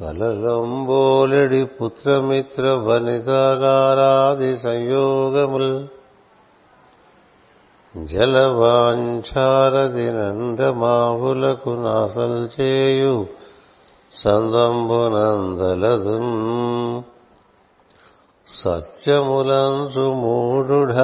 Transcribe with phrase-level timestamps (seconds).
[0.00, 5.86] కలలంబోలెడి పుత్రమిత్ర వనితాగారాది సంయోగముల్.
[8.04, 13.26] జలవాంఛారది నండమాహులకు నాసల్చేయు
[14.14, 17.02] సందంబునందలదున్.
[18.64, 20.94] సత్యములంచు మూఢుఢ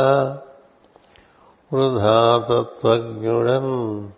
[1.74, 4.08] వృధాతత్వజ్ఞుడన్.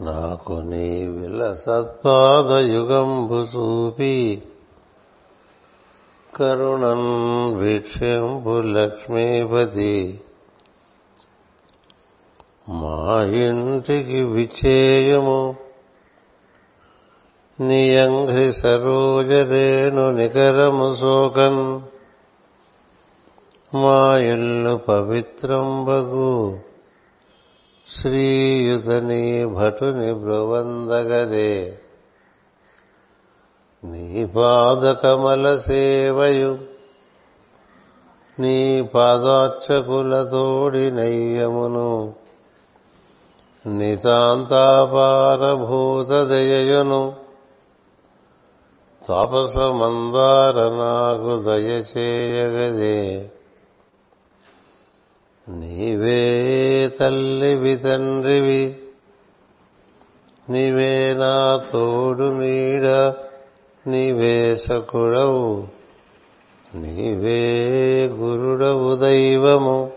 [0.00, 4.42] నాకు నీ విలసత్వాద యుగంభు చూపి
[6.36, 10.20] కరుణన్ వీక్షంభు లక్ష్మీపతి.
[12.68, 15.56] మా ఇంటికి విచేయము
[17.60, 21.80] నియంఘ్రి సరోజరేణు నికరము శోకన్
[23.76, 26.67] మా ఇల్లు పవిత్రంబగు.
[27.96, 31.78] శ్రీయుతని భటుని బ్రువందగదే
[33.84, 36.58] నీ పాదకమల సేవయు
[38.40, 42.14] నీ పాదార్చకులతోడి నయ్యమును
[43.66, 47.16] నితాంతాపారభూత దయయును.
[49.08, 53.30] తాపస మందార నాకు దయచేయగదే.
[55.48, 58.76] నీవే తల్లివి తండ్రివి
[60.50, 62.86] నీవే నా తోడు నీడ
[63.86, 65.66] నీవే సకుడవు
[66.74, 67.40] నీవే
[68.06, 69.92] గురుడవు దైవము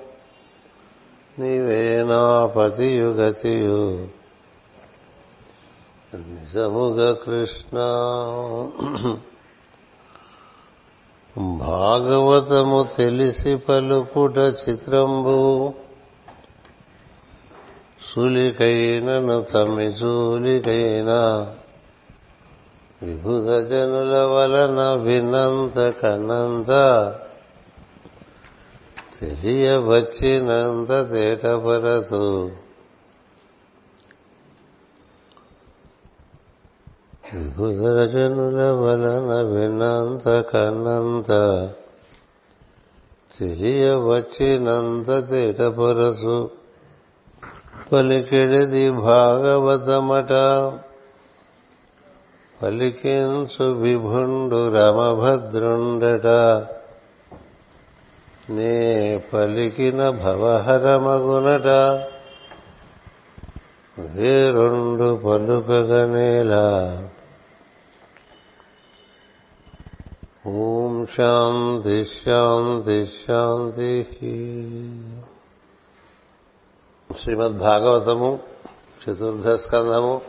[1.39, 4.07] నీవే నా పతియు గతియు.
[6.13, 7.77] నిజముగ కృష్ణ
[11.37, 15.73] భాగవతము తెలిసి పలుకుట చిత్రంబు.
[18.13, 21.47] సులికైనను తమి చూలికైనా
[23.03, 26.69] విభుధ జనుల వలన వినంత కన్నంత
[29.21, 32.51] తెలియవచ్చినంత తేటపరతు.
[37.33, 37.81] విభుధ
[38.59, 41.27] వలన వినంత కన్నంత
[43.39, 46.49] తెలియవచ్చినంత తేటపరచు
[47.91, 50.31] పలికెడిది భాగవతమట.
[52.63, 56.27] పలికించు విభుండు రమభద్రుండట.
[58.49, 61.67] నే పలికిన భవహరమగునట.
[63.99, 67.03] వేరుండు పలుకగనేలా.
[70.45, 73.91] ఓం శాంతి శాంతి శాంతి.
[77.09, 78.39] శ్రీమద్ భాగవతము
[79.01, 80.21] చతుర్థ స్కంధము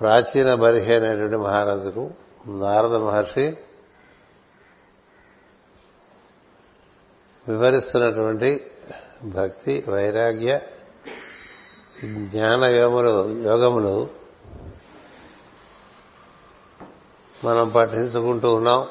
[0.00, 2.10] ప్రాచీన బర్హి అనేటువంటి మహారాజుకు
[2.46, 3.56] నారద మహర్షి
[7.48, 8.60] వివరిస్తున్నటువంటి
[9.24, 10.60] భక్తి వైరాగ్య
[12.30, 14.25] జ్ఞాన యోగములు యోగములు
[17.46, 18.88] మనం పఠించుకుంటూ ఉన్నాం.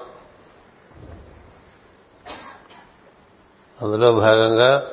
[3.81, 4.91] అందులో భాగంగా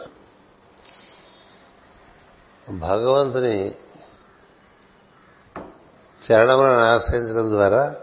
[2.69, 3.75] భగవంతుని
[6.22, 7.97] చరణములను ఆశ్రయించడం ద్వారా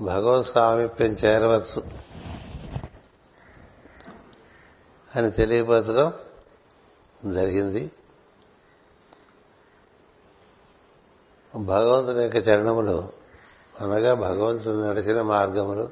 [0.00, 1.82] భగవత్ సామీప్యం చేరవచ్చు
[5.16, 6.12] అని తెలియపరచడం
[7.32, 7.90] జరిగింది.
[11.56, 13.12] భగవంతుని యొక్క చరణములు
[13.80, 15.90] అనగా భగవంతుడు నడిచిన మార్గములు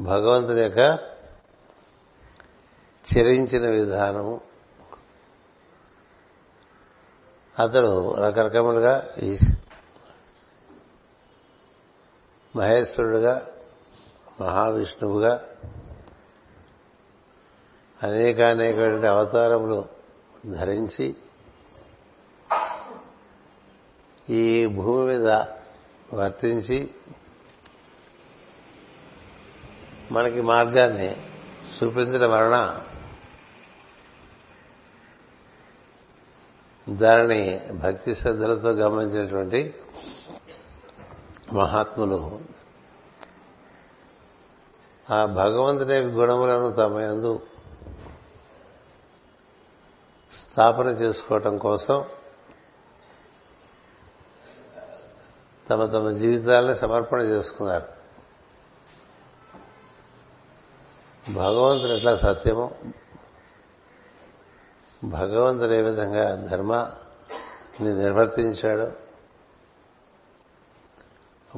[0.00, 0.78] భగవంతుని యొక్క
[3.16, 4.40] చరించిన విధానము.
[7.58, 9.38] అతడు రకరకములుగా ఈ
[12.56, 13.46] మహేశ్వరుడుగా
[14.40, 15.44] మహావిష్ణువుగా
[18.02, 19.84] అనేకానేక అవతారములు
[20.52, 21.16] ధరించి
[24.30, 25.26] ఈ భూమి మీద
[26.14, 26.90] వర్తించి
[30.12, 31.16] మనకి మార్గాన్ని
[31.76, 32.80] చూపించడం వలన
[36.88, 39.74] దానిని భక్తి శ్రద్ధలతో గమనించినటువంటి
[41.54, 42.40] మహాత్ములు.
[45.10, 47.40] ఆ భగవంతుని యొక్క గుణములను తమ యందు
[50.32, 52.04] స్థాపన చేసుకోవటం కోసం
[55.70, 57.98] తమ తమ జీవితాలను సమర్పణ చేసుకున్నారు.
[61.32, 62.74] భగవంతుడు ఎట్లా సత్యము
[65.04, 68.92] భగవంతుడు ఏ విధంగా ధర్మాన్ని నిర్వర్తించాడు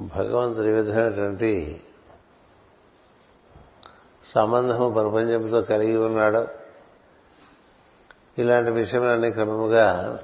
[0.01, 1.81] భగవంతుడు ఏ విధమైనటువంటి
[4.25, 6.49] సంబంధము ప్రపంచంతో కలిగి ఉన్నాడు
[8.39, 10.19] ఇలాంటి విషయాలన్నీ క్రమముగా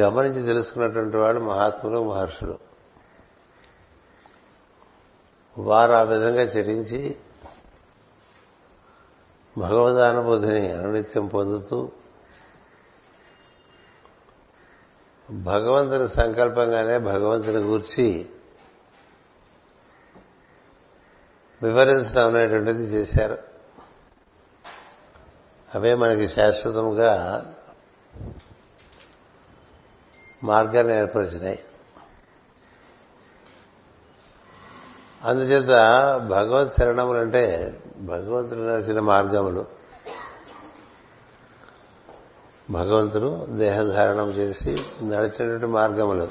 [0.00, 2.58] గమనించి తెలుసుకున్నటువంటి వాడు మహాత్ములు మహర్షులు.
[5.58, 7.16] వారు ఆ విధంగా చరించి
[9.58, 11.92] భగవదానుభూతిని అనునిత్యం పొందుతూ
[15.30, 18.30] భగవంతుని సంకల్పంగానే భగవంతుని గూర్చి
[21.62, 23.38] వివరించడం అనేటువంటిది చేశారు.
[25.74, 27.12] అవే మనకి శాశ్వతంగా
[30.44, 31.64] మార్గాన్ని ఏర్పరిచినాయి.
[35.22, 35.66] అందుచేత
[36.28, 39.66] భగవత్ శరణములు అంటే భగవంతుడు నడిచిన మార్గములు.
[42.70, 46.28] భగవంతుడు దేహధారణం చేసి నడిచినటువంటి మార్గములు.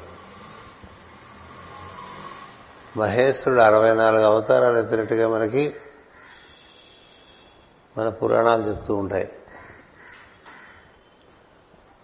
[2.98, 5.75] మహేశ్వరుడు అరవై నాలుగు అవతారాలు ఎత్తినట్టుగా మనకి
[7.98, 9.34] మన పురాణాలు చెప్తూ ఉంటాయి.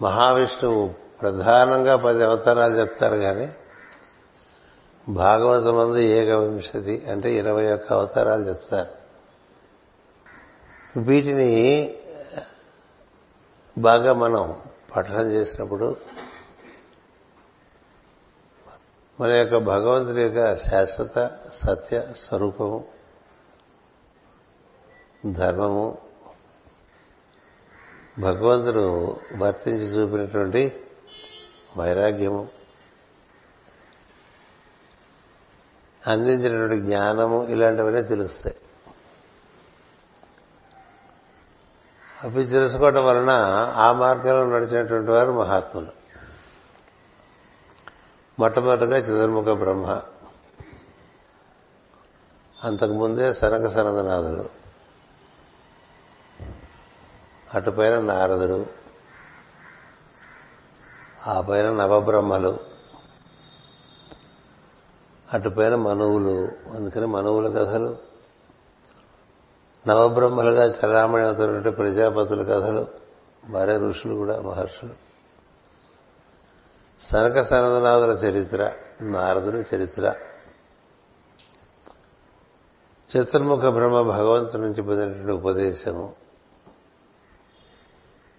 [0.01, 3.49] మహావిష్ణువు ప్రధానంగా పది అవతారాలు చెప్తారు కానీ
[5.09, 8.89] భాగవతమందు ఏకవింశతి అంటే ఇరవై ఒక్క అవతారాలు చెప్తారు.
[10.99, 11.51] వీటిని
[13.77, 14.61] బాగా మనం
[14.95, 15.97] పఠనం చేసినప్పుడు
[19.19, 22.85] మన యొక్క భగవంతుడి యొక్క శాశ్వత సత్య స్వరూపము
[25.31, 25.97] ధర్మము
[28.19, 28.85] భగవంతుడు
[29.37, 30.81] వర్తించి చూపినటువంటి
[31.77, 32.47] వైరాగ్యము.
[36.07, 38.55] అందించినటువంటి జ్ఞానము ఇలాంటివన్నీ తెలుస్తాయి.
[42.23, 43.29] అవి తెలుసుకోవటం వలన
[43.75, 45.87] ఆ మార్గంలో నడిచినటువంటి వారు మహాత్ములు.
[48.39, 50.01] మొట్టమొదటిగా చతుర్ముఖ బ్రహ్మ.
[52.63, 54.49] అంతకుముందే సనక సనందనాథుడు.
[57.53, 58.80] అటుపైన నారదుడు.
[61.27, 62.59] ఆ పైన నవబ్రహ్మలు.
[65.33, 66.47] అటుపైన మనువులు.
[66.75, 67.97] అందుకని మనువుల కథలు.
[69.87, 72.87] నవబ్రహ్మలుగా చలామణి అవుతున్నటువంటి ప్రజాపతుల కథలు.
[73.49, 74.93] భార్య ఋషులు కూడా మహర్షులు.
[77.01, 78.71] సనక సనందనాథుల చరిత్ర
[79.01, 80.13] నారదుని చరిత్ర.
[83.17, 86.13] చతుర్ముఖ బ్రహ్మ భగవంతుడి నుంచి పొందినటువంటి ఉపదేశము.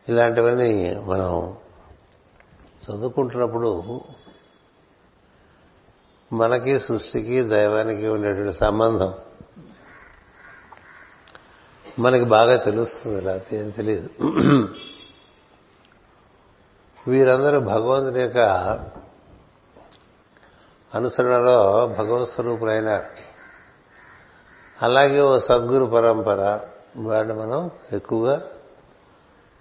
[0.08, 1.56] ఇలాంటివన్నీ మనం
[2.82, 4.00] చదువుకుంటున్నప్పుడు
[6.32, 9.14] మనకి సృష్టికి దైవానికి ఉండేటువంటి సంబంధం
[11.99, 14.11] మనకి బాగా తెలుస్తుంది లేకపోతే ఏం తెలియదు.
[17.08, 18.38] వీరందరూ భగవంతుని యొక్క
[20.94, 23.05] అనుసరణలో భగవత్ స్వరూపులైన
[24.82, 26.61] అలాగే ఓ సద్గురు పరంపర
[26.96, 28.43] వాడిని మనం ఎక్కువగా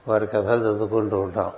[0.07, 1.51] వారి కథలు చదువుకుంటూ ఉంటాం.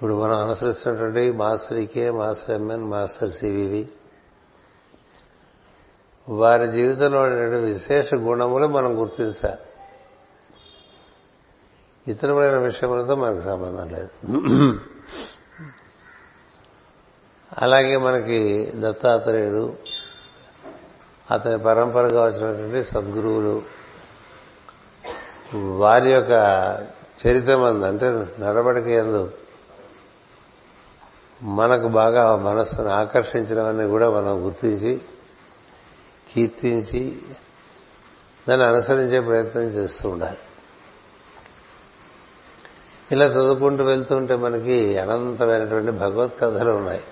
[0.00, 3.88] ఇప్పుడు మనం అనుసరిస్తున్నటువంటి master EK master MN master CVV.
[6.28, 9.58] వారి జీవితంలో ఉండేటువంటి విశేష గుణములు మనం గుర్తించాలి.
[12.12, 14.10] ఇతరమైన విషయములతో మనకు సంబంధం లేదు.
[17.58, 19.76] అలాగే మనకి దత్తాత్రేయుడు
[21.30, 23.62] అతని పరంపరగా వచ్చినటువంటి సద్గురువులు
[25.76, 26.32] వారి యొక్క
[27.26, 29.30] చరిత్ర మంది అంటే నడవడిక ఎందు
[31.42, 35.00] మనకు బాగా మనస్సును ఆకర్షించడమని కూడా మనం గుర్తించి
[36.28, 37.22] కీర్తించి
[38.48, 40.38] దాన్ని అనుసరించే ప్రయత్నం చేస్తూ ఉండాలి.
[43.12, 47.04] ఇలా చదువుకుంటూ వెళ్తుంటే మనకి అనంతమైనటువంటి భగవత్ కథలు ఉన్నాయి.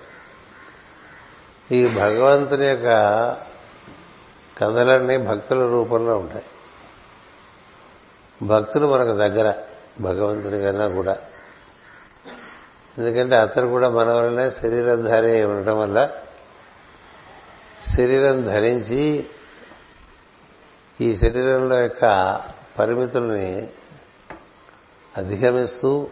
[1.71, 2.85] ఈ భగవంతుని యొక్క
[4.57, 6.45] కథలన్నీ భక్తుల రూపంలో ఉంటాయి.
[8.43, 9.53] భక్తులు మనకు దగ్గర
[10.01, 11.17] భగవంతుని కన్నా కూడా.
[12.99, 16.09] ఎందుకంటే అతను కూడా మన శరీరం శరీరధారి ఉండటం వల్ల
[17.95, 19.29] శరీరం ధరించి
[21.01, 22.05] ఈ శరీరంలో యొక్క
[22.79, 23.69] పరిమితుల్ని
[25.17, 26.07] అధిగమిస్తూ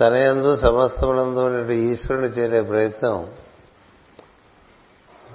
[0.00, 3.26] తనయందు సమస్తమునందు ఉన్నటువంటి ఈశ్వరుని చేరే ప్రయత్నం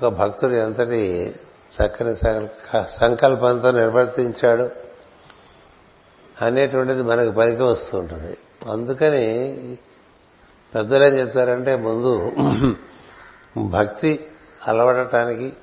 [0.01, 1.35] ఒక భక్తుడు ఎంతటి
[1.75, 2.15] చక్కని
[2.89, 4.69] సంకల్పంతో నిర్వర్తించాడు
[6.41, 8.37] అనేటువంటిది మనకు పనికి వస్తూ ఉంటుంది.
[8.69, 9.57] అందుకని
[10.75, 12.31] పెద్దలు ఏం చెప్తారంటే ముందు
[13.57, 14.25] భక్తి
[14.67, 15.53] అలవడటానికి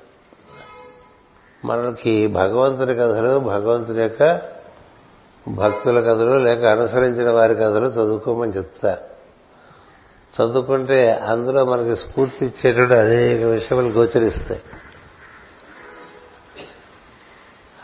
[1.65, 4.41] మనకి భగవంతుని కథలు భగవంతుని యొక్క
[5.47, 8.97] భక్తుల కథలు లేక అనుసరించిన వారి కథలు చదువుకోమని చెప్తా.
[10.35, 14.61] చదువుకుంటే అందులో మనకి స్ఫూర్తి ఇచ్చేటువంటి అనేక విషయాలు గోచరిస్తాయి.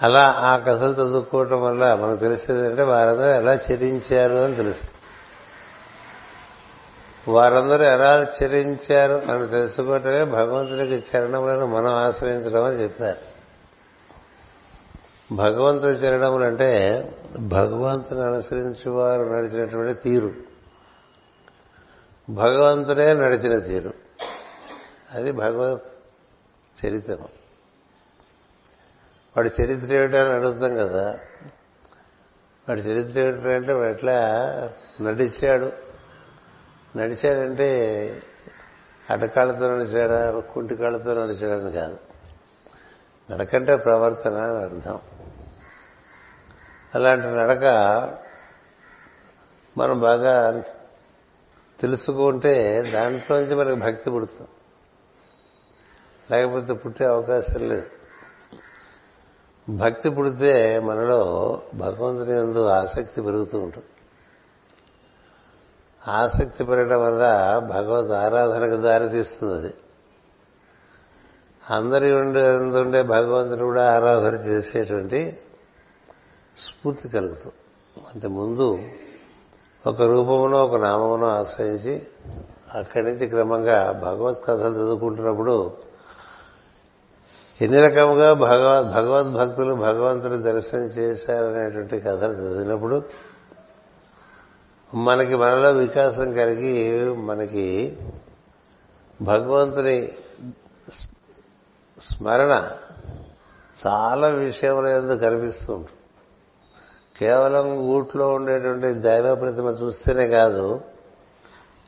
[0.01, 4.94] అలా ఆ కథలు చదువుకోవటం వల్ల మనకు తెలిసేది అంటే వారందరూ ఎలా చరించారు అని తెలుస్తుంది.
[7.27, 13.35] వారందరూ ఎలా చరించారు అని తెలుసుకోవటమే భగవంతునికి చరణములను మనం ఆశ్రయించడం అని చెప్పారు.
[15.33, 17.03] భగవంతుడి చరణములు అంటే
[17.39, 20.31] భగవంతుని అనుసరించి వారు నడిచినటువంటి తీరు.
[22.29, 23.93] భగవంతుడే నడిచిన తీరు.
[25.11, 25.81] అది భగవత్
[26.85, 27.17] చరిత్రం.
[29.37, 31.19] వాడి చరిత్ర ఏమిటని అడుగుతాం కదా.
[32.69, 34.43] వాడి చరిత్ర ఏమిటంటే వాడు ఎట్లా
[35.01, 35.84] నడిచాడు
[36.97, 38.23] నడిచాడంటే
[39.09, 41.97] అడకాళ్ళతో నడిచాడా కుంటి కాళ్ళతో నడిచాడని కాదు.
[43.31, 44.99] నడకంటే ప్రవర్తన అని అర్థం.
[46.95, 47.63] అలాంటి నడక
[49.77, 50.63] మనం బాగా
[51.79, 54.49] తెలుసుకుంటే దాంట్లోంచి మనకి భక్తి పుడుతుంది.
[56.31, 57.85] లేకపోతే పుట్టే అవకాశం లేదు.
[59.69, 63.85] భక్తి పుడితే మనలో భగవంతుని ఎందు ఆసక్తి పెరుగుతూ ఉంటుంది.
[66.07, 67.23] ఆసక్తి పెరగడం వల్ల
[67.59, 69.73] భగవద్ ఆరాధనకు దారితీస్తుంది అది
[71.69, 75.37] అందరి ఉండే భగవంతుని కూడా ఆరాధన చేసేటువంటి
[76.57, 77.53] స్ఫూర్తి కలుగుతుంది.
[78.13, 78.79] అంటే ముందు
[79.87, 82.07] ఒక రూపమునో ఒక నామమునో ఆశ్రయించి
[82.75, 85.73] అక్కడి నుంచి క్రమంగా భగవత్ కథలు చదువుకుంటున్నప్పుడు
[87.61, 93.03] ఎన్ని రకముగా భగవద్ భగవద్భక్తులు భగవంతుడు దర్శనం చేశారనేటువంటి కథలు చదివినప్పుడు
[94.95, 97.97] మనకి మనలో వికాసం కలిగి మనకి
[99.21, 100.11] భగవంతుని
[102.01, 102.71] స్మరణ
[103.87, 105.91] చాలా విషయంలో ఎందుకు కనిపిస్తూ ఉంటుంది.
[107.19, 110.81] కేవలం ఊట్లో ఉండేటువంటి దైవ ప్రతిమ చూస్తేనే కాదు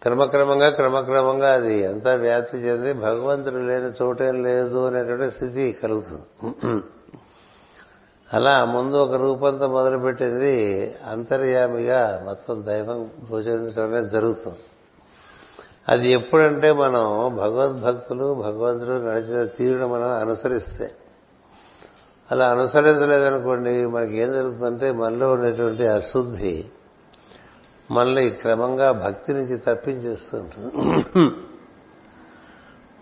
[0.01, 6.81] క్రమక్రమంగా క్రమక్రమంగా అది ఎంత వ్యాప్తి చెంది భగవంతుడు లేని చోటేం లేదు అనేటువంటి స్థితి కలుగుతుంది.
[8.33, 14.57] అలా ముందు ఒక రూపంతో మొదలుపెట్టింది అంతర్యామిగా మొత్తం దైవం గోచరించడం అనేది జరుగుతుంది.
[15.89, 20.91] అది ఎప్పుడంటే మనం భగవద్భక్తులు భగవంతుడు నడిచిన తీరును మనం అనుసరిస్తే.
[22.31, 26.65] అలా అనుసరించలేదనుకోండి మనకి ఏం జరుగుతుందంటే మనలో ఉండేటువంటి అశుద్ధి
[27.91, 30.73] మనల్ని క్రమంగా భక్తి నుంచి తప్పించేస్తుంటుంది.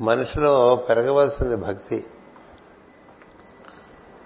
[0.01, 2.05] మనిషిలో పెరగవలసింది భక్తి.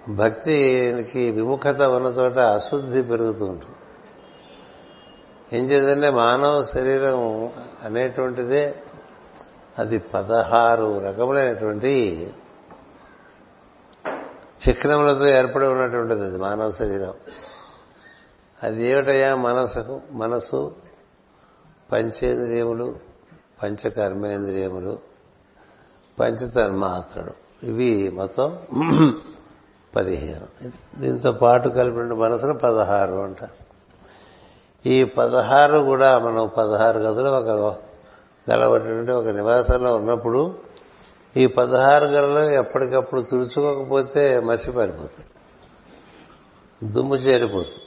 [0.08, 3.76] భక్తికి విముఖత ఉన్న చోట అశుద్ధి పెరుగుతూ ఉంటుంది.
[5.56, 7.50] ఏం చేద్దంటే మానవ శరీరం
[7.84, 8.74] అనేటువంటిదే
[9.78, 11.92] అది పదహారు రకములైనటువంటి
[14.68, 17.14] చక్రములతో ఏర్పడి ఉన్నటువంటిది అది మానవ శరీరం.
[18.62, 20.74] అది ఏమిటయా మనసు మనసు
[21.92, 22.96] పంచేంద్రియములు
[23.62, 24.98] పంచకర్మేంద్రియములు
[26.20, 27.66] పంచతన్మాత్రలు.
[27.66, 28.60] ఇవి మొత్తం
[29.96, 30.70] పదిహేను.
[31.00, 33.70] దీంతో పాటు కలిపిన మనసును పదహారు అంటారు
[34.88, 37.78] ఈ పదహారు కూడా మనం పదహారు గదులు ఒక
[38.50, 40.58] గలవటువంటి ఒక నివాసంలో ఉన్నప్పుడు
[41.36, 45.26] ఈ పదహారు గదులు ఎప్పటికప్పుడు తుడుచుకోకపోతే మసి పారిపోతుంది
[46.92, 47.80] దుమ్ము చేరిపోతుంది.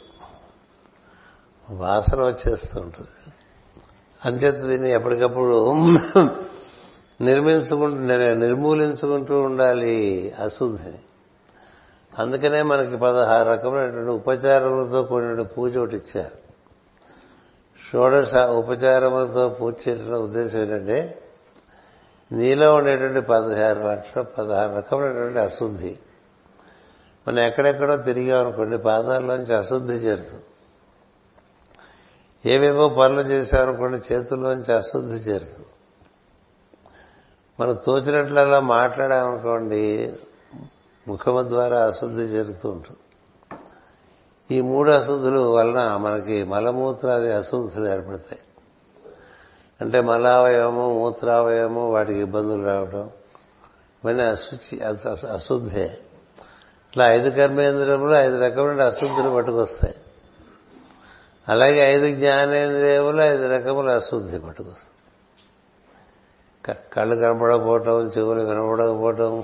[1.69, 3.33] వాసన వచ్చేస్తూ ఉంటుంది.
[4.25, 5.73] అంతేత దీన్ని ఎప్పటికప్పుడు
[7.21, 7.97] నిర్మించుకుంటూ
[8.33, 10.99] నిర్మూలించుకుంటూ ఉండాలి అశుద్ధిని.
[12.19, 16.43] అందుకనే మనకి పదహారు రకమైనటువంటి ఉపచారములతో కూడిన పూజ ఒకటి ఇచ్చారు.
[17.91, 21.19] షోడశ ఉపచారములతో పూజ చేయడం ఉద్దేశం ఏంటంటే
[22.31, 25.97] నీలో ఉండేటువంటి పదహారు లక్షల పదహారు రకమైనటువంటి అశుద్ధి.
[27.27, 30.43] మనం ఎక్కడెక్కడో తిరిగామనుకోండి పాదాల్లోంచి అశుద్ధి చేరుతుంది.
[32.49, 35.67] ఏవేవో పనులు చేశామనుకోండి చేతుల్లోంచి అశుద్ధి చేరుతుంది.
[37.59, 40.13] మనం తోచినట్లలా మాట్లాడామనుకోండి
[41.07, 42.97] ముఖము ద్వారా అశుద్ధి జరుగుతూ ఉంటుంది
[44.55, 48.39] ఈ మూడు అశుద్ధులు వలన మనకి మలమూత్రాది అశుద్ధులు ఏర్పడతాయి.
[49.81, 53.09] అంటే మలావయవము మూత్రావయవము వాటికి ఇబ్బందులు రావడం
[54.03, 54.81] ఇవన్నీ అశుచి
[55.33, 55.85] అశుద్ధే.
[56.89, 59.95] ఇట్లా ఐదు కర్మేంద్రియములు ఐదు రకమైన అశుద్ధులు పట్టుకొస్తాయి.
[61.49, 64.93] అలాగే ఐదు జ్ఞానేంద్రియములు ఐదు రకముల అశుద్ధి పట్టుకొస్తాయి.
[66.93, 69.43] కళ్ళు కనపడకపోవటం చెవులు వినపడకపోవటం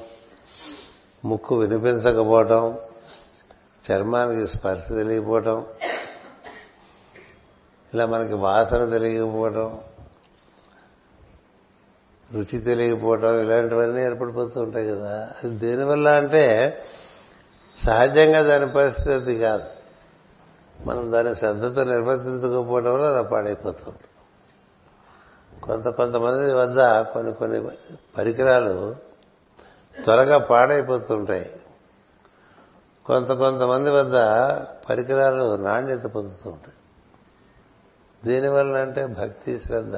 [1.25, 2.77] ముక్కు వినిపించకపోవటం
[3.91, 5.65] చర్మానికి స్పర్శ తెలియకపోవటం
[7.93, 9.79] ఇలా మనకి వాసన తెలియకపోవటం
[12.33, 15.31] రుచి తెలియకపోవటం ఇలాంటివన్నీ ఏర్పడిపోతూ ఉంటాయి కదా.
[15.43, 16.77] అది దేనివల్ల అంటే
[17.77, 19.63] సహజంగా దాని పరిస్థితి అది కాదు.
[20.85, 23.97] మనం దాని శ్రద్ధతో నిర్వర్తించకపోవడం వల్ల అలా పాడైపోతుంది
[25.61, 27.67] కొంత కొంతమంది వద్ద కొన్ని కొన్ని
[28.17, 29.08] పరికరాలు
[30.03, 31.59] త్వరగా పాడైపోతుంటాయి.
[33.05, 34.13] కొంత కొంతమంది వద్ద
[34.89, 36.73] పరికరాలు నాణ్యత పొందుతూ ఉంటాయి.
[38.25, 39.95] దీనివల్ల అంటే భక్తి శ్రద్ధ.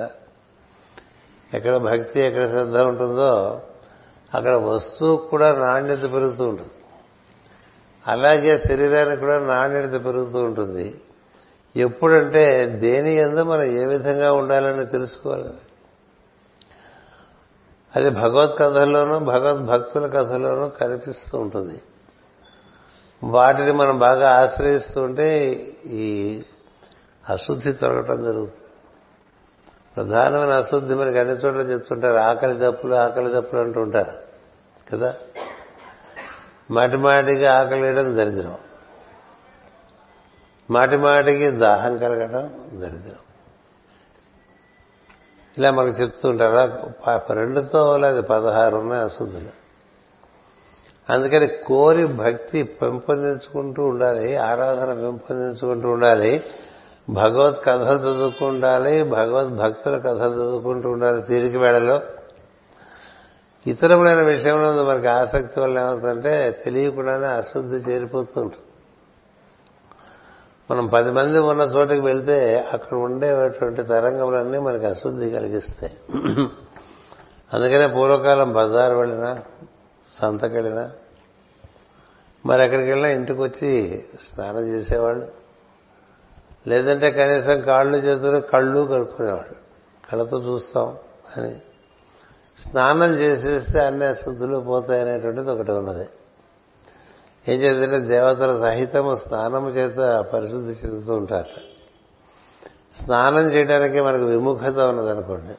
[1.53, 3.62] ఎక్కడ భక్తి ఎక్కడ శ్రద్ధ ఉంటుందో
[4.36, 6.70] అక్కడ వస్తువు కూడా నాణ్యత పెరుగుతూ ఉంటుంది.
[8.08, 11.01] అలాగే శరీరానికి కూడా నాణ్యత పెరుగుతూ ఉంటుంది.
[11.75, 15.53] ఎప్పుడంటే దేని ఎందు మనం ఏ విధంగా ఉండాలని తెలుసుకోవాలి?
[17.95, 21.81] అది భగవత్ కథల్లోనూ భగవద్ భక్తుల కథల్లోనూ కనిపిస్తూ ఉంటుంది.
[23.24, 25.50] వాటిని మనం బాగా ఆశ్రయిస్తూ ఉంటే
[25.86, 26.41] ఈ
[27.29, 28.62] అశుద్ధి తొలగటం జరుగుతుంది.
[29.95, 32.17] ప్రధానమైన అశుద్ధి మనకి అన్ని చోట్ల చెప్తుంటారు.
[32.17, 34.12] ఆకలి దప్పులు ఆకలి దప్పులు అంటూ ఉంటారు.
[34.91, 35.15] కదా?
[36.71, 38.57] మాటి మాటికి ఆకలి వేయడం దరిద్రం.
[40.71, 43.30] మాటిమాటికి దాహం కలగడం దరిద్రం.
[45.58, 49.62] ఇలా మనకు చెప్తూ ఉంటారు రెండుతో లేదు పదహారు ఉన్నాయి అశుద్ధులు
[51.10, 56.43] అందుకని కోరి భక్తి పెంపొందించుకుంటూ ఉండాలి ఆరాధన పెంపొందించుకుంటూ ఉండాలి
[57.10, 62.01] భగవత్ కథలు చదువుకుంటూ ఉండాలి భగవద్ భక్తుల కథలు చదువుకుంటూ ఉండాలి తీరిక వేళలో.
[63.67, 68.71] ఇతరములైన విషయంలో మనకి ఆసక్తి వల్ల ఏమవుతుందంటే తెలియకుండానే అశుద్ధి చేరిపోతుంటుంది
[70.72, 75.98] మనం పది మంది ఉన్న చోటకి వెళ్తే అక్కడ ఉండేటువంటి తరంగములన్నీ మనకి అశుద్ధి కలిగిస్తాయి.
[77.54, 79.42] అందుకనే పూర్వకాలం బజార్ వెళ్ళినా
[80.13, 80.92] సంతకెళ్ళినా
[82.46, 85.28] మరి ఎక్కడికి వెళ్ళినా ఇంటికి వచ్చి స్నానం చేసేవాళ్ళు.
[86.68, 89.56] లేదంటే కనీసం కాళ్ళు చేతులు కళ్ళు కడుక్కునేవాళ్ళు.
[90.12, 90.98] కళ్ళతో చూస్తాం
[91.38, 91.56] అని.
[92.58, 96.08] స్నానం చేసేస్తే అన్ని అశుద్ధులు పోతాయనేటువంటిది ఒకటి ఉన్నది.
[97.48, 101.62] ఏం చేద్దంటే దేవతల సహితము స్నానము చేత పరిశుద్ధి చెందుతూ ఉంటారట.
[103.03, 105.55] స్నానం చేయడానికి మనకు విముఖత ఉన్నదనుకోండి.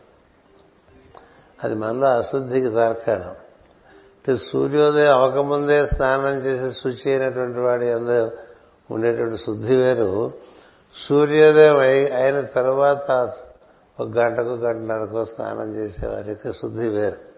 [1.65, 3.29] అది మనలో అశుద్ధికి తార్కాణం.
[3.29, 8.31] అంటే సూర్యోదయం అవకముందే స్నానం చేసి శుచి అయినటువంటి వాడి అందరూ
[8.91, 10.33] ఉండేటువంటి శుద్ధి వేరు.
[11.09, 13.33] సూర్యోదయం అయిన తర్వాత
[14.01, 17.32] ఒక గంటకు గంటన్నరకు స్నానం చేసేవారి యొక్క శుద్ధి వేరు.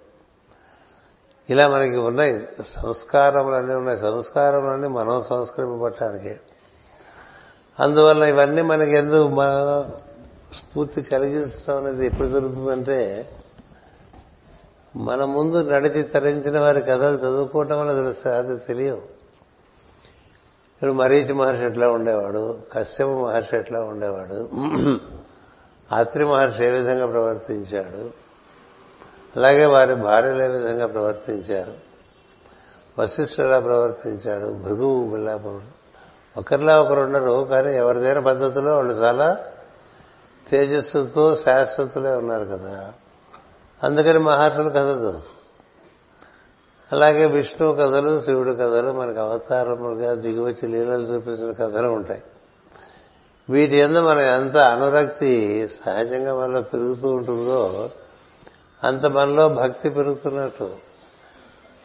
[1.50, 2.48] ఇలా మనకి ఉన్నాయి.
[2.66, 3.98] సంస్కారములన్నీ ఉన్నాయి.
[3.98, 6.36] సంస్కారములన్నీ మనం సంస్కరింపబట్టడానికి
[7.80, 9.28] అందువల్ల ఇవన్నీ మనకి ఎందుకు
[10.54, 13.28] స్ఫూర్తి కలిగిస్తాం అనేది ఎప్పుడు జరుగుతుందంటే
[14.96, 18.96] మన ముందు నడిచి తరించిన వారి కథలు చదువుకోవటం వల్ల తెలుస్తుంది అది తెలియదు
[20.74, 22.58] ఇప్పుడు మరీచి మహర్షి ఎట్లా ఉండేవాడు?
[22.72, 24.48] కశ్యప మహర్షి ఎట్లా ఉండేవాడు?
[25.94, 28.23] అత్రి మహర్షి ఏ విధంగా ప్రవర్తించాడు?
[29.36, 31.74] అలాగే వారి భార్యలు ఏ విధంగా ప్రవర్తించారు?
[32.98, 35.60] వశిష్ఠుడు ఎలా ప్రవర్తించాడు భృగువు ఇలా
[36.36, 39.44] ఒకరిలా ఒకరు ఉండరు కానీ ఎవరిదైన పద్ధతిలో వాళ్ళు చాలా
[40.48, 42.92] తేజస్సుతో శాశ్వతులే ఉన్నారు కదా.
[43.84, 45.20] అందుకని మహర్షులు కథలు
[46.92, 52.22] అలాగే విష్ణువు కథలు శివుడు కథలు మనకు అవతారములుగా దిగువచ్చి లీలలు చూపించిన కథలు ఉంటాయి.
[53.50, 57.90] వీటి ఎందు మన ఎంత అనురక్తి సహజంగా మనలో పెరుగుతూ ఉంటుందో
[58.84, 60.70] అంత మనలో భక్తి పెరుగుతున్నట్టు.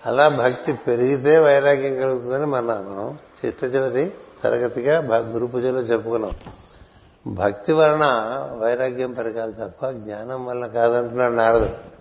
[0.05, 6.31] అలా భక్తి పెరిగితే వైరాగ్యం కలుగుతుందని మనం చిట్ట చివరి తరగతిగా గురు పూజలో చెప్పుకున్నాం.
[7.33, 8.05] భక్తి వలన
[8.61, 11.99] వైరాగ్యం పెరగాలి తప్ప జ్ఞానం వలన కాదంటున్నాడు నారదుడు.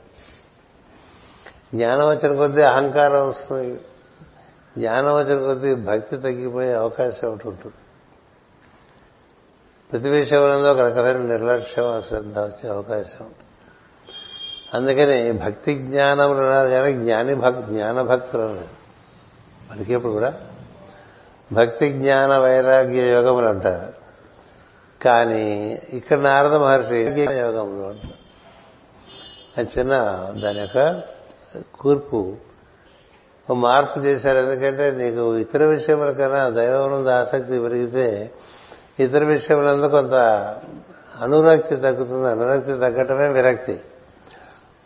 [1.76, 3.80] జ్ఞానం వచ్చిన కొద్దీ అహంకారం వస్తుంది.
[4.78, 7.74] జ్ఞానం వచ్చిన కొద్దీ భక్తి తగ్గిపోయే అవకాశం ఒకటి ఉంటుంది.
[9.92, 13.24] ప్రతి విషయంలో ఒక రకమైన నిర్లక్ష్యం అశ్రద్ధ వచ్చే అవకాశం.
[13.24, 13.47] ఉంటుంది
[14.74, 18.78] అందుకని భక్తి జ్ఞానములు అన్నారు కానీ జ్ఞాని భక్ జ్ఞాన భక్తులు అన్నారు
[19.70, 20.35] పలికేప్పుడు కూడా
[21.52, 23.92] భక్తి జ్ఞాన వైరాగ్య యోగములు అంటారు.
[25.04, 28.14] కానీ ఇక్కడ నారద మహర్షి యోగములు అంటారు.
[29.59, 29.96] అది చిన్న
[30.44, 31.02] దాని యొక్క
[31.74, 32.37] కూర్పు.
[33.54, 34.38] మార్పు చేశారు.
[34.38, 38.31] ఎందుకంటే నీకు ఇతర విషయముల కన్నా దైవం ఆసక్తి పెరిగితే
[39.00, 40.14] ఇతర విషయములందు కొంత
[41.20, 42.28] అనురక్తి తగ్గుతుంది.
[42.28, 43.81] అనురక్తి తగ్గటమే విరక్తి.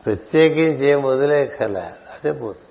[0.06, 2.68] ప్రత్యేకించి ఏం వదిలేకల అదే పోతుంది.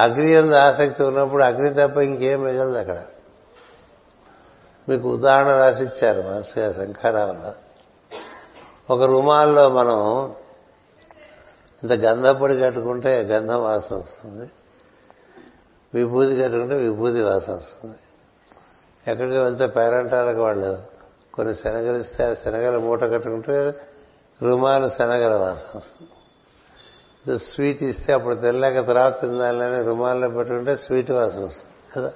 [0.00, 3.04] అగ్ని అంత ఆసక్తి ఉన్నప్పుడు అగ్ని తప్ప ఇంకేం మిగలదు అక్కడ.
[4.88, 7.54] మీకు ఉదాహరణ రాసిచ్చారు మనసుగా శంఖారావులో
[8.90, 10.28] ఒక రుమాల్లో మనం
[11.82, 14.50] ఇంత గంధపొడి కట్టుకుంటే గంధం వాసన వస్తుంది.
[15.94, 17.96] విభూతి కట్టుకుంటే విభూతి వాసన వస్తుంది.
[19.10, 20.82] ఎక్కడికి వెళ్తే పేరంటాలకు వాళ్ళు
[21.34, 23.74] కొన్ని శనగలు ఇస్తే శనగలు శనగల మూట కట్టుకుంటే
[24.42, 26.10] రుమాలు శనగల వాసన వస్తుంది.
[27.38, 32.12] స్వీట్ ఇస్తే అప్పుడు తెల్లాక తర్వాత తినాలని రుమాల్లో పెట్టుకుంటే స్వీట్ వాసన వస్తుంది కదా?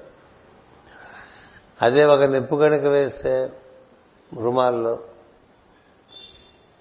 [1.82, 3.52] అదే ఒక నిప్పు కనుక వేస్తే
[4.40, 4.98] రుమాల్లో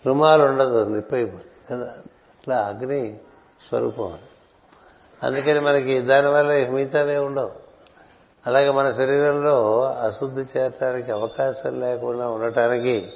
[0.06, 1.93] రుమాలు ఉండదు నిప్పు అయిపోతుంది కదా?
[2.39, 3.19] ఇట్లా అగ్ని
[3.67, 4.17] స్వరూపం
[5.23, 7.52] అందుకని మనకి దానివల్ల మిగతావే ఉండవు.
[8.47, 13.13] అలాగే మన శరీరంలో అశుద్ధి చేరటానికి అవకాశం లేకుండా ఉండటానికి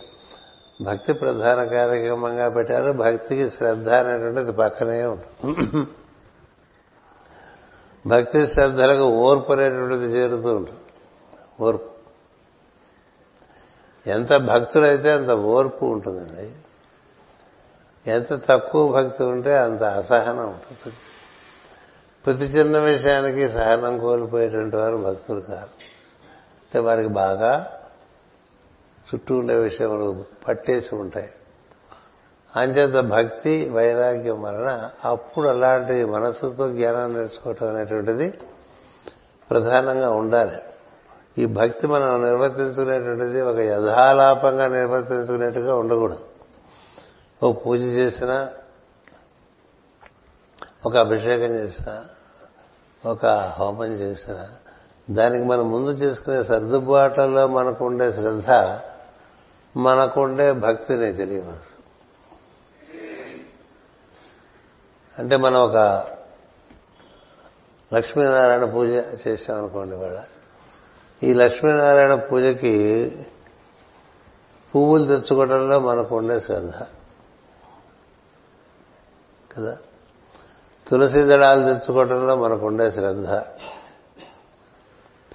[0.81, 2.91] భక్తి ప్రధాన కార్యక్రమంగా పెట్టారు.
[2.91, 5.87] భక్తికి శ్రద్ధ అనేటువంటిది పక్కనే ఉంటుంది.
[8.07, 10.79] భక్తి శ్రద్ధలకు ఓర్పు అనేటువంటిది చేరుతూ ఉంటుంది.
[11.61, 11.91] ఓర్పు.
[14.09, 16.51] ఎంత భక్తులైతే అంత ఓర్పు ఉంటుందండి.
[18.11, 20.95] ఎంత తక్కువ భక్తి ఉంటే అంత అసహనం ఉంటుంది.
[22.25, 27.80] ప్రతి చిన్న విషయానికి సహనం కోల్పోయేటువంటి వారు భక్తులు కాదు అంటే వారికి బాగా
[29.07, 31.29] చుట్టూ ఉండే విషయములు పట్టేసి ఉంటాయి.
[32.55, 38.33] అంచేత భక్తి వైరాగ్యం వలన అప్పుడు అలాంటి మనసుతో జ్ఞానం నేర్చుకోవటం అనేటువంటిది
[39.51, 40.57] ప్రధానంగా ఉండాలి.
[41.37, 46.19] ఈ భక్తి మనం నిర్వర్తించుకునేటువంటిది ఒక యథాలాపంగా నిర్వర్తించుకునేట్టుగా ఉండకూడదు.
[47.43, 48.49] ఓ పూజ చేసినా
[50.85, 52.05] ఒక అభిషేకం చేసినా
[53.05, 54.49] ఒక హోమం చేసినా
[55.11, 58.51] దానికి మనం ముందు చేసుకునే సర్దుబాట్లలో మనకుండే శ్రద్ధ
[59.77, 61.81] మనకుండే భక్తిని తెలియవచ్చు
[65.19, 65.75] అంటే మనం ఒక
[67.93, 68.89] లక్ష్మీనారాయణ పూజ
[69.27, 70.23] చేశామనుకోండి వాళ్ళ
[71.23, 72.77] ఈ లక్ష్మీనారాయణ పూజకి
[74.75, 76.71] పువ్వులు తెచ్చుకోవడంలో మనకు ఉండే శ్రద్ధ.
[79.57, 79.77] కదా?
[80.87, 83.29] తులసి దళాలు తెచ్చుకోవడంలో మనకు ఉండే శ్రద్ధ.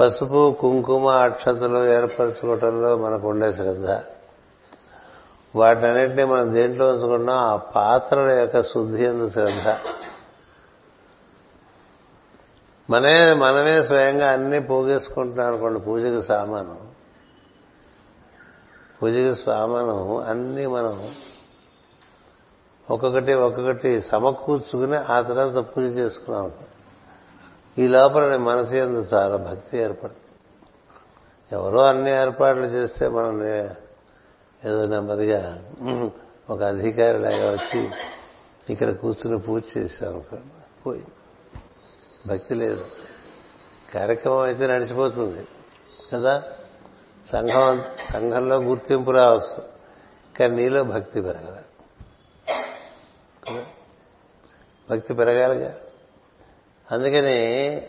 [0.01, 4.05] పసుపు కుంకుమ అక్షతలు ఏర్పరచుకోవటంలో మనకు ఉండే శ్రద్ధ.
[5.57, 9.69] వాటినన్నింటినీ మనం దేంట్లో ఉంచుకున్నాం ఆ పాత్రల యొక్క శుద్ధి ఎందు శ్రద్ధ.
[12.91, 16.77] మనే మనమే స్వయంగా అన్ని పోగేసుకుంటున్నాం అనుకోండి పూజకి సామాను.
[19.03, 21.15] పూజకి సామాను అన్ని మనం
[22.91, 26.65] ఒక్కొక్కటి ఒక్కొక్కటి సమకూర్చుకుని ఆ తర్వాత పూజ చేసుకున్నాం అనుకో
[27.79, 30.27] ఈ లోపల మనసు ఎందు చాలా భక్తి ఏర్పడు
[31.53, 33.43] ఎవరో అన్ని ఏర్పాట్లు చేస్తే మనం
[34.67, 35.65] ఏదో నెమ్మదిగా
[36.51, 37.91] ఒక అధికారిలాగా వచ్చి
[38.71, 40.25] ఇక్కడ కూర్చుని పూజ చేశాం
[40.87, 41.05] పోయి.
[42.27, 42.87] భక్తి లేదు.
[43.95, 45.47] కార్యక్రమం అయితే నడిచిపోతుంది.
[46.13, 46.43] కదా?
[47.27, 49.63] సంఘం సంఘంలో గుర్తింపు రావచ్చు.
[50.39, 51.57] కానీ నీలో భక్తి పెరగదు.
[54.91, 55.77] భక్తి పెరగాలిగా.
[56.93, 57.83] అందుకని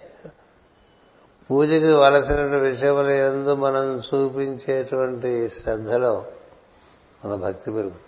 [1.52, 6.26] పూజకి వలసిన విషయముల ఎందు మనం చూపించేటువంటి శ్రద్ధలో
[7.28, 8.04] మన భక్తి పెరుగుతుంది.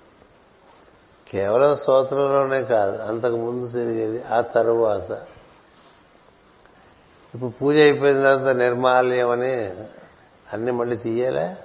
[1.28, 5.12] కేవలం స్తోత్రంలోనే కాదు అంతకు ముందు తిరిగేది ఆ తరువాత.
[7.34, 9.70] ఇప్పుడు పూజ అయిపోయిన తర్వాత నిర్మాల్యం అని
[10.54, 11.56] అన్ని మళ్ళీ తీయాలా?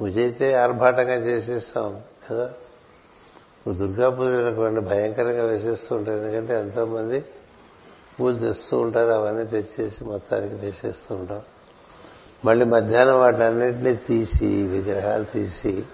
[0.00, 2.44] పూజ అయితే ఆర్భాటంగా చేసేస్తాం కదా.
[2.44, 6.20] ఇప్పుడు దుర్గా పూజ అనుకోండి భయంకరంగా వేసేస్తూ ఉంటారు.
[6.20, 7.24] ఎందుకంటే ఎంతోమంది
[8.20, 11.42] పూజ తెస్తూ ఉంటారు అవన్నీ తెచ్చేసి మొత్తానికి తెచ్చేస్తూ ఉంటాం
[12.44, 15.84] మళ్ళీ మధ్యాహ్నం వాటన్నిటినీ తీసి విగ్రహాలు తీసి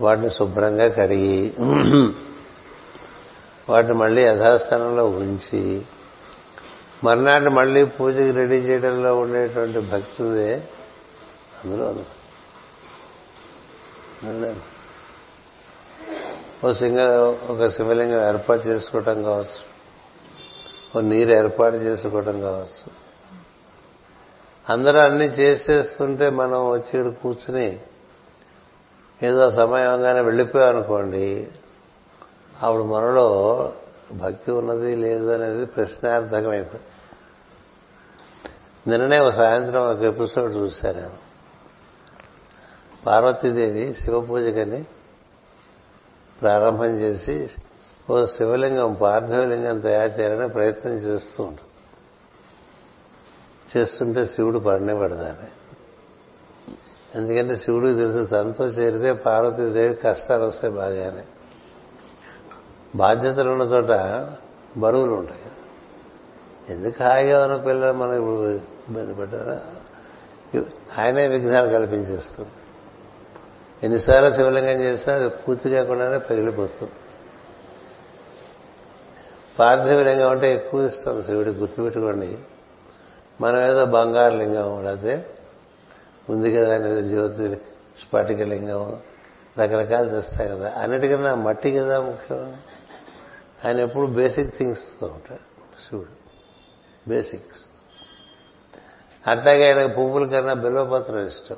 [0.00, 1.54] వాటిని శుభ్రంగా కడిగి
[3.68, 5.82] వాటిని మళ్ళీ యథాస్థానంలో ఉంచి
[7.04, 10.62] మర్నాటి మళ్ళీ పూజకి రెడీ చేయడంలో ఉండేటువంటి భక్తుదే
[11.64, 11.94] అందులో
[16.64, 17.00] ఓ సింగ
[17.50, 19.60] ఒక శివలింగం ఏర్పాటు చేసుకోవటం కావచ్చు.
[20.96, 23.03] ఓ నీరు ఏర్పాటు చేసుకోవటం కావచ్చు.
[24.70, 27.80] అందరూ అన్ని చేసేస్తుంటే మనం వచ్చి ఇక్కడ కూర్చుని
[29.22, 31.48] ఏదో సమయంగానే వెళ్ళిపోయామనుకోండి
[32.62, 33.26] అప్పుడు మనలో
[34.12, 36.80] భక్తి ఉన్నది లేదు అనేది ప్రశ్నార్థకమైపోయింది
[38.86, 41.24] నిన్ననే ఒక సాయంత్రం ఒక ఎపిసోడ్ చూశాను నేను.
[43.06, 44.84] పార్వతీదేవి శివ పూజకని
[46.42, 47.48] ప్రారంభం చేసి
[48.10, 51.66] ఓ శివలింగం పార్థివలింగం తయారు చేయాలని ప్రయత్నం చేస్తూ ఉంటాం.
[53.76, 55.48] చేస్తుంటే శివుడు పడనే పడదాని
[57.14, 61.24] ఎందుకంటే శివుడికి తెలుసు తనతో చేరితే పార్వతీదేవి కష్టాలు వస్తాయి బాగానే.
[62.96, 63.88] బాధ్యతలు ఉన్న చోట
[64.76, 65.40] బరువులు ఉంటాయి.
[66.68, 69.62] ఎందుకు హాయిగా ఉన్న పిల్లలు మనం ఇప్పుడు ఇబ్బంది పెట్టారా
[70.98, 72.50] ఆయనే విఘ్నాలు కల్పించేస్తుంది.
[73.82, 76.92] ఎన్నిసార్లు శివలింగం చేసినా అది పూర్తి కాకుండానే పగిలిపోతుంది.
[79.58, 82.38] పార్థివలింగం అంటే ఎక్కువ ఇష్టం శివుడికి గుర్తుపెట్టుకోండి.
[83.40, 85.38] మనం ఏదో బంగారు లింగం అడితే
[86.30, 87.56] ఉంది కదా అనేది జ్యోతి
[87.98, 89.00] స్ఫటిక లింగం
[89.58, 90.74] రకరకాలు తెస్తాయి కదా.
[90.76, 92.56] అన్నిటికన్నా మట్టి కదా ముఖ్యం.
[93.64, 95.80] ఆయన ఎప్పుడు బేసిక్ థింగ్స్తో ఉంటాడు.
[95.88, 96.08] శివుడు
[97.08, 97.66] బేసిక్స్
[99.26, 101.56] అట్లాగే ఆయనకు పువ్వుల కన్నా బిల్వపత్రం ఇష్టం.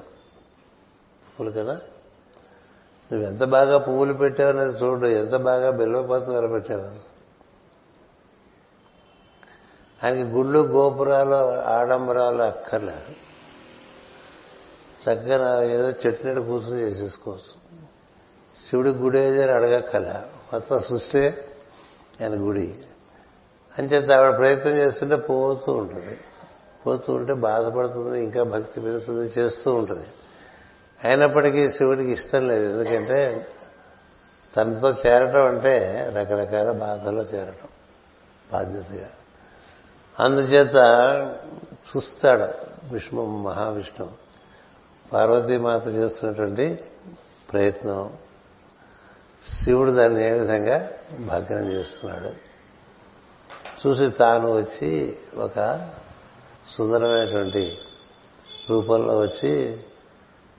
[1.39, 1.81] పువ్వులు కదా?
[3.13, 5.07] నువ్వు ఎంత బాగా పువ్వులు పెట్టావనేది చూడు.
[5.07, 7.16] ఎంత బాగా బిల్వపత్రం పెట్టావు?
[10.05, 13.15] ఆయనకి గుళ్ళు గోపురాలు ఆడంబరాలు అక్కర్లేదు
[15.03, 17.67] చక్కగా ఏదో చెట్టు నీడ కూర్చొని చేసేసుకోవచ్చు.
[18.69, 21.27] శివుడి గుడి ఏది అడగక్కల మొత్తం సృష్టి
[22.21, 22.75] ఆయన గుడి.
[23.79, 26.21] అంచేత ఆవిడ ప్రయత్నం చేస్తుంటే పోతూ ఉంటుంది.
[26.87, 30.07] పోతూ ఉంటే బాధపడుతుంది ఇంకా భక్తి పెరుగుతుంది చేస్తూ ఉంటుంది.
[31.05, 32.81] అయినప్పటికీ శివుడికి ఇష్టం లేదు.
[32.81, 33.47] ఎందుకంటే
[34.57, 37.69] తనతో చేరటం అంటే రకరకాల బాధల్లో చేరటం
[38.53, 39.09] బాధ్యతగా.
[40.21, 40.75] అందుచేత
[41.75, 42.49] చూస్తాడు
[42.93, 44.13] విష్ణు మహావిష్ణువు
[45.13, 46.85] పార్వతీమాత చేస్తున్నటువంటి
[47.53, 48.13] ప్రయత్నం.
[49.63, 52.47] శివుడు దాన్ని ఏ విధంగా భగ్నం చేస్తున్నాడు.
[53.87, 55.89] చూసి తాను వచ్చి ఒక
[56.69, 57.79] సుందరమైనటువంటి
[58.71, 59.81] రూపంలో వచ్చి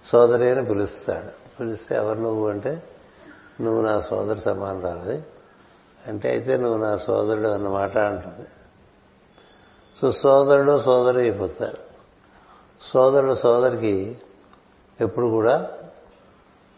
[0.05, 1.57] సోదరి అని పిలుస్తాడు.
[1.59, 2.83] పిలిస్తే ఎవరు నువ్వు అంటే
[3.61, 5.23] నువ్వు నా సోదరు సమానరాలి
[6.07, 8.47] అంటే అయితే నువ్వు నా సోదరుడు అన్నమాట అంటుంది.
[10.01, 11.77] సో సోదరుడు సోదరి అయిపోతారు.
[12.81, 14.17] సోదరుడు సోదరికి
[15.01, 15.69] ఎప్పుడు కూడా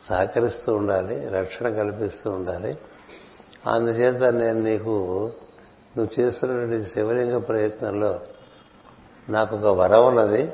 [0.04, 2.78] సహకరిస్తూ ఉండాలి రక్షణ కల్పిస్తూ ఉండాలి.
[3.68, 5.32] అందుచేత నేను నీకు
[5.98, 8.20] నువ్వు చేస్తున్నటువంటి శివలింగ ప్రయత్నంలో
[9.30, 10.54] నాకు ఒక వరం ఉన్నది.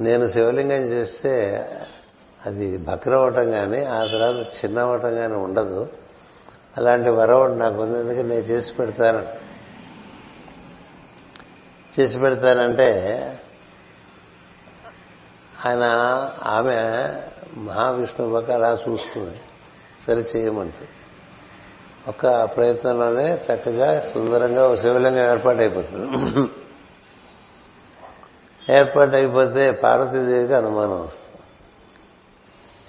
[0.00, 1.64] నేను శివలింగం చేస్తే
[2.46, 5.88] అది భక్రవటం కానీ ఆ తర్వాత చిన్నవటం కానీ ఉండదు.
[6.76, 9.45] అలాంటి వరం నాకు ఉంది ఎందుకంటే నేను చేసి పెడతాను.
[12.00, 12.92] చేసి పెడతారంటే
[15.66, 15.82] ఆయన
[16.42, 16.80] ఆమె
[17.56, 19.40] మహావిష్ణువు పక్క అలా చూస్తుంది.
[20.06, 20.88] సరి చేయమంటే.
[22.08, 26.50] ఒక ప్రయత్నంలోనే చక్కగా సుందరంగా శివలింగం ఏర్పాటైపోతుంది.
[28.72, 31.42] ఏర్పాటైపోతే పార్వతీదేవికి అనుమానం వస్తుంది.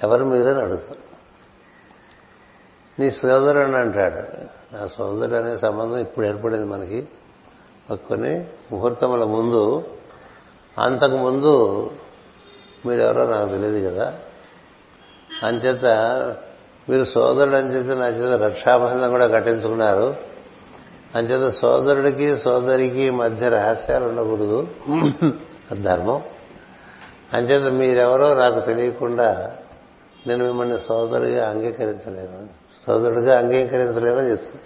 [0.04, 1.08] ఎవరు మీరని అడుగుతారు.
[3.00, 4.16] నీ సోదరుడు అంటాడు.
[4.76, 7.08] నా సోదరుడు అనే సంబంధం ఇప్పుడు ఏర్పడింది మనకి.
[7.96, 9.84] కొన్ని ముహూర్తముల ముందు
[10.78, 11.92] అంతకు ముందు
[12.86, 14.14] మీరెవరో నాకు తెలియదు కదా.
[15.44, 15.86] అంచేత
[16.90, 20.16] మీరు సోదరుడు అంచేత నా చేత రక్షాబంధం కూడా కట్టించుకున్నారు.
[21.16, 24.68] అంచేత సోదరుడికి సోదరికి మధ్య రహస్యాలు ఉండకూడదు.
[25.82, 26.22] ధర్మం.
[27.34, 29.56] అంచేత మీరెవరో నాకు తెలియకుండా
[30.28, 32.48] నేను మిమ్మల్ని సోదరుడిగా అంగీకరించలేను.
[32.88, 34.62] సోదరుడిగా అంగీకరించలేమని చెప్తుంది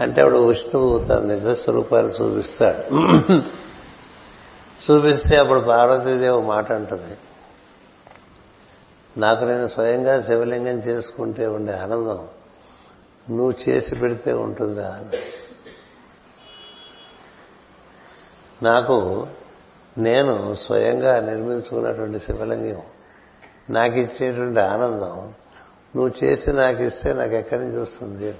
[0.00, 2.94] అంటే అప్పుడు విష్ణువు తన నిజ స్వరూపాలు చూపిస్తాడు.
[4.84, 7.16] చూపిస్తే అప్పుడు పార్వతీదేవి మాట అంటుంది.
[9.16, 12.28] నాకు నేను స్వయంగా శివలింగం చేసుకుంటే ఉండే ఆనందం
[13.30, 15.04] నువ్వు చేసి పెడితే ఉంటుందా
[18.62, 19.26] నాకు
[19.98, 22.82] నేను స్వయంగా నిర్మించుకున్నటువంటి శివలింగం
[23.70, 25.32] నాకు ఇచ్చేటువంటి ఆనందం
[25.96, 28.34] నువ్వు చేసి నాకు ఇస్తే నాకు ఎక్కడి నుంచి వస్తుంది?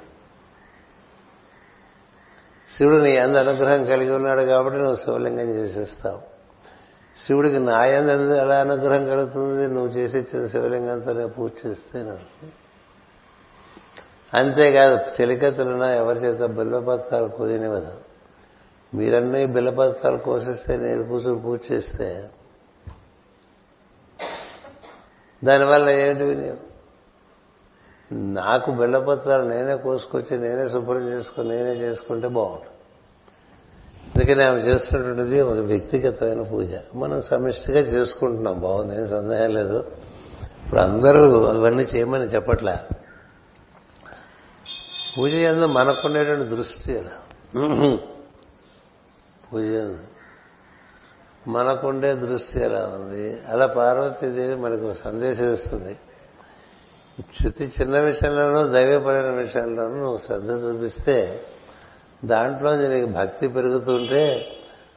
[2.76, 6.20] శివుడు నీ అంద అనుగ్రహం కలిగి ఉన్నాడు కాబట్టి నువ్వు శివలింగం చేసేస్తావు.
[7.26, 9.74] శివుడికి నా ఎందు ఎలా అనుగ్రహం కలుగుతుంది?
[9.74, 12.18] నువ్వు చేసి ఇచ్చిన నేను పూజ చేస్తే
[14.34, 17.92] అంతేకాదు చెలికత్తులున్నా ఎవరి చేత బిల్లపత్రాలు కోదినివ్వదు.
[18.94, 22.28] మీరన్నీ బిల్లపత్రాలు కోసిస్తే నేను కూతురు పూజ చేస్తే.
[25.44, 26.69] దానివల్ల ఏమిటి వినియోగం
[28.12, 32.66] నాకు బెల్లపత్రాలు నేనే కోసుకొచ్చి నేనే శుభ్రం చేసుకుని నేనే చేసుకుంటే బాగుంటుంది
[34.16, 36.68] అందుకని ఆమె చేస్తున్నటువంటిది ఒక వ్యక్తిగతమైన పూజ.
[36.94, 38.60] మనం సమిష్టిగా చేసుకుంటున్నాం.
[38.60, 39.92] బాగుంది ఏం సందేహం లేదు.
[40.64, 42.76] ఇప్పుడు అందరూ అవన్నీ చేయమని చెప్పట్లే.
[45.18, 47.10] పూజ ఎందు మనకుండేటువంటి దృష్టి అలా.
[49.52, 49.96] పూజ
[51.48, 53.40] మనకుండే దృష్టి ఎలా ఉంది.
[53.48, 55.98] అలా పార్వతీదేవి మనకు సందేశం ఇస్తుంది.
[57.20, 61.42] ప్రతి చిన్న విషయంలోనూ దైవపరమైన విషయంలోనూ నువ్వు శ్రద్ధ చూపిస్తే
[62.24, 64.52] దాంట్లో నీకు భక్తి పెరుగుతుంటే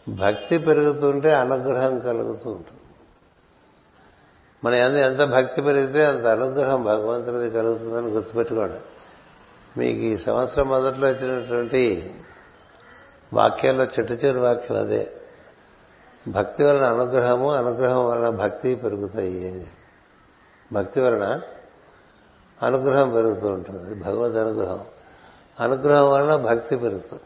[0.10, 2.82] భక్తి పెరుగుతుంటే అనుగ్రహం కలుగుతూ ఉంటుంది.
[4.64, 8.80] మన ఎంత భక్తి పెరిగితే అంత అనుగ్రహం భగవంతుడిది కలుగుతుందని గుర్తుపెట్టుకోండి.
[9.80, 12.14] మీకు ఈ సంవత్సరం మొదట్లో వచ్చినటువంటి
[13.34, 15.12] వాక్యాల్లో చెట్టు చివరి వాక్యం అదే.
[16.28, 19.68] భక్తి వలన అనుగ్రహము అనుగ్రహం వలన భక్తి పెరుగుతాయి
[20.74, 21.42] భక్తి వలన
[22.62, 23.96] అనుగ్రహం పెరుగుతూ ఉంటుంది.
[23.96, 24.86] భగవద్ అనుగ్రహం.
[25.60, 27.22] అనుగ్రహం వలన భక్తి పెరుగుతుంది.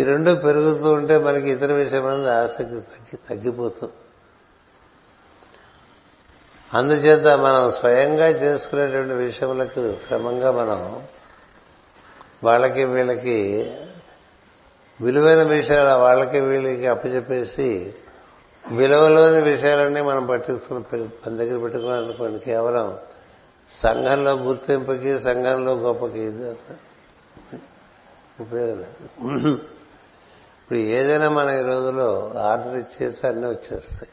[0.00, 3.92] ఈ రెండు పెరుగుతూ ఉంటే మనకి ఇతర విషయం ఆసక్తి తగ్గి తగ్గిపోతుంది.
[6.74, 11.02] అందుచేత మనం స్వయంగా చేసుకునేటువంటి విషయములకు క్రమంగా మనం
[12.44, 13.72] వాళ్ళకి వీళ్ళకి
[15.00, 17.94] విలువైన విషయాలు వాళ్ళకి వీళ్ళకి అప్పచెప్పేసి
[18.72, 22.98] విలువలోని విషయాలన్నీ మనం పట్టించుకుని మన దగ్గర పెట్టుకున్నాం అనుకోండి కేవలం
[23.70, 26.50] సంఘంలో గుర్తింపుకి సంఘంలో గొప్పకి ఇది
[28.40, 29.52] ఉపయోగం లేదు.
[30.62, 34.08] ఇప్పుడు ఏదైనా మన ఈ రోజులో ఆర్డర్ ఇచ్చేసి అన్నీ వచ్చేస్తాయి.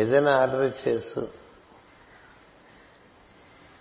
[0.00, 1.28] ఏదైనా ఆర్డర్ ఇచ్చేస్తూ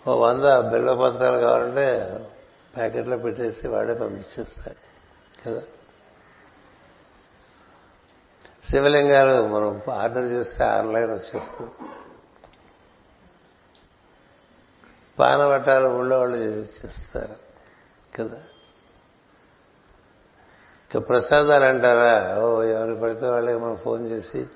[0.07, 2.19] ఓ వంద బిళ్ళ పత్రాలు కావాలంటే
[2.77, 4.89] ప్యాకెట్లో పెట్టేసి వాడే పంపించేస్తాడు.
[5.45, 5.61] కదా?
[8.63, 11.71] శివలింగాలు మనం ఆర్డర్ చేస్తే ఆన్లైన్ వచ్చేస్తుంది.
[15.19, 17.36] పానవటాలు ఊళ్ళో వాళ్ళు చేస్తారు.
[18.21, 18.38] కదా?
[20.95, 22.41] ఇక ప్రసాదాలు అంటారా?
[22.41, 24.47] ఓ ఎవరు పడితే వాళ్ళకి మనం ఫోన్ చేసి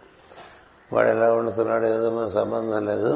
[0.93, 3.08] వాడు ఎలా వండుకున్నాడు ఏదో మన సంబంధం లేదు.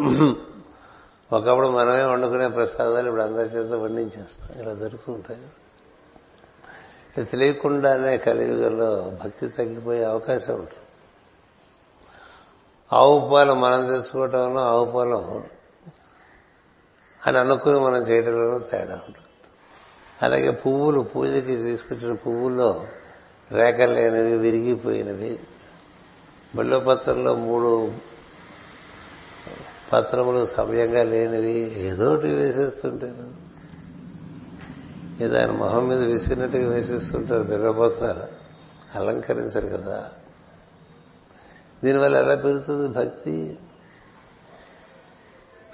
[1.34, 5.42] ఒకప్పుడు మనమే వండుకునే ప్రసాదాలు ఇప్పుడు అందరి చేత వండించేస్తాం ఇలా జరుగుతుంటాయి
[7.10, 10.76] ఇట్లా తెలియకుండానే కలియుగంలో భక్తి తగ్గిపోయే అవకాశం ఉంటుంది.
[12.94, 15.57] ఆవు పాలు మనం తెచ్చుకోవటంలో ఆవు పాలు
[17.28, 19.28] అని అనుకుని మనం చేయడంలో తేడా ఉంటుంది.
[20.22, 22.88] అలాగే పువ్వులు పూజకి తీసుకొచ్చిన పువ్వుల్లో
[23.52, 25.40] రేఖలేనివి విరిగిపోయినవి.
[26.56, 27.92] బిళ్ళపత్రంలో మూడు
[29.94, 33.48] పత్రములు సమయంగా లేనివి ఏదోటి వేసేస్తుంటారు.
[35.24, 38.24] ఏదో ఆయన మొహం మీద విసిరినట్టుగా వేసేస్తుంటారు బిర్రపత్రాలు
[38.98, 40.12] అలంకరించరు కదా.
[41.84, 43.58] దీనివల్ల ఎలా పెరుగుతుంది భక్తి?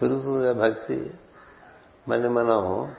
[0.02, 1.12] పెరుగుతుంది భక్తి?
[2.08, 2.92] మన మనం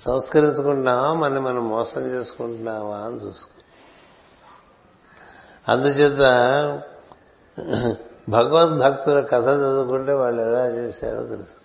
[0.00, 3.50] సంస్కరించుకుంటున్నామా మన మనం మోసం చేసుకుంటున్నావా అని చూసుకో
[5.68, 6.18] అందుచేత
[8.28, 11.58] భగవద్భక్తుల కథ చదువుకుంటే వాళ్ళు ఎలా చేశారో తెలుసు.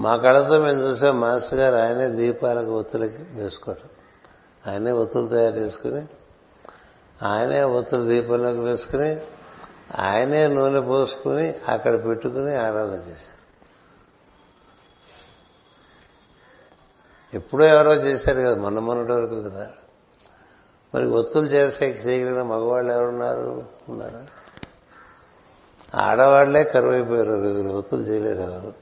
[0.00, 3.88] మా కళతో మేము చూసాం మాస్టర్ గారు ఆయనే దీపాలకు ఒత్తులకి వేసుకోవడం
[4.72, 6.06] ఆయనే ఒత్తులు తయారు చేసుకుని
[7.22, 9.20] ఆయనే ఒత్తులు దీపంలోకి వేసుకుని
[9.98, 13.33] ఆయనే నూనె పోసుకుని అక్కడ పెట్టుకుని ఆరాధన చేశారు.
[17.34, 19.70] ఎప్పుడో ఎవరో చేశారు కదా మొన్న మొన్నటి వరకు కదా.
[20.94, 24.26] మరి ఒత్తులు చేసే చేయగలిగిన మగవాళ్ళు ఎవరున్నారు ఉన్నారా
[25.94, 28.72] ఆడవాళ్ళే కరువైపోయారు రోజులు ఒత్తులు చేయలేరు ఎవరు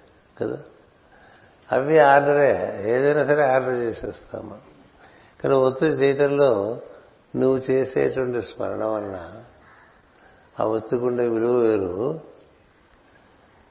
[0.40, 0.58] కదా?
[1.72, 4.60] అవి ఆర్డరే ఏదైనా సరే ఆర్డర్ చేసేస్తాం మనం.
[5.42, 6.80] కానీ ఒత్తిడి చేయటంలో
[7.36, 9.42] నువ్వు చేసేటువంటి స్మరణ వలన
[10.60, 12.20] ఆ ఒత్తికుండే విలువ వేరు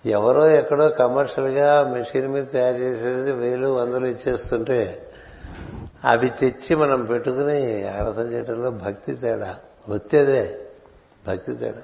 [0.06, 5.08] ఎవరో ఎక్కడో కమర్షియల్గా మెషిన్ మీద తయారు చేసేది వేలు వందలు ఇచ్చేస్తుంటే
[6.04, 9.58] అవి తెచ్చి మనం పెట్టుకుని ఆరాధన చేయడంలో భక్తి తేడా.
[9.90, 10.60] వచ్చేదే
[11.28, 11.82] భక్తి తేడా.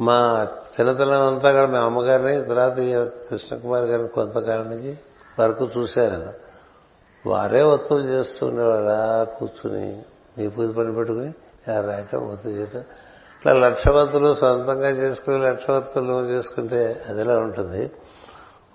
[0.00, 2.76] మా చిన్నతనం అంతా కూడా మా అమ్మగారిని తర్వాత
[3.30, 4.98] కృష్ణకుమార్ గారిని కొంతకాలం నుంచి
[5.40, 6.32] వరకు చూశాను
[7.28, 10.02] వారే ఒత్తులు చేస్తుండేవారు కూర్చుని
[10.38, 11.34] నీ పూజ పని పెట్టుకుని
[11.68, 12.84] రాయటం ఒత్తులు చేయటం.
[13.38, 17.90] ఇట్లా లక్షవతులు సొంతంగా చేసుకుని లక్షవతులు చేసుకుంటే అదిలా ఉంటుంది?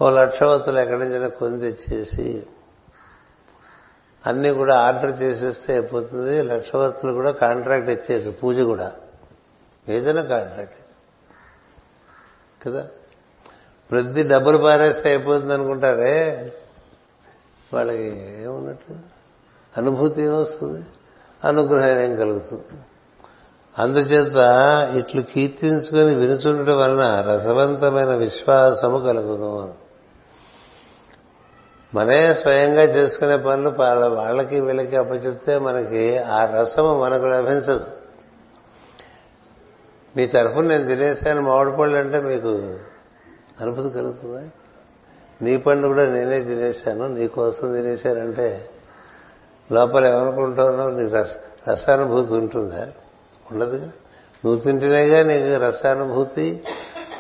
[0.01, 2.47] ఓ లక్షవతులు ఎక్కడి నుంచి కొని తెచ్చేసి
[4.27, 6.41] అన్ని కూడా ఆర్డర్ చేసేస్తే అయిపోతుంది.
[6.41, 8.93] లక్షవత్తులు కూడా కాంట్రాక్ట్ ఇచ్చేసి పూజ కూడా.
[9.89, 10.75] ఏదైనా కాంట్రాక్ట్
[12.67, 12.87] కదా?
[13.91, 16.51] ప్రతి డబ్బులు పారేస్తే అయిపోతుంది అనుకుంటారే
[17.73, 18.95] వాళ్ళకి ఏమున్నట్టు?
[19.77, 20.85] అనుభూతి ఏమొస్తుంది?
[21.43, 22.63] అనుగ్రహం ఏం కలుగుతుంది?
[23.79, 24.35] అందుచేత
[24.97, 29.73] ఇట్లు కీర్తించుకొని వినుచుండటం వలన రసవంతమైన విశ్వాసము కలుగును
[31.95, 33.69] మనే స్వయంగా చేసుకునే పనులు
[34.15, 37.85] వాళ్ళకి వీళ్ళకి అప్పచెప్తే మనకి ఆ రసము మనకు లభించదు.
[40.17, 42.77] మీ తరఫున నేను తినేసాను మామిడి పళ్ళు అంటే మీకు
[43.61, 44.49] అనుభూతి కలుగుతుందా?
[45.41, 48.69] నీ పండు కూడా నేనే తినేశాను నీ కోసం తినేశానంటే
[49.71, 51.31] లోపల ఏమనుకుంటున్నావు నీకు రస
[51.69, 52.87] రసానుభూతి ఉంటుందా?
[53.53, 53.89] ఉండదు.
[54.45, 56.63] నువ్వు తింటేనేగా నీకు రసానుభూతి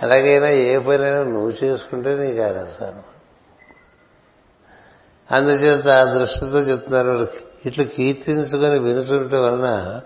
[0.01, 3.13] అలాగైనా ఏ పనైనా నువ్వు చేసుకుంటే నీకు ఆ రసానుభూతి.
[5.31, 7.27] అందుచేత ఆ దృష్టితో చెప్తున్నారు
[7.65, 10.01] ఇట్లు కీర్తించుకొని వినుచుంటే వలన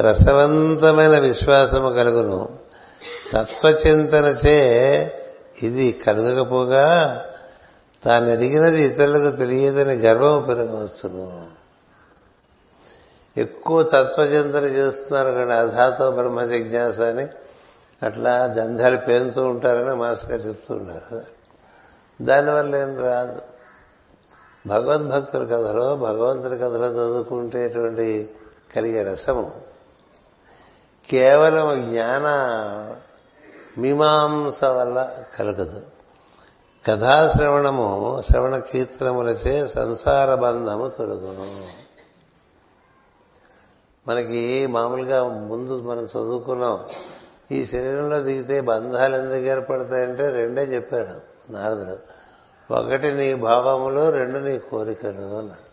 [0.00, 2.58] రసవంతమైన విశ్వాసము కలుగును.
[3.32, 4.58] తత్వచింతనచే
[5.62, 7.24] ఇది కలగకపోగా
[8.04, 11.51] తాను ఎదిగినది ఇతరులకు తెలియదని గర్వం పెరగవచ్చును.
[13.36, 17.26] ఎక్కువ తత్వచింతన చేస్తున్నారు కానీ అధాతో బ్రహ్మ జిజ్ఞాస అని.
[18.02, 21.22] అట్లా జంజాలు పేరుతూ ఉంటారని మాస్టర్ గారు చెప్తూ ఉంటారు
[22.22, 23.42] దానివల్ల ఏం రాదు.
[24.66, 28.30] భగవద్భక్తుల కథలో భగవంతుడి కథలో చదువుకుంటేటువంటి
[28.76, 29.52] కలిగే రసము.
[31.10, 32.26] కేవలం జ్ఞాన
[33.78, 35.80] మీమాంస వల్ల కలగదు.
[36.88, 41.81] కథాశ్రవణము శ్రవణ కీర్తనములచే సంసార బంధము తొలగును.
[44.08, 46.80] మనకి మామూలుగా ముందు మనం చదువుకున్నాం.
[47.52, 51.98] ఈ శరీరంలో దిగితే బంధాలు ఎందుకు ఏర్పడతాయంటే రెండే చెప్పాడు నారదుడు.
[52.74, 55.72] ఒకటి నీ భావములు రెండు నీ కోరికలు అన్నాడు.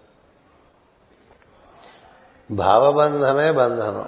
[2.54, 4.06] భావబంధమే బంధనం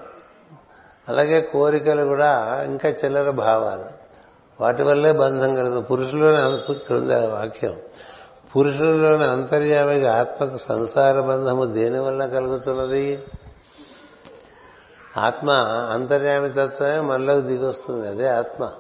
[1.10, 3.86] అలాగే కోరికలు కూడా ఇంకా చిల్లర భావాలు.
[4.64, 7.78] వాటి వల్లే బంధం కలదు పురుషులోని ఇక్కడ ఉంది వాక్యం.
[8.56, 13.24] పురుషుల్లోని అంతర్యామిగా ఆత్మకు సంసార బంధము దేనివల్ల కలుగుతున్నది?
[15.18, 15.50] ఆత్మ
[15.92, 18.72] అంతర్యామితత్వమే మనలోకి దిగొస్తుంది అదే ఆత్మ.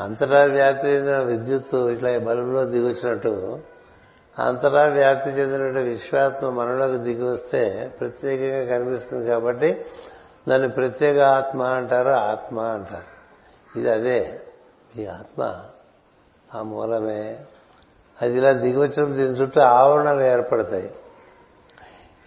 [0.00, 3.58] అంతటా వ్యాప్తి చెందిన విద్యుత్ ఇట్లా బలంలో దిగొచ్చినట్టు
[4.38, 9.84] అంతటా వ్యాప్తి చెందినట్టు విశ్వాత్మ మనలోకి దిగి వస్తే ప్రత్యేకంగా కనిపిస్తుంది కాబట్టి
[10.48, 13.14] దాన్ని ప్రత్యేక ఆత్మ అంటారు ఆత్మ అంటారు.
[13.78, 14.40] ఇది అదే
[14.96, 15.60] ఈ ఆత్మ
[16.54, 17.38] ఆ మూలమే.
[18.22, 20.94] అది ఇలా దిగివచ్చినప్పుడు దీని చుట్టూ ఆవరణలు ఏర్పడతాయి.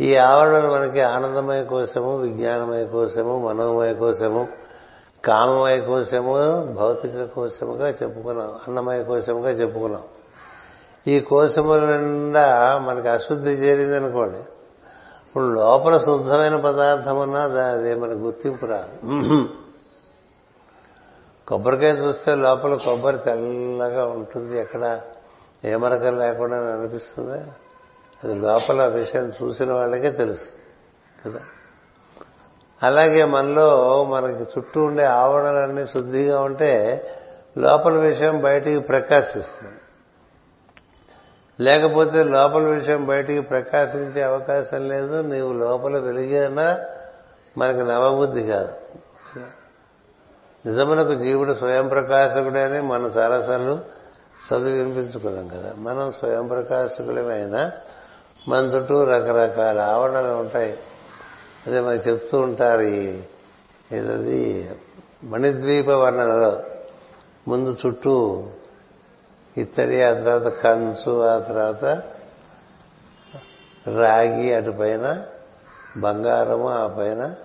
[0.01, 4.47] ఈ ఆవరణలు మనకి ఆనందమయ కోసము విజ్ఞానమయ కోసము మనోమయ కోసము
[5.25, 6.33] కామమయ కోసము
[6.73, 10.03] భౌతిక కోసముగా చెప్పుకున్నాం అన్నమయ కోసముగా చెప్పుకున్నాం.
[11.07, 14.37] ఈ కోశముల నిండా మనకి అశుద్ధి చేరిందనుకోండి
[15.27, 19.47] ఇప్పుడు లోపల శుద్ధమైన పదార్థం ఉన్నా అదే మనకు గుర్తింపు రాదు.
[21.47, 25.01] కొబ్బరికాయ చూస్తే లోపల కొబ్బరి తెల్లగా ఉంటుంది ఎక్కడ
[25.65, 27.39] ఏ మరకలు లేకుండా అనిపిస్తుంది?
[28.23, 30.49] అది లోపల విషయం చూసిన వాళ్ళకే తెలుసు
[31.25, 31.39] కదా?
[32.83, 37.03] అలాగే మనలో మనకి చుట్టూ ఉండే ఆవరణలన్నీ శుద్ధిగా ఉంటే
[37.57, 39.75] లోపల విషయం బయటికి ప్రకాశిస్తుంది.
[41.63, 46.79] లేకపోతే లోపల విషయం బయటికి ప్రకాశించే అవకాశం లేదు నీవు లోపల వెలిగినా
[47.57, 48.73] మనకి నవబుద్ధి కాదు?
[50.65, 53.97] నిజమునకు జీవుడు స్వయం ప్రకాశకుడే అని మనం చాలాసార్లు
[54.47, 55.73] చదువు వినిపించుకున్నాం కదా?
[55.77, 57.71] మనం స్వయం ప్రకాశకులమైనా
[58.47, 60.77] మన చుట్టూ రకరకాల ఆవరణలు ఉంటాయి.
[61.67, 63.21] అదే మనకి చెప్తూ ఉంటారు ఈ
[63.91, 64.69] ఏదది?
[65.23, 66.63] మణిద్వీప వర్ణనలో.
[67.47, 68.47] ముందు చుట్టూ
[69.57, 71.83] ఇత్తడి ఆ తర్వాత కంచు ఆ తర్వాత
[73.95, 75.25] రాగి అటు పైన
[75.97, 77.35] బంగారము ఆ పైన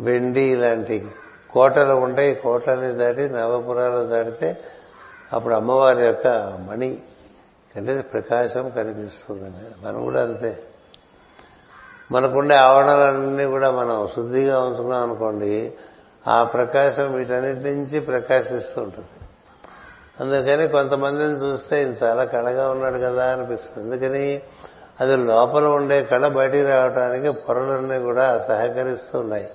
[0.00, 1.06] వెండి ఇలాంటి
[1.50, 2.34] కోటలు ఉంటాయి.
[2.34, 4.56] కోటని దాటి నవపురాలు దాటితే
[5.32, 6.28] అప్పుడు అమ్మవారి యొక్క
[6.70, 6.98] మణి.
[7.76, 9.86] అంటే ప్రకాశం కనిపిస్తుందని.
[9.86, 10.62] మనం కూడా అంతే.
[12.12, 15.72] మనకుండే ఆవరణలన్నీ కూడా మనం శుద్ధిగా ఉంచుకున్నాం అనుకోండి
[16.28, 19.08] ఆ ప్రకాశం వీటన్నిటి నుంచి ప్రకాశిస్తూ ఉంటుంది.
[20.20, 23.86] అందుకని కొంతమందిని చూస్తే ఈయన చాలా కళగా ఉన్నాడు కదా అనిపిస్తుంది.
[23.86, 24.42] ఎందుకని
[25.00, 29.50] అది లోపల ఉండే కళ బయటికి రావడానికి పొరలన్నీ కూడా సహకరిస్తున్నాయి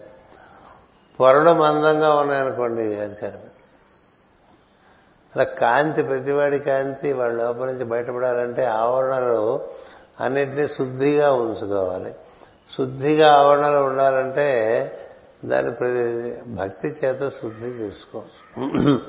[1.19, 3.46] పొరలు మందంగా ఉన్నాయనుకోండి అది కనుక
[5.37, 9.61] అలా కాంతి ప్రతివాడి కాంతి వాళ్ళ లోపల నుంచి బయటపడాలంటే ఆవరణలు
[10.21, 12.15] అన్నింటినీ శుద్ధిగా ఉంచుకోవాలి.
[12.77, 14.47] శుద్ధిగా ఆవరణలు ఉండాలంటే
[15.45, 18.99] దాని ప్రతి భక్తి చేత శుద్ధి చేసుకోవచ్చు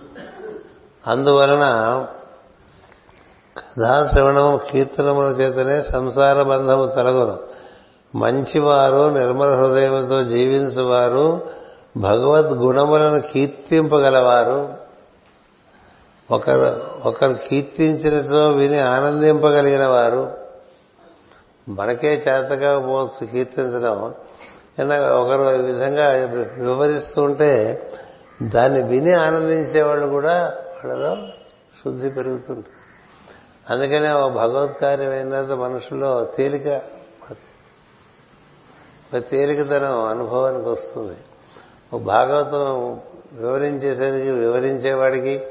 [1.07, 1.65] అందువలన
[3.59, 7.39] కథాశ్రవణము కీర్తనముల చేతనే సంసార బంధము తొలగును.
[8.15, 11.41] మంచివారు నిర్మల హృదయంతో జీవించువారు
[11.97, 14.88] భగవద్గుణములను కీర్తింపగలవారు.
[16.31, 20.31] ఒకరు ఒకరు కీర్తించినతో విని ఆనందింపగలిగిన వారు
[21.69, 24.15] మనకే చేతగా పోవచ్చు కీర్తించడం.
[25.13, 26.11] ఒకరు ఈ విధంగా
[26.65, 27.83] వివరిస్తూ ఉంటే
[28.43, 30.55] దాన్ని విని ఆనందించేవాళ్ళు కూడా
[30.85, 31.17] వాళ్ళలో
[31.85, 32.65] శుద్ధి పెరుగుతుంది.
[33.71, 36.83] అందుకనే ఒక భగవత్ కార్యం మనుషుల్లో తేలిక
[39.15, 41.17] ఒక తేలికతనం అనుభవానికి వస్తుంది.
[41.93, 43.01] ఒక భాగవతం
[43.33, 45.43] వివరించేసరికి వివరించేవాడికి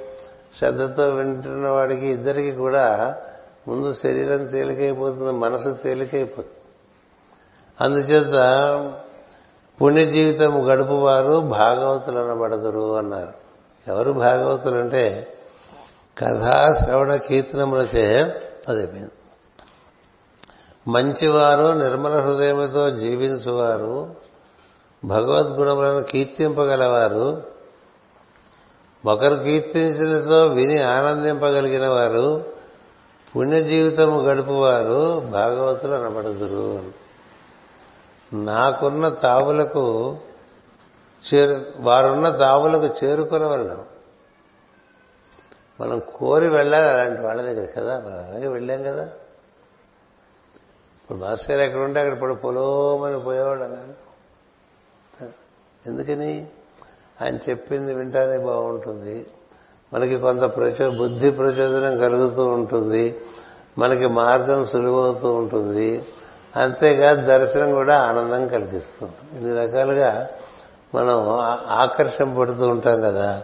[0.55, 3.15] శ్రద్ధతో వింటున్న వాడికి ఇద్దరికి కూడా
[3.67, 6.53] ముందు శరీరం తేలికైపోతుంది మనసు తేలికైపోతుంది.
[7.81, 8.35] అందుచేత
[9.81, 13.33] పుణ్య జీవితం గడుపువారు భాగవతులు అనబడదురు అన్నారు.
[13.87, 15.27] ఎవరు భాగవతులు అంటే
[16.17, 18.21] కథా శ్రవణ కీర్తనములచే
[18.67, 19.11] అదైపోయింది.
[20.87, 24.15] మంచివారు నిర్మల హృదయముతో జీవించువారు
[25.05, 27.43] భగవద్గుణములను కీర్తింపగలవారు
[29.07, 32.45] ఒకరు కీర్తించినతో విని ఆనందింపగలిగిన వారు
[33.35, 36.91] పుణ్య జీవితము గడుపువారు భాగవతులు అనబడదురు
[38.33, 40.17] నాకున్న తావులకు
[41.33, 43.85] చేరు వారున్న తావులకు చేరుకునవలను
[45.81, 46.01] మనం.
[46.15, 47.99] కోరి వెళ్ళాలి అలాంటి వాళ్ళ దగ్గర కదా?
[47.99, 49.03] మనం అలాగే వెళ్ళాం కదా?
[50.97, 53.63] ఇప్పుడు మాస్టర్ ఎక్కడ ఉంటే అక్కడ ఇప్పుడు పొలోమని పోయేవాడు
[55.89, 56.47] ఎందుకని?
[57.21, 59.27] ఆయన చెప్పింది వింటానే బాగుంటుంది.
[59.93, 63.21] మనకి కొంత ప్రచో బుద్ధి ప్రచోదనం కలుగుతూ ఉంటుంది.
[63.77, 66.05] మనకి మార్గం సులువవుతూ ఉంటుంది.
[66.55, 70.27] అంతేకాదు దర్శనం కూడా ఆనందం కలిగిస్తుంది ఇన్ని రకాలుగా
[70.95, 71.29] మనం
[71.69, 73.41] ఆకర్షింపడుతూ ఉంటాం కదా.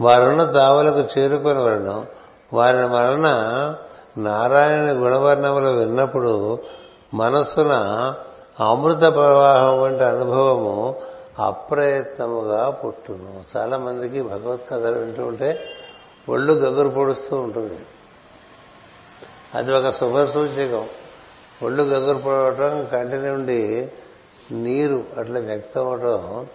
[0.00, 2.04] వారున్న తావులకు చేరుకొని వలన
[2.52, 3.26] వారి వలన
[4.18, 6.58] నారాయణ గుణవర్ణములు విన్నప్పుడు
[7.14, 7.72] మనస్సున
[8.60, 10.96] అమృత ప్రవాహం వంటి అనుభవము
[11.38, 13.44] అప్రయత్నముగా పుట్టును.
[13.56, 15.60] చాలా మందికి భగవత్ కథలు వింటూ ఉంటే
[16.28, 17.80] ఒళ్ళు గగురు పొడుస్తూ ఉంటుంది.
[19.54, 20.88] అది ఒక శుభ సూచకం.
[21.62, 23.92] ఒళ్ళు గగురు పొడవటం కంటి నుండి
[24.50, 26.46] నీరు అట్లా వ్యక్తం అవటం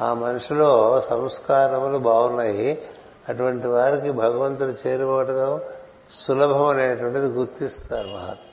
[0.00, 2.82] ఆ మనిషిలో సంస్కారములు బాగున్నాయి.
[3.28, 5.60] అటువంటి వారికి భగవంతుడు చేరుకోవటం
[6.10, 8.48] సులభం అనేటువంటిది గుర్తిస్తారు మహాత్మ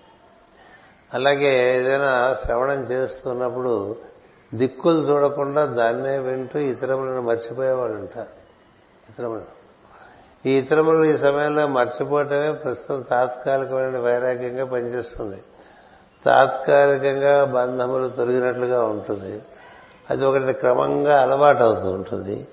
[1.14, 3.96] అలాగే ఏదైనా శ్రవణం చేస్తున్నప్పుడు
[4.54, 8.30] దిక్కులు చూడకుండా దాన్నే వింటూ ఇతరములను మర్చిపోయేవాళ్ళు ఉంటారు.
[9.10, 9.62] ఇతరములు.
[10.46, 15.44] ఈ ఇతరములను ఈ సమయంలో మర్చిపోవటమే ప్రస్తుతం తాత్కాలికమైన వైరాగ్యంగా పనిచేస్తుంది.
[16.26, 19.42] తాత్కాలికంగా బంధములు తొలగినట్లుగా ఉంటుంది.
[20.10, 22.48] అది ఒకటి క్రమంగా అలవాటు అవుతూ ఉంటుంది.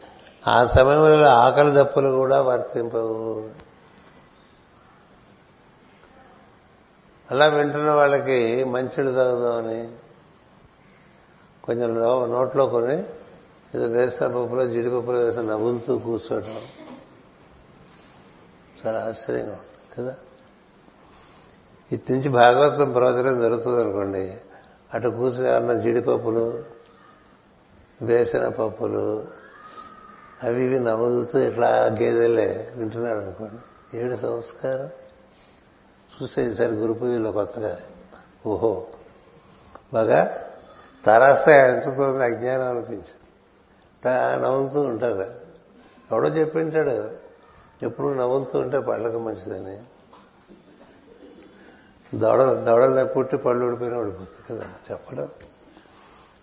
[0.49, 3.49] ఆ సమయంలో ఆకలి దప్పులు కూడా వర్తింపవు.
[7.31, 9.89] అలా వింటున్న వాళ్ళకి మంచిళ్ళు తగ్గుదామని
[11.69, 11.95] కొంచెం
[12.33, 13.05] నోట్లో కొని
[13.75, 16.61] ఏదో వేసిన పప్పులో జీడిపప్పులో వేసిన నవ్వులుతూ కూర్చోవటం.
[18.87, 20.17] చాలా ఆశ్చర్యంగా ఉంటుంది కదా?
[21.93, 24.37] ఇటు నుంచి భాగవతం ప్రవచనం జరుగుతుంది అనుకోండి.
[24.95, 26.65] అటు కూర్చుని జీడిపప్పులు
[28.03, 29.27] వేసిన పప్పులు
[30.43, 31.69] అవి ఇవి నవ్వులుతూ ఇట్లా
[32.01, 33.99] గేదెలే వింటున్నాడు అనుకోండి.
[33.99, 34.91] ఏడు సంస్కారం?
[36.23, 37.79] చూస్తే ఈసారి గురు పూజలో కొత్తగా.
[38.47, 38.87] ఓహో!
[39.95, 40.48] బాగా
[41.05, 44.43] తరస ఎంచుతుంది అజ్ఞానం అనిపించింది.
[44.43, 45.27] నవ్వుతూ ఉంటారు.
[46.13, 47.11] ఎవడో చెప్పింటాడు.
[47.83, 49.79] ఎప్పుడు నవ్వుతూ ఉంటే పళ్ళకు మంచిదని.
[52.19, 55.29] దవడ దవడలు పుట్టి పళ్ళు ఊడిపోయినా ఊడిపోతుంది కదా చెప్పడం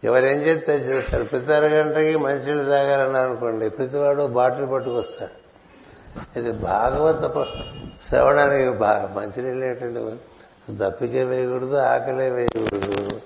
[0.03, 1.23] ఎవరేం చేస్తే చేస్తారు?
[1.23, 5.45] ప్రతి అరగంటకి మంచినీళ్ళు తాగారన్నారు అనుకోండి ప్రతివాడు బాటిల్ పట్టుకొస్తాడు.
[6.39, 7.21] ఇది భాగవత
[8.09, 8.69] శ్రవణానికి
[9.13, 10.17] మంచినీళ్ళు ఏంటంటే
[10.69, 13.21] దప్పికే వేయకూడదు ఆకలే వేయకూడదు.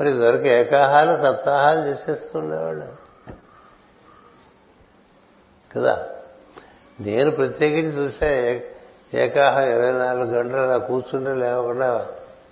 [0.00, 3.04] మరి ఇదివరకు ఏకాహాలు సప్తాహాలు చేసేస్తుండేవాళ్ళు.
[5.76, 6.06] కదా?
[7.00, 8.64] నేను ప్రత్యేకించి చూస్తే
[9.14, 12.06] ఏకాహం ఇరవై నాలుగు గంటలు అలా కూర్చుంటే లేవకుండా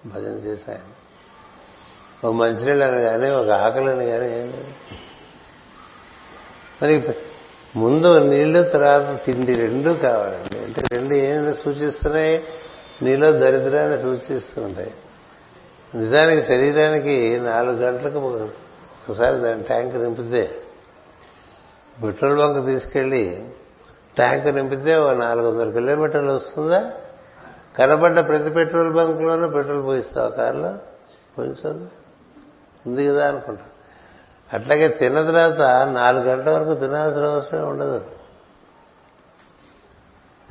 [0.07, 1.03] భజన చేశాను.
[2.27, 4.75] ఒక మంచినీళ్ళని కానీ ఒక ఆకలిని కానీ ఏం లేదు.
[6.83, 7.15] మరి
[7.77, 10.59] ముందు నీళ్ళు తర్వాత తిండి రెండు కావాలండి.
[10.59, 12.45] అంటే రెండు ఏం సూచిస్తున్నాయి?
[13.03, 14.95] నీలో దరిద్రాన్ని సూచిస్తుంటాయి.
[15.95, 18.19] నిజానికి శరీరానికి నాలుగు గంటలకు
[19.09, 20.63] ఒకసారి దాని ట్యాంక్ నింపితే
[22.07, 23.49] పెట్రోల్ బంక్ తీసుకెళ్ళి
[24.17, 26.93] ట్యాంక్ నింపితే ఓ నాలుగు వందల కిలోమీటర్లు వస్తుందా?
[27.79, 30.79] కనబడ్డ ప్రతి పెట్రోల్ బంక్లోనూ పెట్రోల్ పోయిస్తావు కారులో?
[31.37, 31.89] కొంచెం
[32.87, 33.63] ఉంది కదా అనుకుంటా.
[34.53, 38.05] అట్లాగే తిన్న తర్వాత నాలుగు గంటల వరకు తినాల్సిన అవసరం ఉండదు.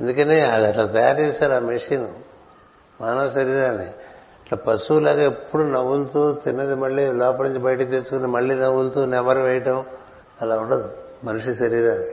[0.00, 0.40] ఎందుకని?
[0.40, 2.08] అది అట్లా తయారు చేశారు ఆ మెషిన్
[3.00, 3.90] మానవ శరీరాన్ని.
[4.52, 9.84] ఇట్లా పశువులాగా ఎప్పుడు నవ్వులుతూ తిన్నది మళ్ళీ లోపల నుంచి బయటకు తెచ్చుకుని మళ్ళీ నవ్వులుతూ నెమరు వేయటం
[10.42, 10.90] అలా ఉండదు
[11.24, 12.10] మనిషి శరీరానికి.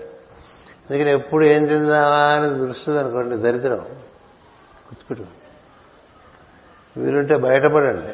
[0.90, 5.26] అందుకని ఎప్పుడు ఏం తిందామా అని దృష్టి అనుకోండి దరిద్రం గుర్తుపెట్టు
[7.00, 8.14] వీలుంటే బయటపడండి.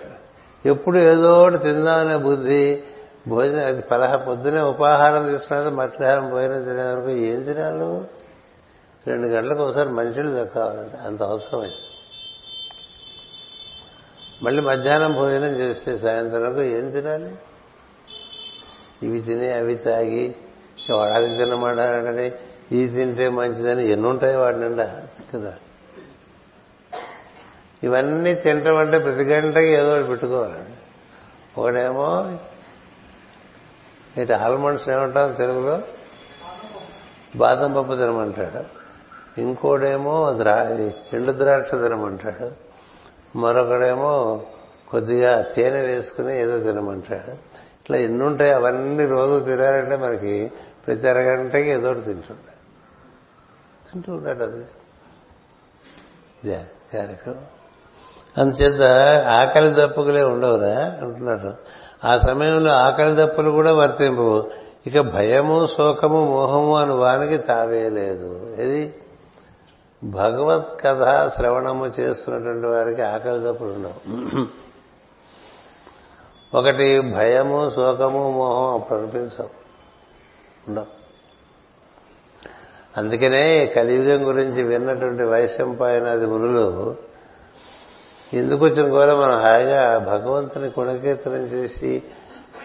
[0.70, 2.84] ఎప్పుడు ఏదో ఒకటి తిందామనే బుద్ధి
[3.28, 8.02] భోజనం అది పలహ పొద్దునే ఉపాహారం తీసుకున్నది మధ్యాహ్నం భోజనం తినే వరకు ఏం తినాలి
[9.08, 11.95] రెండు గంటలకు ఒకసారి మనుషులు దక్కాలంటే అంత అవసరమైంది.
[14.44, 17.36] మళ్ళీ మధ్యాహ్నం భోజనం చేస్తే సాయంత్రం ఏం తినాలి?
[19.04, 20.36] ఇవి తిని అవి తాగి
[20.92, 22.32] వాడాలి తినమంటారని
[22.72, 25.56] ఇది తింటే మంచిదని ఎన్నుంటాయి వాడి నిండా కదా?
[27.84, 30.26] ఇవన్నీ తినటం అంటే ప్రతి గంటకి ఏదో ఒకటి
[31.58, 32.38] ఒకడేమో
[34.18, 35.82] ఇటు ఆల్మండ్స్ ఏమంటాం తెలుగులో?
[37.36, 38.86] బాదం పప్పు తినమంటాడు.
[39.42, 40.78] ఇంకోడేమో ద్రా
[41.14, 42.65] ఎండు ద్రాక్ష తినమంటాడు.
[43.36, 44.42] మరొకడేమో
[44.92, 47.32] కొద్దిగా తేనె వేసుకుని ఏదో తినమంటాడు.
[47.32, 50.52] ఇట్లా ఎన్నుంటాయి అవన్నీ రోజు తినాలంటే మనకి
[50.88, 52.56] ప్రతి అరగంటకి ఏదో ఒకటి తింటుంటాడు
[53.92, 54.66] తింటూ ఉంటాడు అది.
[56.44, 56.62] ఇదే
[56.94, 57.46] కార్యక్రమం.
[58.38, 58.82] అందుచేత
[59.28, 61.54] ఆకలి దప్పుకులే ఉండవురా అంటున్నాడు.
[62.08, 64.52] ఆ సమయంలో ఆకలి దప్పులు కూడా వర్తింపవు.
[64.88, 68.96] ఇక భయము శోకము మోహము అని వానికి తావేయలేదు ఇది
[70.06, 74.46] భగవత్ కథ శ్రవణము చేస్తున్నటువంటి వారికి ఆకలి దప్పులు ఉండవు.
[76.58, 79.50] ఒకటి భయము శోకము మోహం ప్రకటించవు
[80.68, 80.86] ఉండవు.
[82.98, 86.96] అందుకనే కలియుగం గురించి విన్నటువంటి వైశంపాయనాది మునులు
[88.34, 92.04] ఎందుకు వచ్చిన కూడా మనం హాయిగా భగవంతుని గుణకీర్తనం చేసి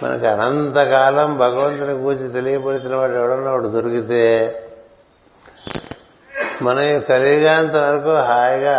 [0.02, 4.22] మనకు అనంతకాలం భగవంతుని గురించి తెలియపరిచిన వాడు ఎవడన్నా వాడు దొరికితే
[6.62, 8.78] మనం ఈ వరకు హాయిగా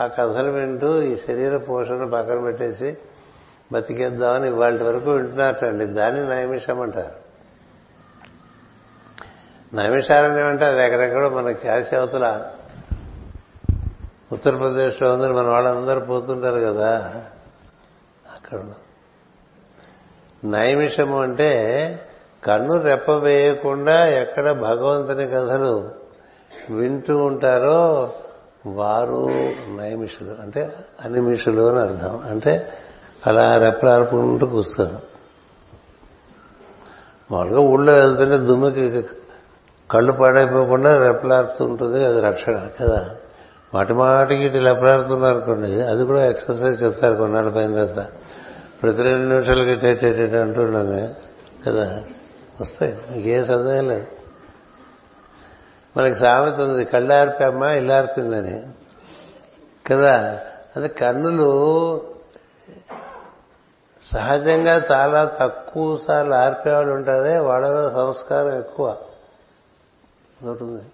[0.00, 2.98] ఆ కథలు వింటూ ఈ శరీర పోషణ పక్కన పెట్టేసి
[3.72, 5.86] బతికేద్దామని ఇవాళ వరకు వింటున్నారటండి.
[5.86, 7.26] దాన్ని నైమిషం అంటారు.
[9.76, 12.44] నైమిషారణ్యం ఏమంటే అది ఎక్కడెక్కడో మన క్యాసి అవతల
[14.32, 17.14] ఉత్తరప్రదేశ్లో ఉందని మన వాళ్ళందరూ పోతుంటారు కదా.
[18.34, 18.60] అక్కడ
[20.44, 21.54] నైమిషము అంటే
[22.44, 26.05] కన్ను రెప్ప వేయకుండా ఎక్కడ భగవంతుని కథలు
[26.70, 28.12] వింటూ ఉంటారో
[28.66, 29.28] వారు
[29.76, 32.20] నైమిషులు అంటే అనిమిషులు అని అర్థం.
[32.30, 32.72] అంటే
[33.26, 34.98] అలా రెప్పలాడుకుంటూ కూస్తారు
[37.30, 39.04] మామూలుగా ఊళ్ళో వెళ్తుంటే దుమ్మికి
[39.90, 43.10] కళ్ళు పాడైపోకుండా రెప్పలాడుతుంటుంది అది రక్షణ కదా.
[43.74, 48.08] మాటి మాటికి ఇటు రెప్పలాడుతున్నారు అనుకోండి అది కూడా ఎక్సర్సైజ్ చెప్తారు కొన్నాళ్ళ పైన తర్వాత.
[48.82, 51.14] ప్రతి రెండు నిమిషాలకి టేటేట అంటున్నాను
[51.66, 52.02] కదా.
[52.60, 52.98] వస్తాయి.
[53.14, 54.15] ఇంకే సందేహం లేదు.
[55.96, 58.66] మనకి సామెత ఉంది కళ్ళు ఆర్పామ్మా ఇల్లు ఆర్పిందని
[59.86, 60.40] కదా?
[60.76, 61.50] అది కన్నులు
[64.02, 68.96] సహజంగా చాలా తక్కువ సార్లు ఆర్పేవాళ్ళు ఉంటారే వాళ్ళలో సంస్కారం ఎక్కువ.
[70.42, 70.84] ఉంటుంది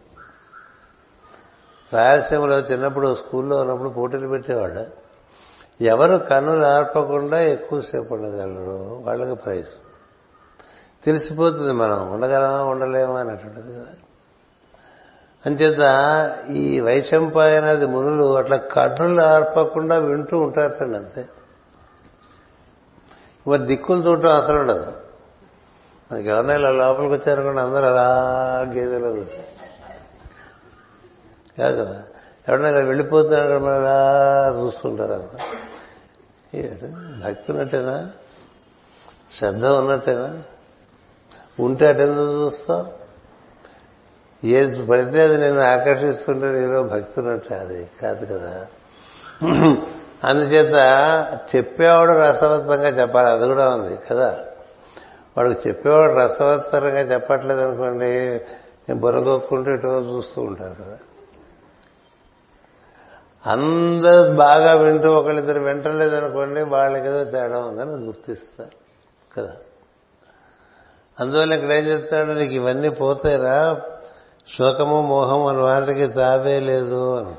[1.93, 4.87] రాయలసీమలో చిన్నప్పుడు స్కూల్లో ఉన్నప్పుడు పోటీలు పెట్టేవాళ్ళు.
[5.81, 9.69] ఎవరు కన్నులు ఆర్పకుండా ఎక్కువసేపు ఉండగలరు వాళ్ళకి ప్రైజ్.
[11.05, 13.87] తెలిసిపోతుంది మనం ఉండగలమా ఉండలేమా అనేటువంటిది కదా.
[15.47, 15.81] అంచేత
[16.51, 21.29] ఈ వైశంపాయనది మునులు అట్లా కన్నులు ఆర్పకుండా వింటూ ఉంటారటండి అంతే.
[23.49, 24.93] మరి దిక్కులు చూడటం అసలు ఉండదు.
[26.13, 28.21] మనకి ఎవరైనా ఇలా లోపలికి వచ్చారనుకోండి అందరూ అలా
[28.73, 29.13] గేదెలో
[31.59, 32.03] కాదు కదా?
[32.49, 35.31] ఎవరైనా ఇలా వెళ్ళిపోతున్నారు మనం అలా చూస్తుంటారు అంత.
[37.25, 38.11] భక్తి ఉన్నట్టేనా
[39.31, 40.43] శ్రద్ధ ఉన్నట్టేనా?
[41.61, 43.02] ఉంటే అటెందుకు చూస్తావు
[44.45, 48.67] ఏది పడితే అది నేను ఆకర్షిస్తుంటే నీలో భక్తి అది కాదు కదా?
[50.25, 50.75] అందుచేత
[51.57, 53.29] చెప్పేవాడు రసవత్తంగా చెప్పాలి.
[53.29, 54.39] అది కూడా ఉంది కదా?
[55.37, 58.41] వాడికి చెప్పేవాడు రసవత్తరంగా చెప్పట్లేదు అనుకోండి
[58.95, 60.99] బుర్రగొక్కుంటూ ఇటో చూస్తూ ఉంటారు కదా?
[63.47, 68.71] అందరూ బాగా వింటూ ఒకళ్ళిద్దరు వింటలేదనుకోండి వాళ్ళకి ఏదో తేడా ఉందని గుర్తిస్తారు
[69.37, 69.57] కదా?
[71.21, 72.31] అందువల్ల ఇక్కడ ఏం చెప్తాడు?
[72.31, 73.81] నీకు ఇవన్నీ పోతాయిరా
[74.49, 77.35] శోకము మోహం అని వాటికి తావే లేదు అని.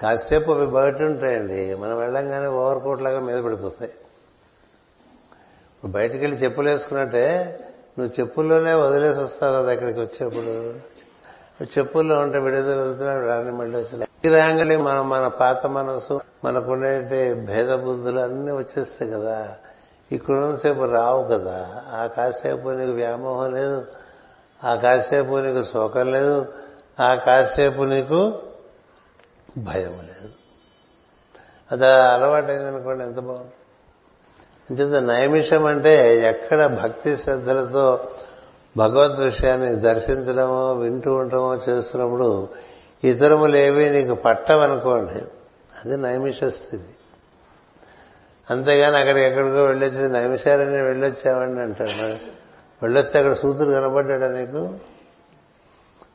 [0.00, 1.74] కాసేపు అవి బయట ఉంటాయండి.
[1.74, 3.90] మనం వెళ్ళంగానే ఓవర్ కోట్ లాగా మీద పడిపోతాయి.
[5.84, 7.58] బయటికి వెళ్ళి చెప్పులు వేసుకున్నట్టే
[7.98, 10.74] నువ్వు చెప్పుల్లోనే వదిలేసి వస్తావు కదా ఇక్కడికి వచ్చేప్పుడు.
[11.78, 17.74] చెప్పుల్లో ఉంటే విడుదల వెళ్తున్నాడు రాని మళ్ళీ వచ్చిన ఈ రాంగలి మనం మన పాత మనసు మనకుండే భేద
[17.74, 19.56] బుద్ధులు అన్నీ వచ్చేస్తాయి కదా.
[20.14, 21.82] ఇక్కడున్నసేపు రావు కదా.
[21.88, 23.86] ఆ కాసేపు నీకు వ్యామోహం లేదు.
[24.64, 26.46] ఆ కాసేపు నీకు శోకం లేదు.
[27.00, 28.32] ఆ కాసేపు నీకు
[29.58, 30.28] భయం లేదు.
[31.72, 33.52] అది అలవాటైందనుకోండి ఎంత బాగుంది
[34.70, 38.08] అంచేత నైమిషం అంటే ఎక్కడ భక్తి శ్రద్ధలతో
[38.76, 42.48] భగవద్ విషయాన్ని దర్శించడమో వింటూ ఉండటమో చేస్తున్నప్పుడు
[43.04, 45.24] ఇతరములేవి నీకు పట్టవనుకోండి.
[45.84, 46.94] అది నైమిష స్థితి.
[48.52, 52.32] అంతేగాని అక్కడికి ఎక్కడికో వెళ్ళొచ్చింది నైమిషాలని వెళ్ళొచ్చామండి అంటాడు
[52.82, 54.74] వెళ్ళొస్తే అక్కడ సూతుడు కనపడ్డాడా నీకు?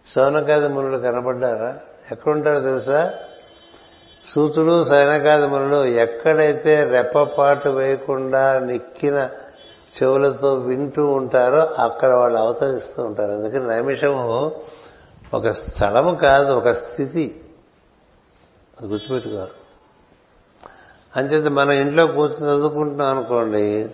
[0.07, 1.79] సోనకాది మునులు కనపడ్డారా?
[2.11, 3.13] ఎక్కడుంటారో తెలుసా?
[4.35, 9.29] సూతులు సైనకాది మునులు ఎక్కడైతే రెప్పపాటు వేయకుండా నిక్కిన
[10.03, 13.31] చెవులతో వింటూ ఉంటారో అక్కడ వాళ్ళు అవతరిస్తూ ఉంటారు.
[13.31, 14.51] అందుకని నైమిషము
[15.33, 17.41] ఒక స్థలము కాదు ఒక స్థితి.
[18.79, 19.56] అది గుర్తుపెట్టుకోరు
[21.17, 23.89] అంచేత మన ఇంట్లో కూర్చొని చదువుకుంటున్నాం అనుకోండి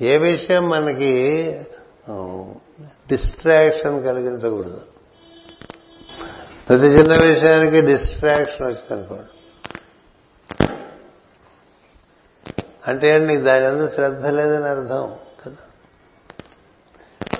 [0.00, 1.12] ఏ విషయం మనకి
[2.82, 4.80] డిస్ట్రాక్షన్ కలిగించకూడదు.
[6.68, 9.36] ప్రతి చిన్న విషయానికి డిస్ట్రాక్షన్ వచ్చింది అనుకోండి.
[12.88, 15.14] అంటే నీకు దాని అందు శ్రద్ధ లేదని అర్థం
[15.44, 15.56] కదా.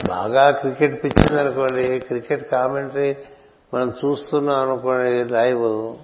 [0.08, 3.16] బాగా క్రికెట్ పిచ్చింది అనుకోండి క్రికెట్ కామెంటరీ
[3.74, 5.96] మనం చూస్తున్నాం అనుకోండి లైవ్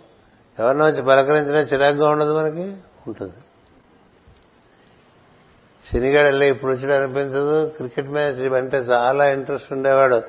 [0.58, 2.76] ఎవరినో వచ్చి పలకరించినా చిరాగ్గా ఉండదు మనకి.
[3.08, 3.32] ఉంటుంది
[5.92, 10.22] శనిగాడు వెళ్ళి ఇప్పుడు వచ్చాడు అనిపించదు క్రికెట్ మ్యాచ్ అంటే చాలా ఇంట్రెస్ట్ ఉండేవాడు.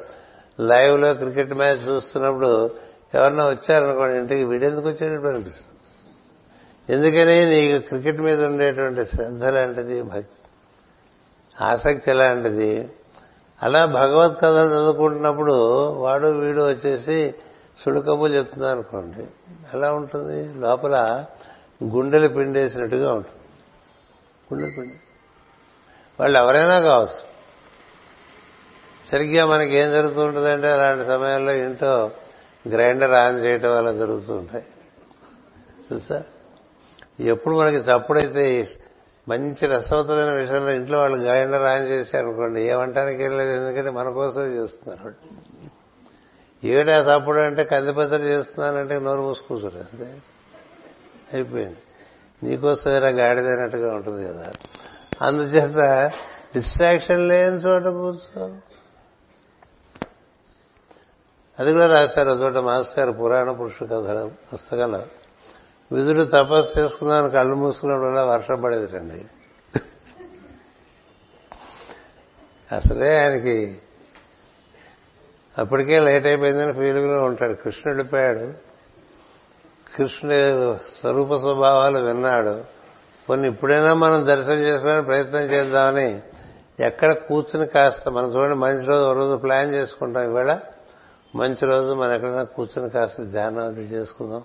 [0.59, 2.71] లైవ్లో క్రికెట్ మ్యాచ్ చూస్తున్నప్పుడు
[3.13, 5.78] ఎవరన్నా వచ్చారనుకోండి ఇంటికి వీడెందుకు వచ్చాడు అనిపిస్తుంది.
[6.93, 10.43] ఎందుకని నీకు క్రికెట్ మీద ఉండేటువంటి శ్రద్ధ లాంటిది భక్తి
[11.61, 12.89] ఆసక్తి లాంటిది.
[13.63, 17.36] అలా భగవత్ కథలు చదువుకుంటున్నప్పుడు వాడు వీడు వచ్చేసి
[17.78, 19.28] సుడుకబులు చెప్తున్నారు అనుకోండి.
[19.73, 20.59] ఎలా ఉంటుంది?
[20.59, 21.25] లోపల
[21.84, 23.36] గుండెలు పిండేసినట్టుగా ఉంటుంది.
[24.53, 24.99] గుండెలు పిండి.
[26.19, 27.38] వాళ్ళు ఎవరైనా కావచ్చు.
[29.11, 32.11] సరిగ్గా మనకి ఏం జరుగుతూ ఉంటుందంటే అలాంటి సమయాల్లో ఇంట్లో
[32.67, 34.65] గ్రైండర్ ఆన్ చేయటం వల్ల జరుగుతూ ఉంటాయి
[35.89, 36.23] తెలుసా
[37.19, 38.67] ఎప్పుడు మనకి చప్పుడైతే
[39.30, 45.38] మంచి రసవతమైన విషయంలో ఇంట్లో వాళ్ళు గ్రైండర్ ఆన్ చేశారనుకోండి ఏమంటానికి వెళ్ళలేదు ఎందుకంటే మన కోసమే చేస్తున్నారు వాళ్ళు.
[46.63, 50.17] ఏడా చప్పుడు అంటే కందిపచ్చడి చేస్తున్నానంటే నోరు మూసుకూసుడు అంతే.
[51.34, 51.78] అయిపోయింది.
[52.43, 54.51] నీకోసం వేరే గాడిదైనట్టుగా ఉంటుంది కదా.
[55.21, 56.11] అందుచేత
[56.55, 58.57] డిస్ట్రాక్షన్ లేని చోట కూర్చో.
[61.59, 65.05] అది కూడా రాశారు చోట మాస్టర్ గారు పురాణ పురుష కథ పుస్తకంలో.
[65.91, 69.25] విధుడు తపస్సు చేసుకున్నాను కళ్ళు మూసుకున్నప్పుడల్లా వర్షం పడేది రండి
[72.75, 73.78] అసలే ఆయనకి
[75.57, 77.53] అప్పటికే లేట్ అయిపోయిందని ఫీలింగ్లో ఉంటాడు.
[77.53, 78.66] కృష్ణుడు పోయాడు
[79.97, 82.63] కృష్ణుడి స్వరూప స్వభావాలు విన్నాడు.
[83.27, 86.21] కొన్ని ఇప్పుడైనా మనం దర్శనం చేసుకోవడానికి ప్రయత్నం చేద్దామని
[86.79, 90.59] ఎక్కడ కూర్చుని కాస్త మనం చూడండి మంచి రోజు ఒక రోజు ప్లాన్ చేసుకుంటాం ఇవాళ.
[91.35, 94.43] మంచి రోజు మనం ఎక్కడైనా కూర్చుని కాస్త ధ్యానం అది చేసుకుందాం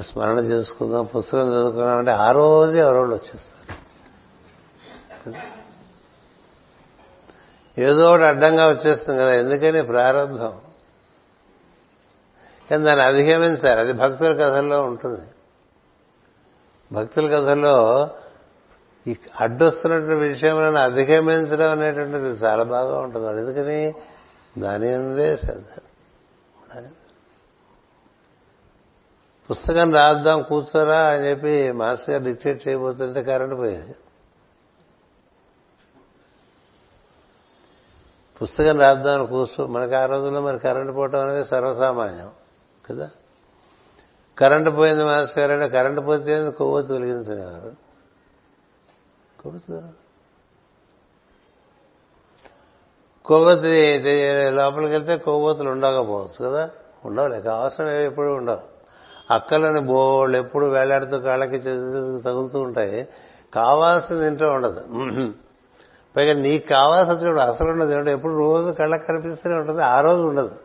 [0.00, 3.58] స్మరణ చేసుకుందాం పుస్తకం చదువుకుందాం అంటే ఆ రోజే ఎవరో వచ్చేస్తారు.
[7.80, 10.60] ఏదో ఒకటి అడ్డంగా వచ్చేస్తుంది కదా ఎందుకని ప్రారంభం?
[12.70, 15.26] కానీ దాన్ని అధిగమించారు అది భక్తుల కథల్లో ఉంటుంది.
[16.92, 18.10] భక్తుల కథల్లో
[19.06, 23.40] ఈ అడ్డొస్తున్నటువంటి విషయంలో అధిగమించడం అనేటువంటిది చాలా బాగా ఉంటుంది.
[23.40, 23.94] ఎందుకని?
[24.60, 25.80] దాని అందే శ్రద్ధ
[29.50, 33.96] పుస్తకం రాద్దాం కూర్చోరా అని చెప్పి మాస్టర్ గారు డిక్టేట్ చేయబోతుంటే కరెంట్ పోయింది.
[38.42, 42.30] పుస్తకం రాద్దామని కూర్చో మనకి ఆ రోజుల్లో మరి కరెంటు పోవటం అనేది సర్వసామాన్యం.
[42.90, 43.10] కదా?
[44.38, 47.72] కరెంటు పోయింది మాస్టర్ గారు అంటే కరెంటు పోతే కొవ్వొత్తు వెలిగించగలరు
[49.42, 49.82] కొవ్వొత్తు?
[53.24, 54.02] కొవ్వొత్తి
[54.50, 56.70] లోపలికి వెళ్తే కొవ్వొత్తులు ఉండకపోవచ్చు కదా?
[57.04, 58.78] ఉండవులే అవసరం ఏవి ఎప్పుడు ఉండవు.
[59.30, 61.58] అక్కలని బోళ్ళు ఎప్పుడు వేలాడుతూ కాళ్ళకి
[62.22, 63.08] తగులుతూ ఉంటాయి.
[63.54, 64.80] కావాల్సింది ఇంట్లో ఉండదు.
[66.16, 68.10] పైగా నీకు కావాల్సి వచ్చినప్పుడు అసలు ఉండదు.
[68.10, 69.82] ఎప్పుడు రోజు కళ్ళకి కనిపిస్తూనే ఉంటుంది.
[69.82, 70.56] ఆ రోజు ఉండదు.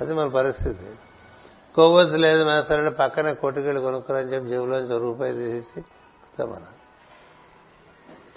[0.00, 0.86] అది మన పరిస్థితి.
[1.74, 5.84] కొవ్వొత్తు లేదు మేస్తారంటే పక్కనే కొట్టుకెళ్ళి కొనుక్కోరని చెప్పి జేబులోంచి రూపాయి తీసేసి
[6.44, 6.64] మన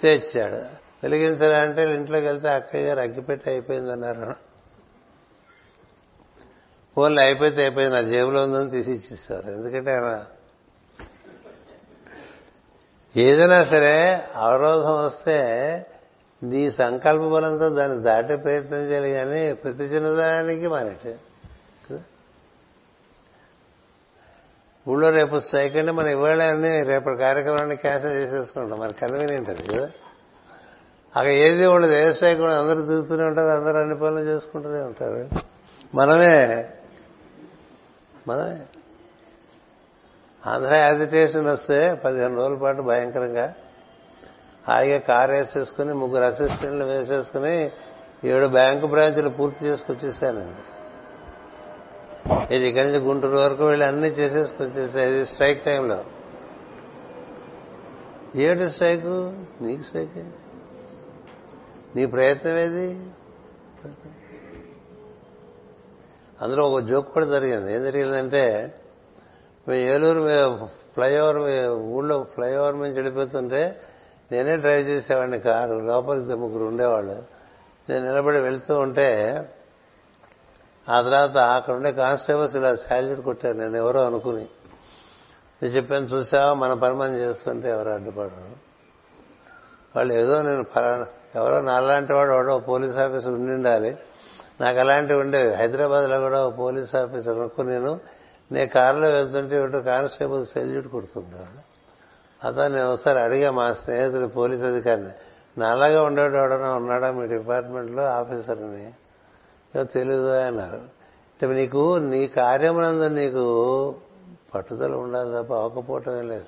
[0.02, 0.56] తెచ్చాడు.
[1.02, 4.34] వెలిగించాలంటే ఇంట్లోకి వెళ్తే అక్కయ్య గారు అగ్గిపెట్టి అయిపోయిందన్నారు.
[6.94, 10.24] ఫోన్లు అయిపోతే అయిపోయింది నా జేబులో ఉందని తీసి ఇచ్చేస్తారు ఎందుకంటే ఆయన
[13.16, 15.38] ఏదైనా సరే అవరోధం వస్తే
[16.42, 21.18] నీ సంకల్ప బలంతో దాన్ని దాటే ప్రయత్నం చేయాలి కానీ ప్రతి చిన్నదానికి మానేటే
[24.88, 28.80] ఊళ్ళో రేపు స్ట్రైక్ అంటే మనం ఇవాళ అన్ని రేపటి కార్యక్రమాన్ని క్యాన్సిల్ చేసేసుకుంటాం.
[28.80, 29.84] మరి కన్వీనియంట్ అది కదా.
[31.16, 35.28] అక్కడ ఏది ఉండదు ఏ స్ట్రైక్ ఉండదు అందరూ దిగుతూనే ఉంటారు అందరూ అన్ని పనులు చేసుకుంటూనే ఉంటారు.
[35.94, 36.70] మనమే
[38.28, 38.60] మనమే.
[40.46, 43.54] ఆంధ్ర యాజిటేషన్ వస్తే పదిహేను రోజుల పాటు భయంకరంగా
[44.68, 47.70] హాయిగా కారు వేసేసుకుని ముగ్గురు అసిస్టెంట్లు వేసేసుకుని
[48.24, 50.77] ఏడు బ్యాంకు బ్రాంచులు పూర్తి చేసుకొచ్చేసాను
[52.50, 56.04] ఇది ఇక్కడి నుంచి గుంటూరు వరకు వెళ్ళి అన్ని చేసేసుకొచ్చేసా ఇది స్ట్రైక్ టైంలో.
[58.36, 59.06] ఏమిటి స్ట్రైక్?
[59.62, 60.36] నీకు స్ట్రైక్ ఏంటి?
[61.96, 63.06] నీ ప్రయత్నం ఏది?
[66.42, 67.74] అందులో ఒక జోక్ కూడా జరిగింది.
[67.74, 68.74] ఏం జరిగిందంటే
[69.68, 71.36] మేము ఏలూరు ఫ్లైఓవర్
[71.68, 73.80] ఊళ్ళో ఫ్లైఓవర్ నుంచి వెళ్ళిపోతుంటే
[74.32, 75.74] నేనే డ్రైవ్ చేసేవాడిని కారు.
[75.74, 77.22] లోపలికి ముగ్గురు ఉండేవాళ్ళు.
[77.88, 79.40] నేను నిలబడి వెళ్తూ ఉంటే
[80.88, 83.56] ఆ తర్వాత అక్కడ ఉండే కానిస్టేబుల్స్ ఇలా శాల్యూట్ కొట్టారు.
[83.56, 84.46] నేను ఎవరో అనుకుని.
[85.62, 86.54] నేను చెప్పాను చూసావా?
[86.54, 88.68] మన పని మనం చేస్తుంటే ఎవరు అడ్డుపడరు.
[89.96, 90.66] వాళ్ళు ఏదో నేను
[91.34, 93.98] ఎవరో నాలాంటి వాడు ఎవడో పోలీస్ ఆఫీసర్ ఉండి ఉండాలి
[94.60, 95.54] నాకు అలాంటివి ఉండేవి.
[95.54, 98.00] హైదరాబాద్లో కూడా ఒక పోలీస్ ఆఫీసర్ అనుకుని నేను
[98.52, 101.68] నేను కారులో వెళ్తుంటే ఒకటో కానిస్టేబుల్ సెల్యూట్ కొడుతుంటాడు
[102.46, 105.08] అతను నేను ఒకసారి అడిగా మా స్నేహితుడు పోలీస్ అధికారిని
[105.58, 108.94] నాలాగా ఉండేవాడు ఎవడన్నా ఉన్నాడా మీ డిపార్ట్మెంట్లో ఆఫీసర్ని?
[109.74, 113.94] తెలీదు అన్నారు అంటే నీకు నీ కార్యమునందు నీకు
[114.54, 116.44] పట్టుదల ఉండాలి తప్ప అవకపోవటమే లేదు.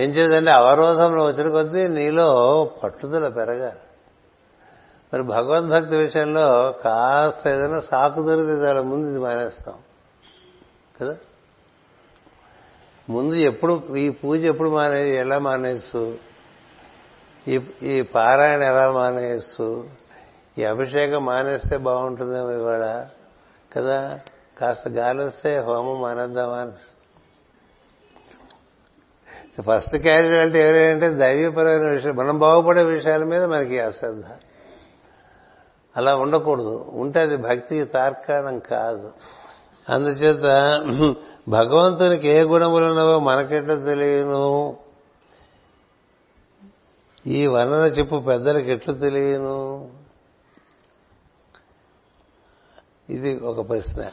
[0.00, 3.78] ఏం చేద్దంటే అవరోధంలో వచ్చిన కొద్దీ నీలో పట్టుదల పెరగాలి.
[5.14, 9.74] మరి భగవద్భక్తి విషయంలో కాస్త ఏదైనా సాకు దొరికితే చాలా ముందు ఇది మానేస్తాం.
[11.00, 11.16] కదా?
[13.08, 16.14] ముందు ఎప్పుడు ఈ పూజ ఎప్పుడు మానే ఎలా మానేస్తూ
[17.48, 19.84] ఈ ఈ పారాయణ ఎలా మానేస్తూ
[20.60, 23.06] ఈ అభిషేకం మానేస్తే బాగుంటుందేమో ఇవాళ
[23.76, 24.20] కదా?
[24.60, 26.96] కాస్త గాలి వస్తే హోమం మానేద్దామా అనిపిస్తుంది.
[29.62, 32.16] ఫస్ట్ క్యాజువాలిటీ ఎవరంటే దైవపరమైన విషయం.
[32.16, 34.24] మనం బాగుపడే విషయాల మీద మనకి అశ్రద్ధ
[35.96, 36.90] అలా ఉండకూడదు.
[36.94, 39.12] ఉంటే అది భక్తికి తార్కాణం కాదు.
[39.88, 40.42] అందుచేత
[41.48, 44.76] భగవంతునికి ఏ గుణములు ఉన్నావో మనకెట్లా తెలియను?
[47.26, 49.88] ఈ వర్ణన చెప్పు పెద్దలకు ఎట్లు తెలియను?
[53.10, 54.10] ఇది ఒక ప్రశ్న.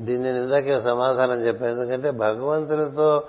[0.00, 1.72] దీన్ని నేను ఇందాకే సమాధానం చెప్పాను.
[1.72, 3.22] ఎందుకంటే భగవంతునితో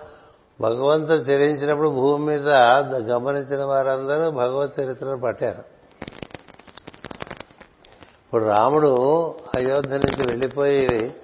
[0.62, 2.50] భగవంతుడు చరించినప్పుడు భూమి మీద
[3.12, 5.64] గమనించిన వారందరూ భగవత్ చరిత్రను పట్టారు.
[8.26, 8.92] ఇప్పుడు రాముడు
[9.56, 11.16] అయోధ్య నుంచి వెళ్ళిపోయి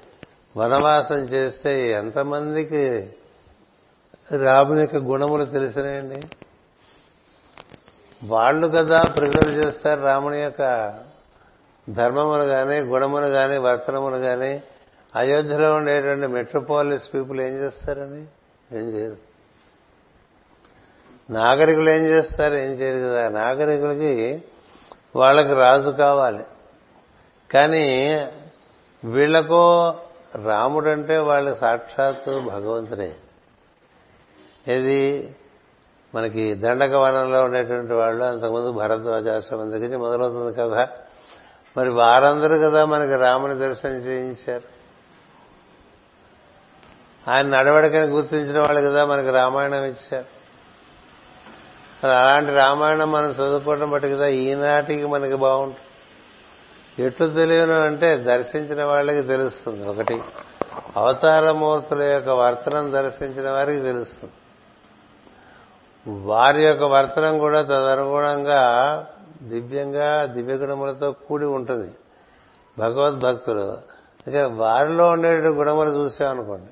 [0.58, 3.10] వనవాసం చేస్తే ఎంతమందికి
[4.44, 6.22] రాముని యొక్క గుణములు తెలిసినాయండి?
[8.24, 10.62] వాళ్ళు కదా ప్రిజర్వ్ చేస్తారు రాముని యొక్క
[11.94, 14.62] ధర్మమును గాని గుణమును గాని వర్తనమును గాని
[15.16, 18.26] అయోధ్యలో ఉండేటువంటి మెట్రోపాలిస్ పీపుల్ ఏం చేస్తారని
[18.78, 19.18] ఏం చేయరు.
[21.30, 22.54] నాగరికులు ఏం చేస్తారు?
[22.54, 23.30] ఏం చేయరు కదా.
[23.30, 24.44] నాగరికులకి
[25.16, 26.44] వాళ్ళకి రాజు కావాలి.
[27.52, 28.16] కానీ
[29.04, 29.94] వీళ్ళకో
[30.46, 33.16] రాముడంటే వాళ్ళ సాక్షాత్తు భగవంతుడే.
[34.68, 35.36] ఇది
[36.16, 40.90] మనకి దండక వనంలో ఉండేటువంటి వాళ్ళు అంతకుముందు భరద్వాజాశ్రమం దగ్గర మొదలవుతుంది కదా.
[41.78, 44.82] మరి వారందరూ కదా మనకి రాముని దర్శనం చేయించారు.
[47.30, 50.42] ఆయన నడవడికని గుర్తించిన వాళ్ళు కదా మనకి రామాయణం ఇచ్చారు.
[52.04, 55.86] మరి అలాంటి రామాయణం మనం చదువుకోవడం బట్టి కదా ఈనాటికి మనకి బాగుంటుంది.
[57.04, 59.88] ఎట్లు తెలియను అంటే దర్శించిన వాళ్ళకి తెలుస్తుంది.
[59.88, 60.22] ఒకటి
[60.98, 64.34] అవతారమూర్తుల యొక్క వర్తనం దర్శించిన వారికి తెలుస్తుంది.
[66.26, 68.62] వారి యొక్క వర్తనం కూడా తదనుగుణంగా
[69.42, 71.92] దివ్యంగా దివ్యగుణములతో కూడి ఉంటుంది.
[72.80, 73.72] భగవద్భక్తులు
[74.22, 76.72] అందుకే వారిలో ఉండే గుణములు చూసామనుకోండి.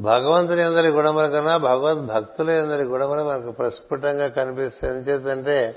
[0.00, 5.76] భగవంతుని అందరి గుణముల కన్నా భగవద్భక్తుల అందరి గుణములు మనకు ప్రస్ఫుటంగా కనిపిస్తాయి ఎందుచేతంటే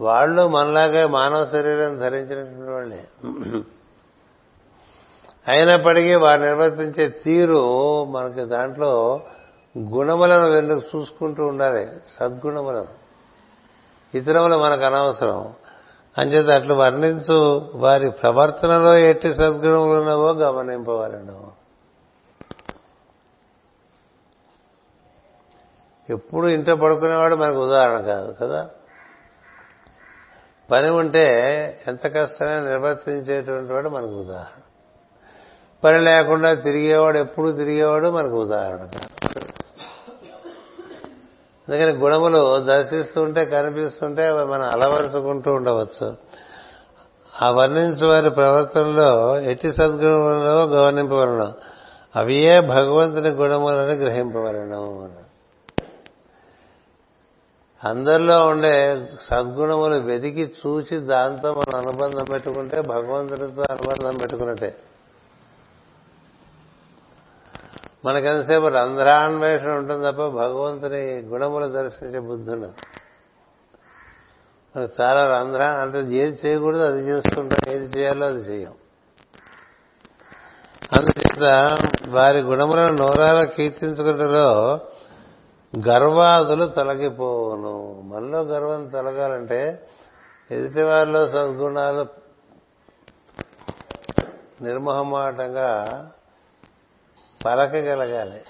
[0.00, 3.08] వాళ్ళు మనలాగా మానవ శరీరం ధరించినటువంటి వాళ్ళే.
[5.48, 9.20] అయినప్పటికీ వారు నిర్వర్తించే తీరు మనకి దాంట్లో
[9.78, 11.88] గుణములను వెనుక చూసుకుంటూ ఉండాలి.
[12.18, 12.99] సద్గుణములను.
[14.14, 15.54] ఇతరులు మనకు అనవసరం.
[16.18, 21.60] అంచేత అట్లు వర్ణించు వారి ప్రవర్తనలో ఎట్టి సద్గుణములు ఉన్నావో గమనింపవాలను.
[26.10, 28.70] ఎప్పుడు ఇంట్లో పడుకునేవాడు మనకు ఉదాహరణ కాదు కదా?
[30.70, 31.30] పని ఉంటే
[31.88, 34.62] ఎంత కష్టమైనా నిర్వర్తించేటువంటి వాడు మనకు ఉదాహరణ.
[35.84, 39.59] పని లేకుండా తిరిగేవాడు ఎప్పుడు తిరిగేవాడు మనకు ఉదాహరణ కాదు.
[41.70, 46.16] అందుకని గుణములు దర్శిస్తుంటే కనిపిస్తుంటే అవి మనం అలవరుచుకుంటూ ఉండవచ్చు.
[47.42, 51.52] ఆ వర్ణించు వారి ప్రవర్తనలో ఎట్టి సద్గుణములలో గౌరవింపవలను
[52.16, 55.10] అవియే భగవంతుని గుణములను గ్రహింపవలను
[57.84, 64.74] అందరిలో ఉండే సద్గుణములు వెతికి చూచి దాంతో మనం అనుబంధం పెట్టుకుంటే భగవంతునితో అనుబంధం పెట్టుకున్నట్టే.
[68.04, 72.72] మనకెంతసేపు రంధ్రాన్వేషణ ఉంటుంది తప్ప భగవంతుని గుణములు దర్శించే బుద్ధి ఉండదు.
[74.76, 77.72] మనకు చాలా రంధ్రా అంటే ఏది చేయకూడదు అది చేస్తుంటాం.
[77.72, 78.74] ఏది చేయాలో అది చేయం.
[80.92, 81.70] అందుచేత
[82.08, 84.80] వారి గుణములను నోరాల కీర్తించుకుంటలో
[85.88, 88.02] గర్వాదులు తొలగిపోవును.
[88.04, 89.86] మనలో గర్వం తొలగాలంటే
[90.50, 92.06] ఎదుటి వారిలో సద్గుణాలు
[94.62, 96.10] నిర్మహమాటంగా
[97.44, 98.42] పలకగలగాలి.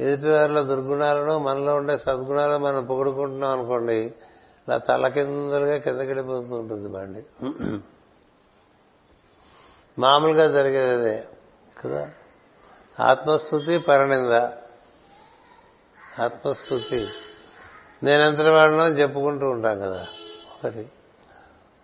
[0.00, 7.26] ఎదుటి వారిలో దుర్గుణాలను మనలో ఉండే సద్గుణాలను మనం పొగుడుకుంటున్నాం అనుకోండి ఇలా తలకిందులుగా కిందకెళ్ళిపోతూ ఉంటుంది బండి.
[9.98, 11.28] మామూలుగా జరిగేది అదే
[11.84, 12.10] కదా?
[13.00, 14.32] ఆత్మస్థుతి పరనింద.
[16.22, 17.08] ఆత్మస్థుతి.
[18.02, 20.06] నేనెంతటి వాడినో చెప్పుకుంటూ ఉంటాం కదా
[20.54, 20.88] ఒకటి.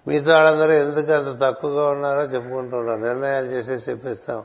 [0.09, 4.45] మీతో వాళ్ళందరూ ఎందుకు అంత తక్కువగా ఉన్నారో చెప్పుకుంటూ ఉంటారు నిర్ణయాలు చేసేసి చెప్పిస్తాం.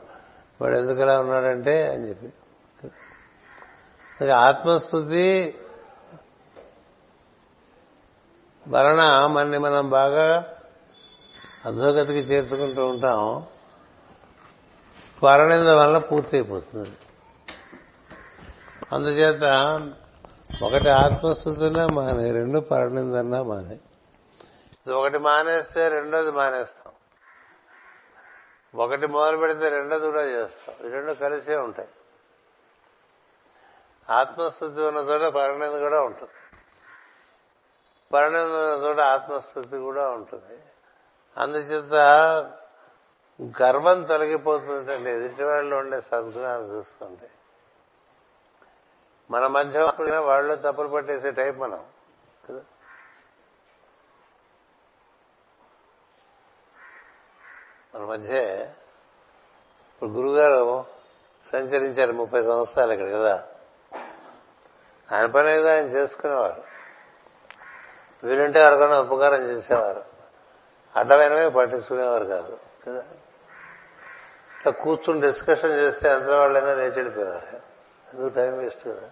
[0.60, 2.32] వాడు ఎందుకు అలా ఉన్నాడంటే అని చెప్పి.
[4.30, 5.54] ఆత్మస్థుతి
[8.68, 10.44] వలన మనని మనం బాగా
[11.66, 13.44] అధోగతికి చేర్చుకుంటూ ఉంటాం.
[15.18, 16.90] త్వరణింద వలన పూర్తయిపోతుంది.
[18.92, 19.42] అందుచేత
[20.62, 23.78] ఒకటి ఆత్మస్థుతినా మానే రెండు పరణిందన్నా మానే.
[24.92, 26.92] ఒకటి మానేస్తే రెండోది మానేస్తాం.
[28.74, 30.86] ఒకటి మొదలు పెడితే రెండోది కూడా చేస్తాం.
[30.86, 31.88] ఈ రెండు కలిసే ఉంటాయి.
[34.10, 36.58] ఆత్మస్థుతి ఉన్న చోట పరిణతి కూడా ఉంటుంది.
[38.12, 40.62] పరిణితున్న చోట ఆత్మస్థుతి కూడా ఉంటుంది.
[41.36, 41.94] అందుచేత
[43.62, 45.10] గర్వం తొలగిపోతుందండి.
[45.10, 47.30] ఎదుటి వాళ్ళు ఉండే సద్గుణాలు చూస్తుంటే.
[49.30, 49.80] మన మధ్య
[50.18, 51.84] వాళ్ళు తప్పులు పట్టేసే టైప్ మనం.
[52.48, 52.60] కదా?
[57.96, 58.42] మన మధ్య
[59.92, 60.84] ఇప్పుడు గురుగారు
[61.52, 63.44] సంచరించారు ముప్పై సంవత్సరాలు ఇక్కడ కదా?
[65.12, 66.64] ఆయన పని ఏదో ఆయన చేసుకునేవారు.
[68.26, 70.04] వీలుంటే ఎవరికైనా ఉపకారం చేసేవారు.
[70.96, 73.04] అడ్డమైనవే పట్టించుకునేవారు కాదు కదా?
[74.58, 79.10] ఇట్లా కూర్చుని డిస్కషన్ చేస్తే అందులో వాళ్ళైనా లేచి ఎందుకు టైం వేస్ట్ కదా?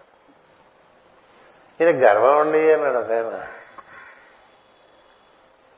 [1.81, 3.47] ఈయన గర్వం ఉండి అన్నాడు ఒక ఆయన.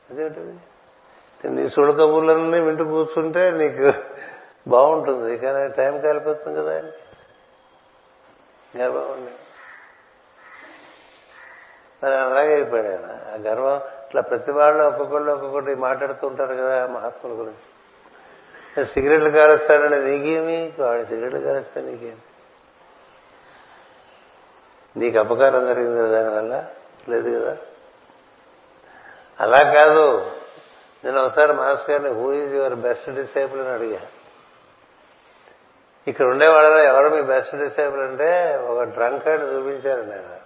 [0.10, 0.60] అదేంటిది?
[1.46, 3.94] నీ సుడు కబుర్లన్నీ వింటూ కూర్చుంటే నీకు
[4.70, 5.38] బాగుంటుంది.
[5.38, 6.74] కానీ టైం కాలిపోతుంది కదా.
[6.74, 6.98] ఆయనకి
[8.78, 9.32] గర్వం ఉండి
[12.04, 13.06] మరి అలాగే అయిపోయాడు ఆయన.
[13.06, 18.86] ఆ గర్వం ఇట్లా ప్రతి వాళ్ళు ఒక్కొక్కళ్ళు ఒక్కొక్కటి మాట్లాడుతూ ఉంటారు కదా మహాత్ముల గురించి.
[18.86, 20.74] సిగరెట్లు కాలుస్తాడంటే నీకేమి?
[20.80, 22.18] వాడు సిగరెట్లు కాలుస్తా నీకేమి?
[25.00, 26.66] నీకు అపకారం జరిగింది దానివల్ల?
[27.10, 27.58] లేదు కదా?
[29.40, 30.32] అలా కాదు.
[31.04, 34.02] నేను ఒకసారి మాస్టర్ గారిని who is your best disciple అని అడిగా.
[36.08, 40.40] ఇక్కడ ఉండే వాళ్ళలో ఎవరు మీ బెస్ట్ డిసేబుల్ అంటే ఒక డ్రంక్ అని చూపించారండి ఆయన.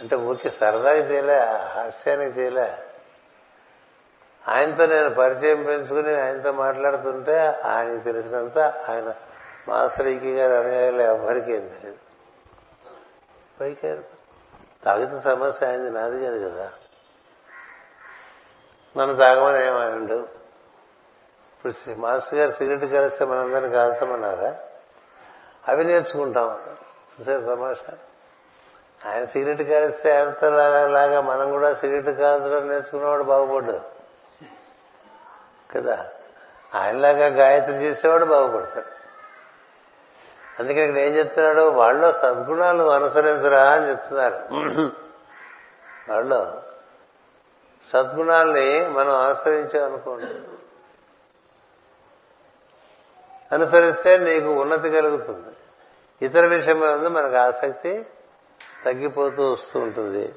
[0.00, 2.78] అంటే ఊరికి సరదాకి చేయలే హాస్యానికి చేయలే.
[4.48, 9.14] ఆయనతో నేను పరిచయం పెంచుకుని ఆయనతో మాట్లాడుతుంటే ఆయనకి తెలిసినంత ఆయన
[9.68, 11.98] మాస్టర్ మాస్టరీకి గారు అనుయాయులు ఎవ్వరికీ ఏం తెలియదు.
[13.60, 14.19] పైకి
[14.84, 16.72] తాగితే సమస్య అయింది నాది కాదు కదా.
[18.96, 20.14] నన్ను తాగమని ఏమైండు
[21.56, 24.56] ఇప్పుడు మాస్టర్ గారు సిగరెట్ కలిస్తే మనందరినీ కాల్చమన్నారా?
[25.68, 26.76] అవి నేర్చుకుంటాం.
[27.20, 27.98] చూసారు తమాషా?
[29.10, 30.50] ఆయన సిగరెట్ కలిస్తే ఆయనతో
[30.86, 33.80] లాగా మనం కూడా సిగరెట్ కాల్చడం నేర్చుకున్నవాడు బాగుపడ్డు
[35.70, 36.08] కదా?
[36.74, 38.99] ఆయనలాగా గాయత్రి చేసేవాడు బాగుపడతాడు.
[40.60, 41.60] అందుకని ఇక్కడ ఏం చెప్తున్నాడు?
[41.60, 44.38] వాళ్ళు సద్గుణాలు అనుసరించరా అని చెప్తున్నారు.
[46.12, 46.40] వాళ్ళు
[47.84, 50.34] సద్గుణాల్ని మనం అనుసరించామనుకోండి
[53.54, 55.52] అనుసరిస్తే నీకు ఉన్నతి కలుగుతుంది.
[56.26, 58.06] ఇతర విషయం మీద మనకు ఆసక్తి
[58.86, 60.34] తగ్గిపోతూ వస్తూ ఉంటుంది.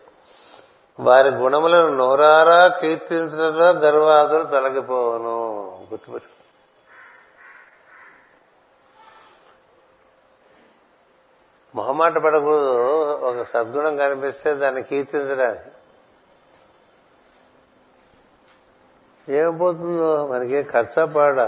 [1.00, 5.38] వారి గుణములను నోరారా కీర్తించడంలో గర్వాదులు తొలగిపోవను.
[5.92, 6.33] గుర్తుపెట్టు
[11.76, 12.78] మొహమాట పడకూడదు.
[13.14, 15.70] ఒక సద్గుణం కనిపిస్తే దాన్ని కీర్తించడానికి.
[19.34, 20.28] ఏమైపోతుందో?
[20.28, 21.40] మనకి ఖర్చపాడ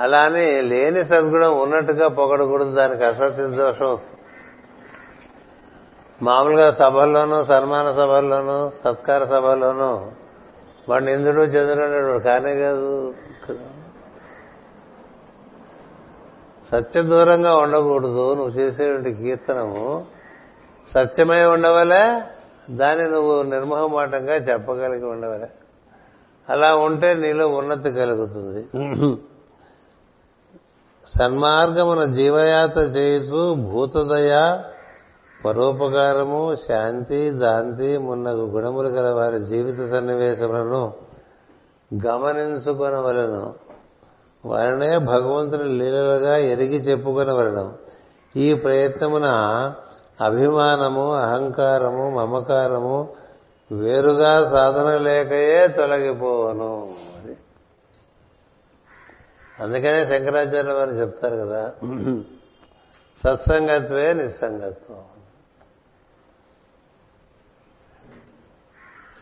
[0.00, 2.70] అలా అని లేని సద్గుణం ఉన్నట్టుగా పొగడకూడదు.
[2.70, 4.20] దానికి అసత్య దోషం వస్తుంది.
[6.22, 10.10] మామూలుగా సభల్లోనూ సన్మాన సభల్లోనూ సత్కార సభల్లోనూ
[10.88, 13.14] వాడిని ఇంద్రుడు చంద్రుడు కానే కాదు.
[16.74, 18.34] సత్య దూరంగా ఉండకూడదు.
[18.34, 20.06] నువ్వు చేసేటువంటి కీర్తనము
[20.94, 22.20] సత్యమై ఉండవలే
[22.70, 25.48] దాన్ని నువ్వు నిర్మోహమాటంగా చెప్పగలిగి ఉండవలే.
[26.48, 28.66] అలా ఉంటే నీలో ఉన్నతి కలుగుతుంది.
[31.06, 34.60] సన్మార్గమున జీవయాత్ర చేయుతూ భూతదయ
[35.44, 40.92] పరోపకారము శాంతి దాంతి మున్నగు గుణములు గల వారి జీవిత సన్నివేశములను
[42.06, 43.54] గమనించుకొనవలను.
[44.44, 47.78] వారినే భగవంతుని లీలలుగా ఎరిగి చెప్పుకొనవరడం
[48.36, 49.24] ఈ ప్రయత్నమున
[50.20, 53.14] అభిమానము అహంకారము మమకారము
[53.72, 56.94] వేరుగా సాధన లేకయే తొలగిపోవను.
[57.16, 57.36] అది.
[59.60, 61.72] అందుకనే శంకరాచార్య వారు చెప్తారు కదా
[63.24, 65.04] సత్సంగత్వే నిస్సంగత్వం.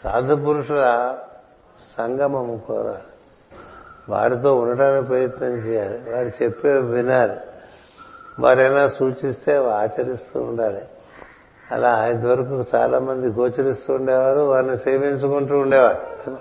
[0.02, 1.18] సాధు పురుషుల
[1.98, 3.11] సంగమము కోరాలి
[4.08, 6.10] వారితో ఉండటానికి ప్రయత్నం చేయాలి.
[6.10, 7.40] వారు చెప్పే వినాలి.
[8.38, 10.88] వారైనా సూచిస్తే ఆచరిస్తూ ఉండాలి.
[11.72, 16.38] అలా ఇంతవరకు చాలా మంది గోచరిస్తూ ఉండేవారు వారిని సేవించుకుంటూ ఉండేవారు.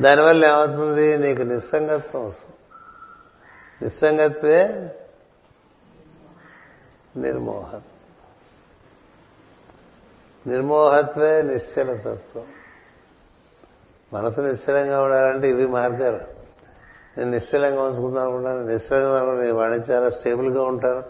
[0.00, 1.18] దానివల్ల ఏమవుతుంది?
[1.18, 2.56] నీకు నిస్సంగత్వం వస్తుంది.
[3.82, 4.94] నిస్సంగత్వే
[7.16, 7.82] నిర్మోహత్వం
[10.46, 12.44] నిర్మోహత్వే నిశ్చలతత్వం.
[14.12, 16.18] మనసు నిశ్చలంగా ఉండాలంటే ఇవి మార్గాలు
[17.18, 18.66] నేను నిశ్చలంగా ఉంచుకుందాం అనుకుంటాను.
[18.66, 21.02] నిశ్చలంగా నేను వాడిని చాలా స్టేబుల్గా ఉంటాను.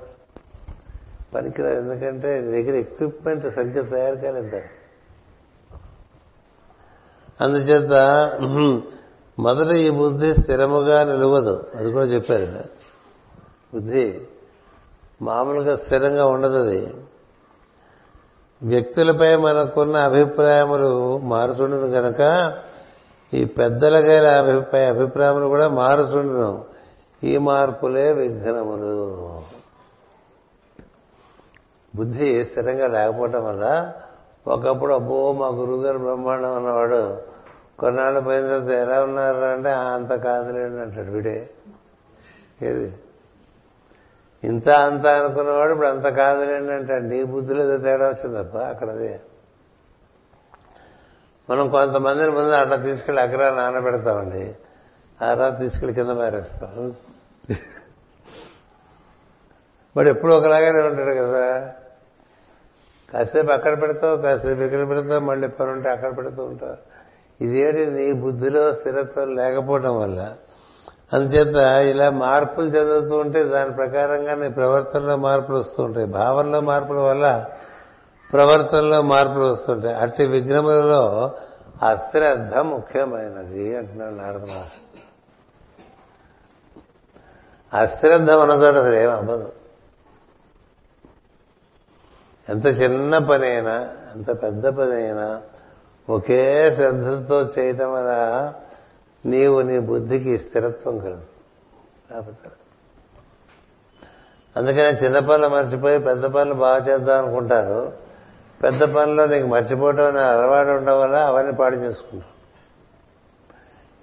[1.34, 4.60] పనికిరా ఎందుకంటే నీ దగ్గర ఎక్విప్మెంట్ సరిగ్గా తయారు కాలేదు
[7.40, 7.92] అందుచేత
[9.38, 11.70] మొదట ఈ బుద్ధి స్థిరముగా నిలవదు.
[11.74, 12.64] అది కూడా చెప్పారు.
[13.74, 14.20] బుద్ధి
[15.22, 16.94] మామూలుగా స్థిరంగా ఉండదు అది.
[18.62, 22.20] వ్యక్తులపై మనకున్న అభిప్రాయములు మారుతుండదు కనుక
[23.34, 26.64] ఈ పెద్దలకైన అభిప్రాయ అభిప్రాయములు కూడా మారుతుండను
[27.24, 29.40] ఈ మార్పులే విఘ్నములు.
[31.96, 33.92] బుద్ధి స్థిరంగా లేకపోవటం వల్ల
[34.46, 37.16] ఒకప్పుడు అబ్బో మా గురువుగారు బ్రహ్మాండం అన్నవాడు.
[37.78, 41.50] కొన్నాళ్ళు పోయిన తర్వాత ఎలా ఉన్నారు అంటే అంత కాదులేండి అంటాడు వీడే.
[42.62, 42.94] ఏది?
[44.44, 47.04] ఇంత అంత అనుకున్నవాడు ఇప్పుడు అంత కాదులేండి అంటాడు.
[47.04, 49.20] నీ బుద్ధిలో ఏదో తేడా వచ్చింది తప్ప అక్కడది.
[51.50, 54.54] మనం కొంతమందిని ముందు అట్లా తీసుకెళ్ళి అక్కడ నానబెడతామండి.
[55.24, 56.94] ఆ తర్వాత తీసుకెళ్ళి కింద మారేస్తాం
[59.96, 61.72] వాడు ఎప్పుడు ఒకలాగానే ఉంటాడు కదా.
[63.12, 66.76] కాసేపు అక్కడ పెడతావు కాసేపు ఇక్కడ పెడతావు మళ్ళీ పని ఉంటే అక్కడ పెడుతూ ఉంటావు.
[67.44, 70.34] ఇదేంటి నీ బుద్ధిలో స్థిరత్వం లేకపోవడం వల్ల?
[71.12, 76.06] అందుచేత ఇలా మార్పులు చదువుతూ ఉంటే దాని ప్రకారంగా నీ ప్రవర్తనలో మార్పులు వస్తూ ఉంటాయి.
[76.06, 77.44] భావనలో మార్పుల వల్ల
[78.36, 79.96] ప్రవర్తనలో మార్పులు వస్తుంటాయి.
[79.96, 81.34] అట్టి విఘ్నములలో
[81.82, 84.80] అశ్రద్ధ ముఖ్యమైనది అంటున్నాడు నారద మహర్షి.
[87.76, 89.52] అశ్రద్ధ ఉన్నదోటి అసలు ఏం అవ్వదు.
[92.48, 95.42] ఎంత చిన్న పని అయినా ఎంత పెద్ద పని అయినా
[96.10, 98.52] ఒకే శ్రద్ధతో చేయటం వల్ల
[99.26, 101.26] నీవు నీ బుద్ధికి స్థిరత్వం కలదు.
[104.56, 108.05] అందుకని చిన్న పనులు మర్చిపోయి పెద్ద పనులు బాగా చేద్దాం అనుకుంటారు.
[108.62, 112.28] పెద్ద పనిలో నీకు మర్చిపోవటం అనే అలవాటు ఉండడం వల్ల అవన్నీ పాడు చేసుకుంటాం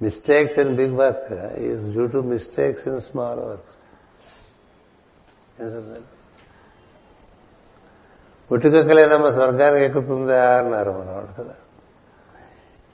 [0.01, 3.63] mistakes in big work is due to mistakes in small work
[8.51, 11.53] పుట్టుకక్కలేనమ్మ స్వర్గానికి ఎక్కుతుందా అన్నారు మనవాడు కదా.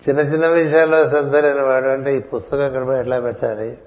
[0.10, 3.78] చిన్న చిన్న విషయాల్లో శ్రద్ధ లేని వాడు అంటే ఈ పుస్తకం ఎక్కడ పోయి ఎట్లా పెట్టాలి?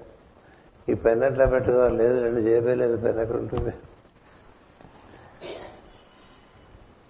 [0.88, 1.96] ఈ పెన్ ఎట్లా పెట్టుకోవాలి?
[1.96, 3.72] లేదు రెండు జేబే పెన్ ఎక్కడ ఉంటుంది?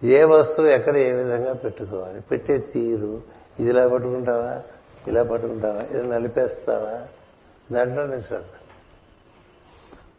[0.04, 2.20] ఏ వస్తువు ఎక్కడ ఏ విధంగా పెట్టుకోవాలి?
[2.20, 3.22] పెట్టే తీరు
[3.60, 4.62] ఇది ఇలా పట్టుకుంటావా?
[5.06, 5.82] ఇలా పట్టుకుంటావా?
[5.82, 7.06] ఇది నలిపేస్తావా?
[7.72, 8.44] దాంట్లో నేను శ్రద్ధ.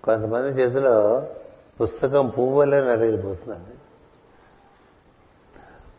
[0.03, 1.27] కొంతమంది చేతిలో
[1.81, 3.77] పుస్తకం పువ్వు వల్లే నలిగిపోతుందండి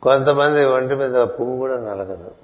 [0.02, 2.34] కొంతమంది ఒంటి మీద పువ్వు కూడా నలగదు.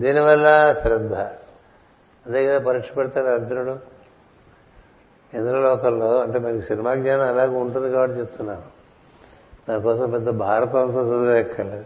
[0.00, 1.14] దీనివల్ల శ్రద్ధ.
[2.26, 3.95] అదే కదా పరీక్ష పెడతాడు అర్జునుడు.
[5.34, 8.62] ఇంద్రలోకంలో అంటే మనకి సినిమా జ్ఞానం అలాగే ఉంటుంది కాబట్టి చెప్తున్నాను.
[9.68, 11.84] దానికోసం పెద్ద భారతం అంతా చదివేక్కర్లేదు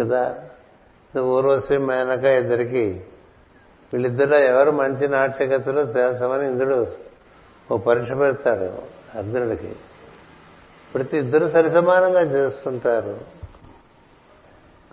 [0.00, 0.34] కదా?
[1.20, 3.04] ఊర్వశి మేనక ఇద్దరికి
[3.92, 6.86] వీళ్ళిద్దరిలో ఎవరు మంచి నాట్యగతులు తెలుసమని ఇంద్రుడు
[7.72, 8.72] ఓ పరీక్ష పెడతాడు
[9.18, 9.76] అర్జునుడికి.
[10.94, 13.20] ప్రతి ఇద్దరు సరిసమానంగా చేస్తుంటారు.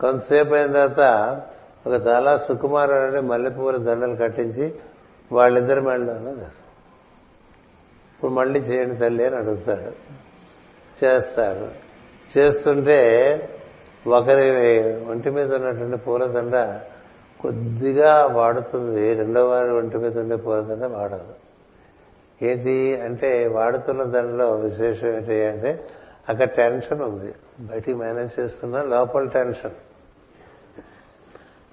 [0.02, 1.42] కొంతసేపు అయిన తర్వాత
[1.88, 4.74] ఒక చాలా సుకుమారుడు మల్లెపూల దండలు కట్టించి
[5.32, 6.69] వాళ్ళిద్దరి మెడలోనూ చేస్తారు
[8.20, 9.92] ఇప్పుడు మళ్ళీ చేయండి తల్లి అని అడుగుతాడు.
[11.06, 11.72] చేస్తారు.
[12.38, 13.00] చేస్తుంటే
[14.08, 14.50] ఒకరి
[15.04, 16.82] ఒంటి మీద ఉన్నటువంటి పూలదండ
[17.42, 19.14] కొద్దిగా వాడుతుంది.
[19.14, 21.34] రెండో వారి ఒంటి మీద ఉండే పూలదండ వాడదు.
[22.46, 25.88] ఏంటి అంటే వాడుతున్న దండలో విశేషం ఏంటి అంటే
[26.30, 27.34] అక్కడ టెన్షన్ ఉంది.
[27.60, 29.72] బయటికి మేనేజ్ చేస్తున్నా లోపల టెన్షన్.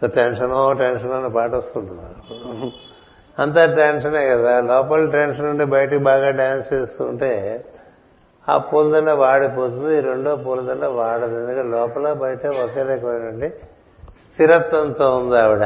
[0.08, 2.72] టెన్షనో టెన్షన్ అని పాట వస్తుంటుంది.
[3.38, 4.60] అంతా టెన్షనే కదా.
[4.60, 7.64] లోపల టెన్షన్ ఉండి బయటికి బాగా డ్యాన్స్ చేస్తూ ఉంటే
[8.48, 10.00] ఆ పూలదండ వాడిపోతుంది.
[10.00, 11.36] రెండో పూలదండ వాడదు.
[11.40, 13.48] ఎందుకంటే లోపల బయట ఒకే రకమైనటువంటి
[14.18, 15.64] స్థిరత్వంతో ఉంది ఆవిడ.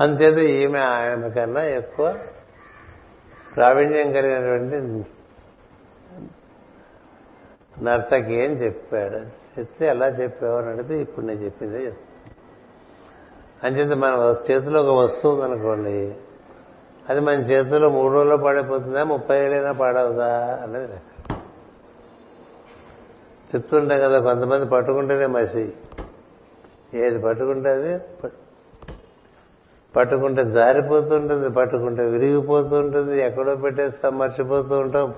[0.00, 2.14] అంతేత ఈమె ఆయన కన్నా ఎక్కువ
[3.56, 4.78] ప్రావీణ్యం కలిగినటువంటి
[7.84, 9.20] నర్తకి ఏం చెప్పాడు.
[9.58, 12.05] చెప్తే ఎలా చెప్పావు అని అడిగితే ఇప్పుడు నేను చెప్పిందే చెప్తాను
[13.64, 16.14] అంచేత మన చేతిలో ఒక వస్తువు ఉందనుకోండి
[17.08, 21.36] అది మన చేతిలో మూడు రోజుల్లో పాడైపోతుందా ముప్పై ఏళ్ళైనా పాడవుదా అనేది లెక్క.
[23.54, 25.72] చెప్తుంటాం కదా కొంతమంది పట్టుకుంటేనే మసి.
[26.94, 27.98] ఏది పట్టుకుంటే అది?
[29.96, 35.14] పట్టుకుంటే జారిపోతుంటుంది పట్టుకుంటే విరిగిపోతుంటుంది ఎక్కడో పెట్టేస్తాం మర్చిపోతూ ఉంటాం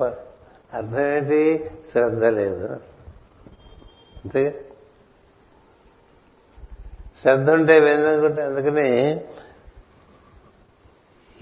[0.75, 2.67] అర్థం ఏంటి శ్రద్ధ లేదు.
[4.25, 4.65] అంతే.
[7.23, 9.21] శ్రద్ధ ఉంటే ఎందుకంటే అందుకని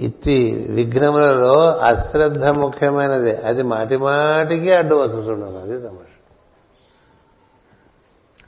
[0.01, 3.37] ఇట్టి విఘ్నములలో అశ్రద్ధ ముఖ్యమైనది.
[3.37, 6.13] అది మాటి మాటికి అడ్డు వస్తుండదు అది తమాష.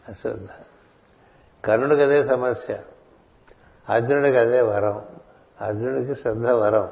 [0.09, 0.49] అశ్రద్ధ.
[1.65, 2.79] కర్ణుడికి అదే సమస్య.
[3.89, 5.03] అర్జునుడికి అదే వరం.
[5.61, 6.89] అర్జునుడికి శ్రద్ధ వరం.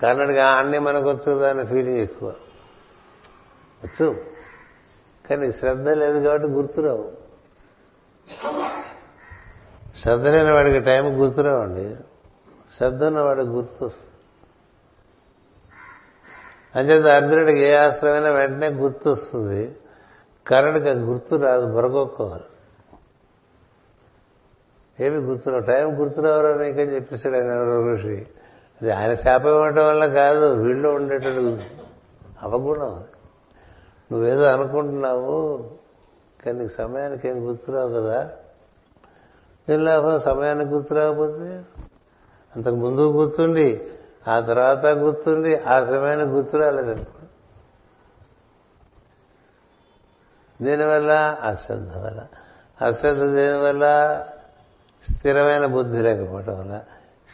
[0.00, 2.34] కర్ణుడికి అన్ని మనకు వచ్చు అనే ఫీలింగ్ ఎక్కువ.
[3.84, 4.24] వచ్చు.
[5.30, 7.21] కానీ శ్రద్ధ లేదు కాబట్టి గుర్తురావు.
[10.02, 11.96] శ్రద్ధ లేని వాడికి టైం గుర్తురావండి.
[12.76, 14.08] శ్రద్ధ ఉన్న వాడికి గుర్తు వస్తుంది
[16.78, 19.76] అంచేత అర్జునుడికి ఏ ఆశ్రమైనా వెంటనే గుర్తు వస్తుంది
[20.46, 22.44] కర్ణుడికి గుర్తు రాదు బొరగొక్కోవాలి
[25.00, 28.26] ఏమి గుర్తురావు టైం గుర్తురావరా నీకని చెప్పేశాడు ఆయన ఋషి.
[28.82, 31.58] అది ఆయన శాపం ఇవ్వటం వల్ల కాదు వీళ్ళు ఉండేటట్టు
[32.42, 33.04] అవగుణం
[34.12, 35.70] నువ్వేదో అనుకుంటున్నావు
[36.46, 38.30] కానీ నీకు సమయానికి ఏం గుర్తురావు కదా?
[39.68, 41.62] ఏం లాభం సమయానికి గుర్తురాకపోతే?
[42.56, 43.80] అంతకు ముందు గుర్తుండి
[44.28, 47.18] ఆ తర్వాత గుర్తుండి ఆ సమయానికి గుర్తు రాలేదనుకో
[50.64, 52.26] దీనివల్ల అశ్రద్ధ వల్ల.
[52.84, 53.84] అశ్రద్ధ దేనివల్ల?
[55.10, 56.80] స్థిరమైన బుద్ధి లేకపోవటం వల్ల.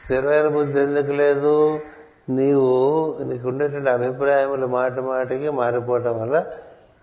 [0.05, 1.81] స్థిరమైన బుద్ధి ఎందుకు లేదు?
[2.29, 6.47] నీవు నీకు ఉండేటువంటి అభిప్రాయములు మాట మాటికి మారిపోవటం వల్ల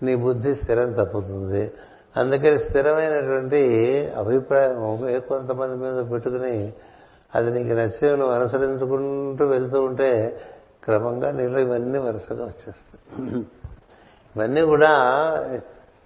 [0.03, 1.71] నీ బుద్ధి స్థిరం తప్పుతుంది.
[2.17, 3.61] అందుకని స్థిరమైనటువంటి
[4.17, 6.73] అభిప్రాయం ఏ కొంతమంది మీద పెట్టుకుని
[7.35, 10.41] అది నీకు నచ్చే నువ్వు అనుసరించుకుంటూ వెళ్తూ ఉంటే
[10.83, 13.39] క్రమంగా నీలో ఇవన్నీ వరుసగా వచ్చేస్తాయి.
[14.35, 14.91] ఇవన్నీ కూడా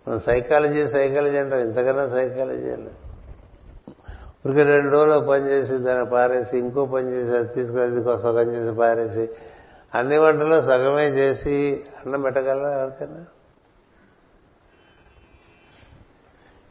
[0.08, 1.60] మనం సైకాలజీ సైకాలజీ అంటాం.
[1.60, 2.88] ఇంతకన్నా సైకాలజీ అని
[4.46, 9.30] ఊరికి రెండు రోజులు పని చేసి దాన్ని పారేసి ఇంకో పని చేసి అది తీసుకుని సగం చేసి పారేసి
[9.96, 13.26] అన్ని వంటలు సగమే చేసి అన్నం పెట్టగలరా ఎవరికైనా?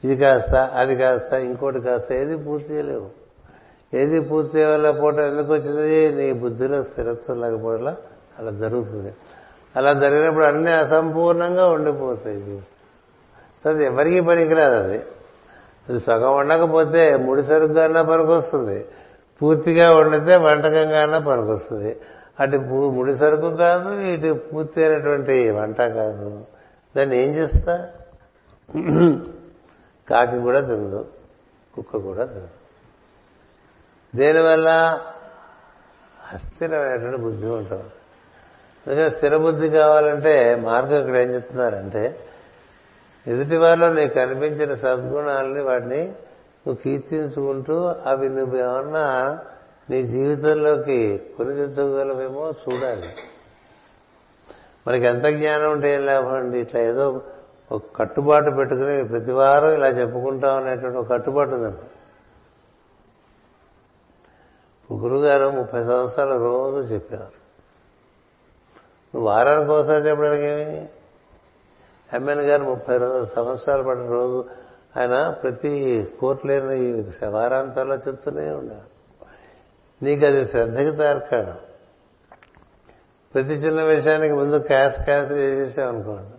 [0.05, 3.11] ఇది కాస్త అది కాస్త ఇంకోటి కాస్త ఏది పూర్తి చేయలేవు.
[3.95, 6.13] ఏది పూర్తి చేయలేకపోవటం ఎందుకు వచ్చింది?
[6.13, 7.97] నీ బుద్ధిలో స్థిరత్వం లేకపోవడం
[8.39, 9.15] అలా జరుగుతుంది.
[9.77, 12.63] అలా జరిగినప్పుడు అన్ని అసంపూర్ణంగా ఉండిపోతాయి.
[13.67, 15.03] అది ఎవరికీ పనికిరాదు అది.
[15.89, 18.85] అది సగం వండకపోతే ముడి సరుగ్గా పనికొస్తుంది.
[19.43, 21.97] పూర్తిగా వండితే వంటకంగా పనికొస్తుంది.
[22.41, 22.57] అటు
[22.89, 26.45] ముడి సరుకు కాదు ఇటు పూర్తి అయినటువంటి వంట కాదు.
[26.97, 27.89] దాన్ని ఏం చేస్తా?
[30.11, 31.09] కాకి కూడా తినదు
[31.75, 32.49] కుక్క కూడా తినదు.
[34.15, 34.69] దేనివల్ల
[36.35, 37.85] అస్థిరమైనటువంటి బుద్ధి ఉంటుంది.
[38.87, 42.21] అందుకని స్థిర బుద్ధి కావాలంటే మార్గం ఇక్కడ ఏం చెప్తున్నారంటే
[43.27, 46.05] ఎదుటి వారిలో నీకు కనిపించిన సద్గుణాలని వాటిని
[46.67, 49.39] నువ్వు కీర్తించుకుంటూ అవి నువ్వు ఏమన్నా
[49.91, 53.09] నీ జీవితంలోకి కొని తెచ్చుకోగలవేమో చూడాలి.
[54.89, 56.59] మనకి ఎంత జ్ఞానం ఉంటే ఏం లాభం అండి?
[56.59, 57.23] ఇట్లా ఏదో
[57.73, 61.77] ఒక కట్టుబాటు పెట్టుకుని ప్రతి వారం ఇలా చెప్పుకుంటాం అనేటువంటి ఒక కట్టుబాటు ఉందండి
[64.95, 67.39] గురుగారు ముప్పై సంవత్సరాలు రోజు చెప్పేవారు.
[69.15, 70.47] నువ్వు వారానికి ఒకసారి చెప్పడానికి
[72.13, 72.99] ఎమ్మెల్యే గారు ముప్పై
[73.35, 74.49] సంవత్సరాలు పడిన రోజు
[75.01, 78.99] ఆయన ప్రతి కోర్టు లేని వారాంతాల్లో చెప్తూనే ఉండేవారు.
[80.05, 81.57] నీకు అది శ్రద్ధకి తార్కాడం
[83.35, 86.38] ప్రతి చిన్న విషయానికి ముందు క్యాష్ క్యాష్ చేసేసామనుకోండి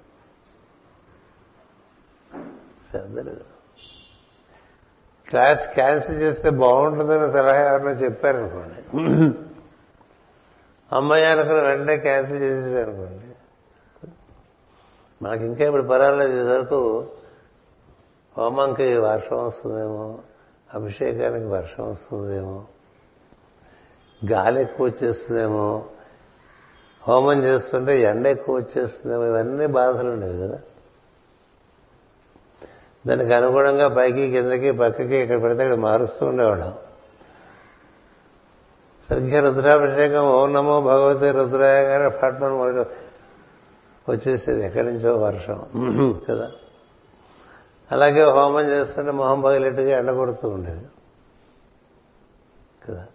[2.92, 3.46] శ్రద్ధ లేదు
[5.30, 8.80] క్లాస్ క్యాన్సిల్ చేస్తే బాగుంటుందని సలహా ఎవరన్నా చెప్పారనుకోండి.
[10.96, 13.26] అమ్మాయి అనుకున్న వెంటనే క్యాన్సిల్ చేసేసారనుకోండి.
[15.22, 17.08] మనకి ఇంకా ఇప్పుడు పర్వాలేదు ఇదివరకు
[18.38, 20.20] హోమంకి వర్షం వస్తుందేమో
[20.74, 22.66] అభిషేకానికి వర్షం వస్తుందేమో
[24.26, 25.86] గాలి ఎక్కువ వచ్చేస్తుందేమో
[27.08, 30.60] హోమం చేస్తుంటే ఎండ ఎక్కువ వచ్చేస్తుందేమో ఇవన్నీ బాధలు ఉండేవి కదా.
[33.10, 36.90] దానికి అనుగుణంగా పైకి కిందకి పక్కకి ఇక్కడ పెడితే ఇక్కడ మారుస్తూ ఉండేవాడు.
[39.10, 42.86] సరిగ్గా రుద్రాభిషేకం ఓం నమో భగవతి రుద్రాయ గారు ఫట్మన్ మొదలు
[44.10, 45.60] వచ్చేసేది ఎక్కడి నుంచో వర్షం
[46.30, 46.52] కదా.
[47.92, 50.86] అలాగే హోమం చేస్తుంటే మొహం పగిలిట్టుగా ఎండ కొడుతూ ఉండేది
[52.90, 53.06] కదా.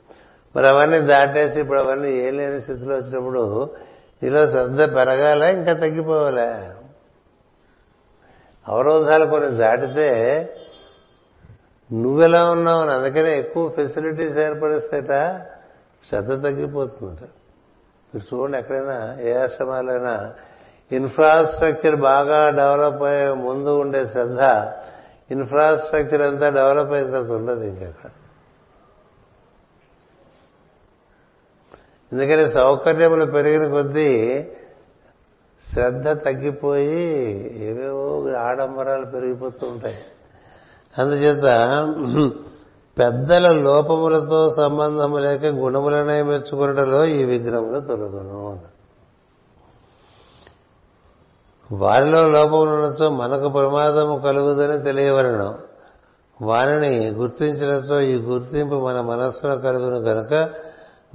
[0.57, 3.71] మరి అవన్నీ దాటేసి ఇప్పుడు అవన్నీ ఏం లేని స్థితిలో వచ్చినప్పుడు
[4.23, 6.75] నీలో శ్రద్ధ పెరగాల ఇంకా తగ్గిపోవాలా?
[8.69, 10.11] అవరోధాలు కొన్ని దాటితే
[11.93, 15.13] నువ్వెలా ఉన్నావు అని అందుకనే ఎక్కువ ఫెసిలిటీస్ ఏర్పడిస్తేట
[16.09, 17.23] శ్రద్ధ తగ్గిపోతుందట.
[18.13, 20.35] మీరు చూడండి ఎక్కడైనా ఏ ఆశ్రమాలైనా
[20.91, 24.41] ఇన్ఫ్రాస్ట్రక్చర్ బాగా డెవలప్ అయ్యే ముందు ఉండే శ్రద్ధ
[25.31, 28.11] ఇన్ఫ్రాస్ట్రక్చర్ అంతా డెవలప్ అయిన తర్వాత ఉండదు ఇంకక్కడ
[32.13, 34.11] ఎందుకని సౌకర్యములు పెరిగిన కొద్దీ
[35.73, 37.15] శ్రద్ధ తగ్గిపోయి
[37.65, 39.97] ఏవేవో ఆడంబరాలు పెరిగిపోతూ ఉంటాయి.
[40.99, 41.45] అందుచేత
[42.99, 48.61] పెద్దల లోపములతో సంబంధము లేక గుణములనే మెచ్చుకున్నటలో ఈ విగ్రహములు తొలగను
[51.73, 55.59] వారిలో లోపములతో మనకు ప్రమాదము కలుగుదని తెలియవలను.
[56.43, 60.51] వారిని గుర్తించడంతో ఈ గుర్తింపు మన మనస్సులో కలుగును కనుక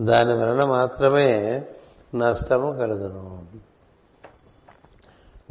[0.01, 1.63] దాని వలన మాత్రమే
[2.15, 3.38] నష్టము కలుగును.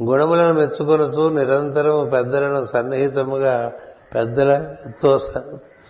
[0.03, 3.73] గుణములను మెచ్చుకొనుతూ నిరంతరం పెద్దలను సన్నిహితముగా
[4.15, 5.19] పెద్దలతో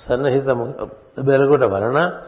[0.10, 0.88] సన్నిహితముగా
[1.19, 2.22] వెలుగుట వలన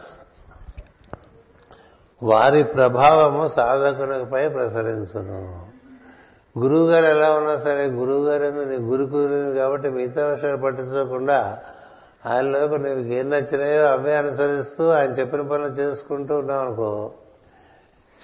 [2.22, 5.72] వారి ప్రభావము సాధకునిపై ప్రసరించును.
[6.58, 11.58] గురువు గారు ఎలా ఉన్నా సరే గురువు గారు నీ గురు కుదిరింది కాబట్టి మిగతా విషయాలు పట్టించుకోకుండా
[12.26, 17.10] ఆయనలోకి నీకు ఏం నచ్చినాయో అవే అనుసరిస్తూ ఆయన చెప్పిన పనులు చేసుకుంటూ ఉన్నావు అనుకో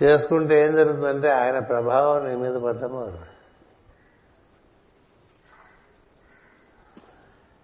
[0.03, 3.09] చేసుకుంటే ఏం జరుగుతుందంటే ఆయన ప్రభావం నీ మీద పడ్డము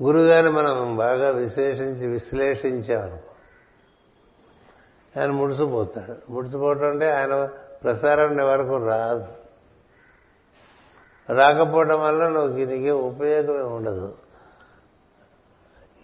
[0.05, 2.07] గురుగారిని మనం బాగా విశ్లేషించి.
[2.07, 3.31] విశ్లేషించామనుకో
[5.21, 7.49] ఆయన ముడిసిపోతాడు ముడిసిపోవటం అంటే ఆయన
[7.85, 9.27] ప్రసారం వరకు రాదు.
[11.33, 14.15] రాకపోవడం వల్ల నువ్వు నీకే ఉపయోగమే ఉండదు.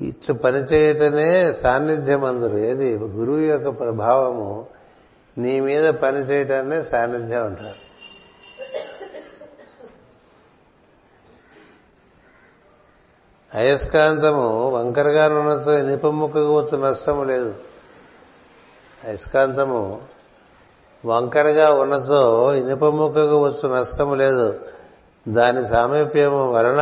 [0.00, 2.98] ఇట్లా పనిచేయటమే సాన్నిధ్యం అందరు ఏది?
[2.98, 4.66] గురువు యొక్క ప్రభావము
[5.38, 7.89] నీ మీద పనిచేయటాన్ని సాన్నిధ్యం అంటారు.
[13.54, 17.54] అయస్కాంతము వంకరగా ఉన్నతో నిపముక్కకు వచ్చు నష్టము లేదు.
[19.04, 20.02] అయస్కాంతము
[21.04, 24.60] వంకరగా ఉన్నతో ఇనుపముక్కకు వచ్చు నష్టము లేదు.
[25.28, 26.80] దాని సామీప్యము వలన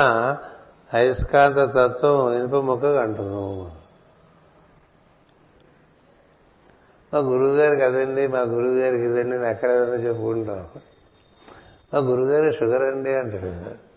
[0.94, 3.70] అయస్కాంత తత్వం ఇనుప ముక్కకు అంటును
[7.14, 9.70] మా గురువుగారికి అదండి మా గురువుగారికి ఇదండి నేను ఎక్కడ
[10.04, 10.66] చెప్పుకుంటాం.
[11.94, 13.87] మా గురువుగారి షుగర్ అండి అంటాడు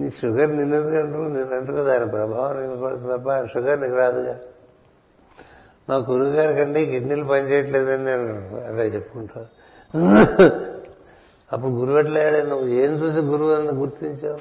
[0.00, 4.38] నీ షుగర్ నిన్నెందుకు అంటూ నేను దాని ప్రభావం నీకు పడుతుంది తప్ప షుగర్ నీకు రాదుగా.
[5.88, 9.46] మా గురువు గారికి అండి కిడ్నీలు పనిచేయట్లేదని నేను అదే చెప్పుకుంటా.
[11.52, 14.38] అప్పుడు గురువు ఎట్లా నువ్వు ఏం చూసి గురువు అని గుర్తించావు?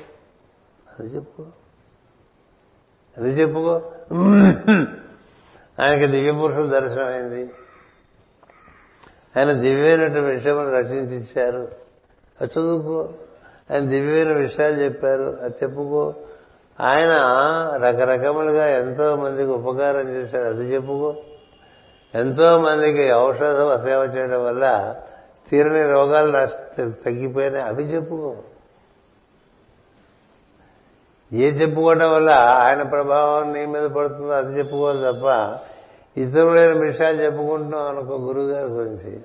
[1.00, 1.46] అది చెప్పు.
[3.18, 3.92] అది చెప్పుకో.
[5.82, 7.52] ఆయనకి దివ్య దర్శనం దర్శనమైంది
[9.40, 11.68] ఆయన దివ్యమైనటువంటి విషయం రచించి ఇచ్చారు.
[12.46, 13.14] చదువుకో.
[13.72, 15.38] ఆయన దివ్యమైన విషయాలు చెప్పారు.
[15.42, 16.14] అది చెప్పుకో.
[16.80, 17.12] ఆయన
[17.84, 20.46] రకరకములుగా ఎంతో మందికి ఉపకారం చేశాడు.
[20.46, 21.16] అది చెప్పుకో.
[22.16, 24.96] ఎంతో మందికి ఔషధ సేవ చేయడం వల్ల
[25.50, 26.32] తీరని రోగాలు
[26.82, 27.66] తగ్గిపోయినాయి.
[27.66, 28.36] అవి చెప్పుకో.
[31.34, 35.58] ఏ చెప్పుకోవడం వల్ల ఆయన ప్రభావం నీ మీద పడుతుందో అది చెప్పుకోవాలి తప్ప
[36.20, 39.20] ఇతరులైన విషయాలు చెప్పుకుంటున్నాం అనుకో గురువు గారి గురించి.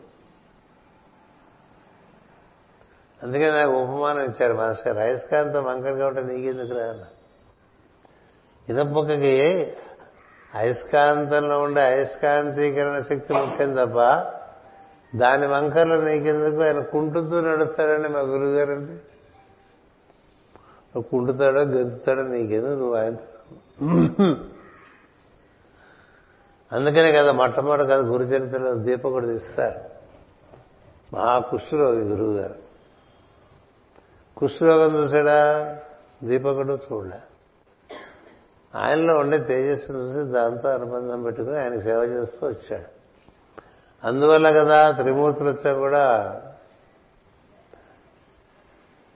[3.25, 6.95] అందుకే నాకు ఉపమానం ఇచ్చారు మాస్టర్ అయస్కాంతం వంకరగా ఉంటే నీకెందుకు రా
[8.69, 9.73] ఇనపక్కకి
[10.55, 14.25] అయస్కాంతంలో ఉండే అయస్కాంతీకరణ శక్తి ముఖ్యం తప్ప
[15.19, 16.63] దాని వంకరలో నీకెందుకు?
[16.63, 18.99] ఆయన కుంటుతూ నడుస్తాడండి మా గురుగారండి.
[21.03, 22.71] కుంటుతాడో గెంతుతాడో నీకెందుకు?
[22.71, 23.17] నువ్వు ఆయన
[26.73, 29.81] అందుకనే కదా మొట్టమొదటి కదా గురు చరిత్రలో దీపకుడు తీస్తారు.
[31.15, 31.43] మహా
[31.75, 32.64] గురువు గారు
[34.45, 35.77] కుష్ఠరోగం చూసాడా?
[36.25, 37.21] దీపకుడు చూడలే.
[38.75, 42.85] ఆయనలో ఉండే తేజస్సు చూసి దాంతో అనుబంధం పెట్టుకుని ఆయన సేవ చేస్తూ వచ్చాడు.
[44.07, 46.05] అందువల్ల కదా త్రిమూర్తులు వచ్చా కూడా?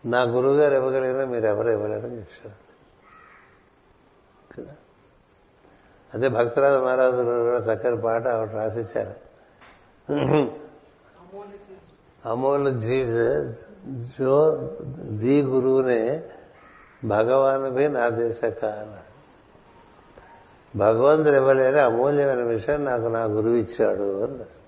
[0.07, 2.69] నా గురువు గారు ఇవ్వగలిగినా మీరు ఎవరు ఇవ్వలేరని చెప్పాడు
[4.61, 4.75] కదా?
[6.15, 9.15] అదే భక్తరాజ మహారాజు కూడా చక్కని పాట ఒకటి రాసిచ్చారు.
[12.29, 13.57] అమూల్ చీజ్
[13.91, 14.69] జో
[15.03, 16.23] ది గురువునే
[17.05, 19.09] భగవానుభి నా దేశక అన్నారు
[20.79, 24.59] భగవంతుడు ఇవ్వలేని అమూల్యమైన విషయం నాకు నా గురువు ఇచ్చాడు అన్నారు.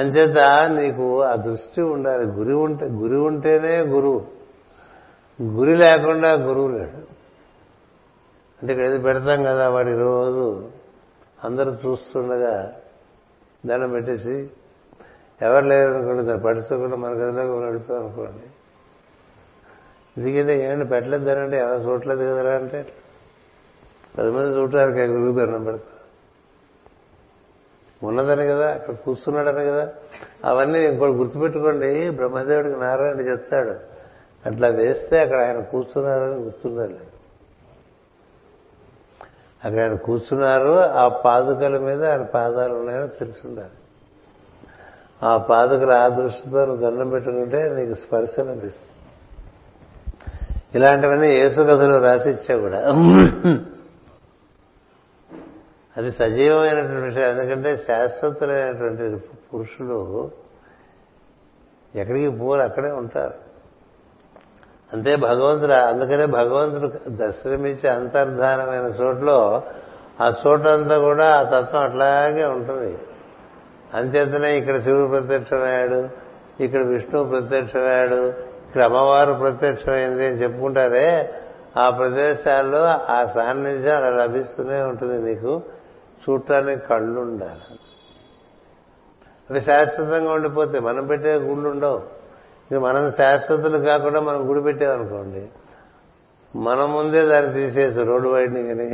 [0.00, 0.38] అంచేత
[0.70, 2.24] నీకు ఆ దృష్టి ఉండాలి.
[2.24, 4.26] గురి ఉంటే గురి ఉంటేనే గురువు
[5.42, 6.96] గురి లేకుండా గురువు లేడు.
[8.62, 10.70] అంటే ఇక్కడ ఏది పెడతాం కదా వాడి రోజు
[11.44, 12.76] అందరూ చూస్తుండగా
[13.66, 14.50] దండం పెట్టేసి
[15.42, 18.50] ఎవరు లేరు అనుకోండి దాన్ని పట్టించుకుండా మన గదిలోకి నడిపాం అనుకోండి.
[20.18, 22.92] ఎందుకంటే ఏమన్నా పెట్టలేదు దండి ఎవరు చూడలేదు కదరా అంటే
[24.18, 26.02] పది మంది చూడటానికి గురువు దండం పెడతారు
[28.06, 29.92] ఉన్నదని కదా అక్కడ కూర్చున్నాడని కదా.
[30.44, 32.10] అవన్నీ ఇంకోటి గుర్తుపెట్టుకోండి.
[32.10, 33.74] బ్రహ్మదేవుడికి నారాయణ చెప్తాడు.
[34.48, 36.98] అట్లా వేస్తే అక్కడ ఆయన కూర్చున్నారని గుర్తుండాలి.
[39.64, 43.70] అక్కడ ఆయన కూర్చున్నారు ఆ పాదుకల మీద ఆయన పాదాలు ఉన్నాయని తెలిసి ఉండాలి.
[45.24, 48.88] ఆ పాదుకలు ఆ దృష్టితో నువ్వు దండం పెట్టుకుంటే నీకు స్పర్శ లభిస్తుంది.
[50.74, 52.78] ఇలాంటివన్నీ యేసు కథలు రాసిచ్చా కూడా.
[55.96, 57.28] అది సజీవమైనటువంటి విషయం.
[57.30, 60.30] ఎందుకంటే శాశ్వతులైనటువంటి పురుషులు
[61.94, 63.34] ఎక్కడికి పోరు అక్కడే ఉంటారు.
[64.92, 69.62] అంతే భగవంతుడు అందుకనే భగవంతుడు దర్శనమిచ్చే అంతర్ధానమైన చోట్లో
[70.20, 72.98] ఆ చోటంతా కూడా ఆ తత్వం అట్లాగే ఉంటుంది.
[73.94, 76.08] అంచేతనే ఇక్కడ శివుడు ప్రత్యక్షమయ్యాడు
[76.60, 78.20] ఇక్కడ విష్ణువు ప్రత్యక్షమయ్యాడు
[78.66, 81.06] ఇక్కడ అమ్మవారు ప్రత్యక్షమైంది అని చెప్పుకుంటారే
[81.76, 82.82] ఆ ప్రదేశాల్లో
[83.12, 85.62] ఆ సాన్నిధ్యం అలా లభిస్తూనే ఉంటుంది నీకు.
[86.22, 87.78] చూడటానికి కళ్ళు ఉండాలి
[89.50, 92.00] అవి శాశ్వతంగా ఉండిపోతే మనం పెట్టే గుళ్ళు ఉండవు
[92.70, 95.50] ఇక మనం శాశ్వతులు కాకుండా మనం గుడి పెట్టామనుకోండి
[96.54, 98.88] మన ముందే దాన్ని తీసేసి రోడ్డు వైడ్నింగ్ అని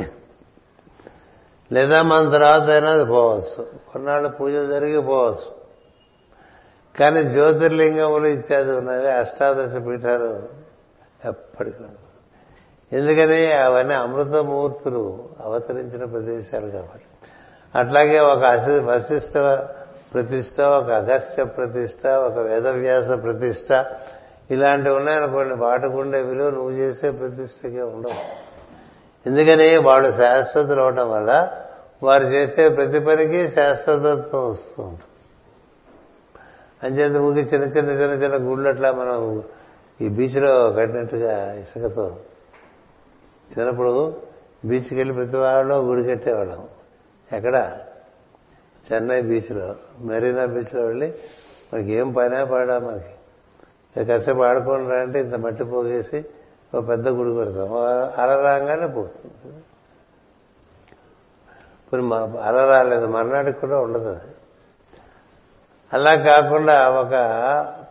[1.73, 3.67] లేదా మన తర్వాత అయినా అది పోవచ్చు.
[3.93, 5.49] కొన్నాళ్ళు పూజ జరిగిపోవచ్చు
[7.01, 10.43] కానీ జ్యోతిర్లింగములు ఇత్యాది ఉన్నవి అష్టాదశ పీఠాలు
[11.25, 11.85] ఎప్పటికీ
[12.93, 17.07] ఎందుకని అవన్నీ అమృతమూర్తులు అవతరించిన ప్రదేశాలు కాబట్టి.
[17.79, 19.33] అట్లాగే ఒక అశి వశిష్ట
[20.15, 23.87] ప్రతిష్ట ఒక అగస్త్య ప్రతిష్ట ఒక వేదవ్యాస ప్రతిష్ట
[24.51, 28.48] ఇలాంటివి ఉన్నాయనుకోండి వాటికి ఉండే విలువ నువ్వు చేసే ప్రతిష్టకే ఉండవు.
[29.29, 31.63] ఎందుకని వాళ్ళు శాశ్వతులు అవడం వల్ల
[32.03, 34.99] వారు చేసే ప్రతి పనికి శాశ్వతత్వం వస్తుంది.
[36.83, 39.43] అంచేత ఊరికి చిన్న చిన్న చిన్న చిన్న గుళ్ళు అట్లా మనం
[40.01, 42.17] ఈ బీచ్లో కట్టినట్టుగా ఇసుకతో
[43.59, 44.17] చిన్నప్పుడు
[44.65, 46.69] బీచ్కి వెళ్ళి ప్రతి వాళ్ళు గుడి కట్టేవాళ్ళం.
[47.33, 47.79] ఎక్కడ?
[48.93, 51.15] చెన్నై బీచ్లో మెరీనా బీచ్లో వెళ్ళి
[51.75, 54.05] మనకి ఏం పైన పాడా మనకి.
[54.05, 56.27] కాసేపు ఆడుకోండి అంటే ఇంత మట్టి పోగేసి
[56.75, 57.73] ఒక పెద్ద గుడి కొడతాం
[58.23, 59.57] అల రాగానే పోతుంది.
[61.85, 64.33] ఇప్పుడు మా అల రాలేదు మర్నాటికి కూడా ఉండదు అది.
[65.93, 67.13] అలా కాకుండా ఒక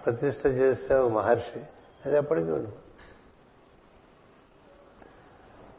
[0.05, 1.59] ప్రతిష్ట చేస్తే ఒక మహర్షి
[2.05, 2.73] అది ఎప్పటికీ ఉండదు.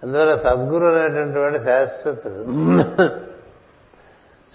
[0.03, 2.45] అందువల్ల సద్గురు అనేటువంటి వాడు శాశ్వతుడు.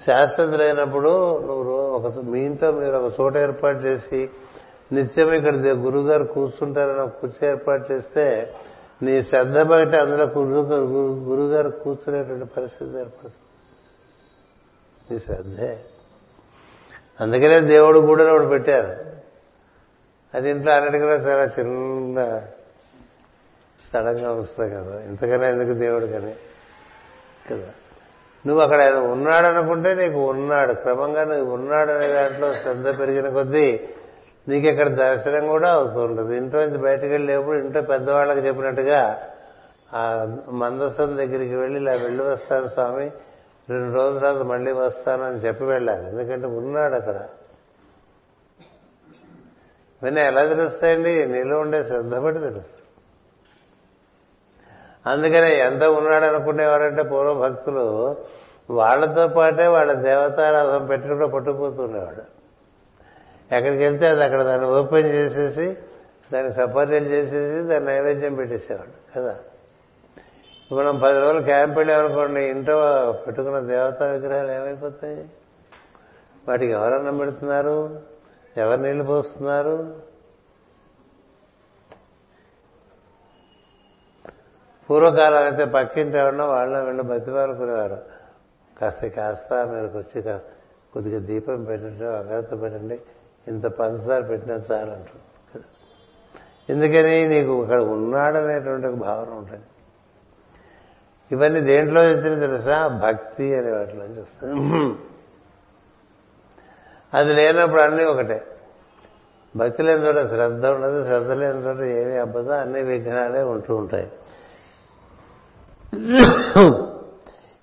[0.02, 4.30] శాశ్వతులైనప్పుడు నువ్వు ఒక మీ ఇంట్లో మీరు ఒక చోట ఏర్పాటు చేసి
[4.94, 8.54] నిత్యం ఇక్కడ గురువు గారు కూర్చుంటారని ఒక కుర్చీ ఏర్పాటు చేస్తే
[9.04, 10.76] నీ శ్రద్ధ బయట అందులో గురువు
[11.24, 13.34] గురుగారు కూర్చునేటువంటి పరిస్థితి ఏర్పడుతుంది.
[15.12, 15.80] నీ శ్రద్ధే.
[17.22, 19.14] అందుకనే దేవుడు కూడా ఒకటి పెట్టారు.
[20.38, 22.42] అది ఇంట్లో అన్నిటికన్నా చాలా చిన్న
[23.88, 25.00] స్థలంగా వస్తుంది కదా.
[25.00, 26.36] ఇంతకన్నా ఎందుకు దేవుడు కానీ
[27.52, 27.70] కదా.
[28.48, 30.74] నువ్వు అక్కడ ఆయన ఉన్నాడనుకుంటే నీకు ఉన్నాడు.
[30.74, 33.90] క్రమంగా నువ్వు ఉన్నాడనే దాంట్లో శ్రద్ధ పెరిగిన కొద్దీ
[34.48, 39.22] నీకు ఇక్కడ దర్శనం కూడా అవుతుంటుంది ఇంట్లోంచి బయటకు వెళ్ళేప్పుడు ఇంట్లో పెద్దవాళ్ళకి చెప్పినట్టుగా
[39.94, 43.12] ఆ మందసం దగ్గరికి వెళ్ళి ఇలా వెళ్ళి వస్తాను స్వామి
[43.70, 46.08] రెండు రోజుల తర్వాత మళ్ళీ వస్తాను అని చెప్పి వెళ్ళాలి.
[46.08, 47.16] ఎందుకంటే ఉన్నాడు అక్కడ.
[50.02, 51.26] ఇవన్నీ ఎలా తెలుస్తాయండి?
[51.26, 52.80] నీలో ఉండే శ్రద్ధ బట్టి తెలుస్తుంది
[55.06, 58.16] అందుకనే ఎంత ఉన్నాడు అనుకునేవారంటే పూర్వ భక్తులు
[58.70, 62.43] వాళ్ళతో పాటే వాళ్ళ దేవతారాధన పెట్టుకుని పట్టుకుపోతుండేవాడు
[63.52, 65.78] ఎక్కడికి వెళ్తే అది అక్కడ దాన్ని ఓపెన్ చేసేసి
[66.32, 69.36] దాన్ని సపర్యలు చేసేసి దాన్ని నైవేద్యం పెట్టేసేవాడు కదా?
[70.62, 72.78] ఇప్పుడు మనం పది రోజులు క్యాంప్ వెళ్ళామనుకోండి ఇంట్లో
[73.14, 75.26] పెట్టుకున్న దేవతా విగ్రహాలు ఏమైపోతాయి?
[76.48, 78.00] వాటికి ఎవరన్నం పెడుతున్నారు?
[78.58, 80.04] ఎవరు నీళ్ళు పోస్తున్నారు?
[84.90, 87.98] పూర్వకాలం అయితే పక్కింటి ఎవరన్నా వాళ్ళ వీళ్ళు బతివారుకునేవారు
[88.78, 90.50] కాస్త కాస్త మీరు వచ్చి కాస్త
[90.94, 92.98] కొద్దిగా దీపం పెట్టండి అగరత్త పెట్టండి
[93.48, 95.56] ఇంత పంచదార పెట్టినా సార్ అంటారు.
[95.56, 95.64] కదా.
[96.70, 99.64] ఎందుకని నీకు ఇక్కడ ఉన్నాడనేటువంటి ఒక భావన ఉంటుంది.
[101.32, 102.88] ఇవన్నీ దేంట్లో వచ్చింది తెలుసా?
[102.88, 104.54] భక్తి అనే వాటిలో చూస్తాయి
[107.14, 108.48] అది లేనప్పుడు అన్నీ ఒకటే.
[109.56, 114.12] భక్తి లేని చోట శ్రద్ధ ఉండదు శ్రద్ధ లేని చోట ఏమీ అబ్బదో అన్ని విఘ్నాలే ఉంటూ ఉంటాయి.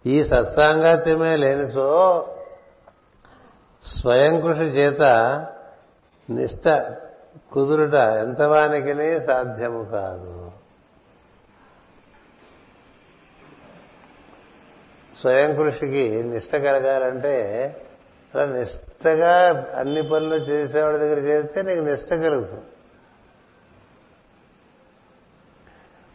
[0.06, 2.26] ఈ సత్సాంగాత్యమే లేనిచో
[3.84, 5.00] స్వయం కృషి చేత
[6.30, 6.68] నిష్ట
[7.52, 10.52] కుదురుట ఎంతవానికి సాధ్యము కాదు.
[15.20, 17.36] స్వయం కృషికి నిష్ట కలగాలంటే
[18.34, 22.64] అలా నిష్టగా అన్ని పనులు చేసేవాడి దగ్గర చేస్తే నీకు నిష్ట కలుగుతుంది.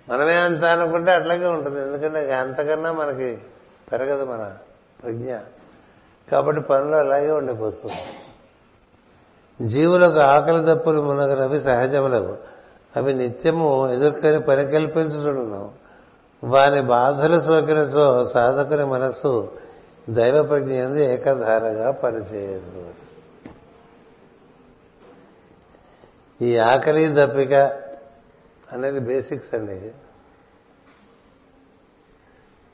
[0.09, 1.81] మనమే అంత అనుకుంటే అట్లాగే ఉంటుంది.
[1.81, 3.37] ఎందుకంటే అంతకన్నా మనకి
[3.91, 4.57] పెరగదు మన
[5.03, 5.37] ప్రజ్ఞ.
[6.31, 8.24] కాబట్టి పనులు అలాగే ఉండిపోతుంది.
[9.61, 12.37] జీవులకు ఆకలి దప్పులు మునగనవి సహజములకు
[12.95, 14.67] అవి నిత్యము ఎదుర్కొని పని
[16.43, 19.51] వారి బాధలు బాధలు సోకినచో సాధకుని మనస్సు
[20.09, 22.89] దైవ ప్రజ్ఞ ఎందు ఏకధారగా పనిచేయదు.
[26.41, 27.53] ఈ ఆకలి దప్పిక
[28.73, 29.91] అనేది బేసిక్స్ అండి.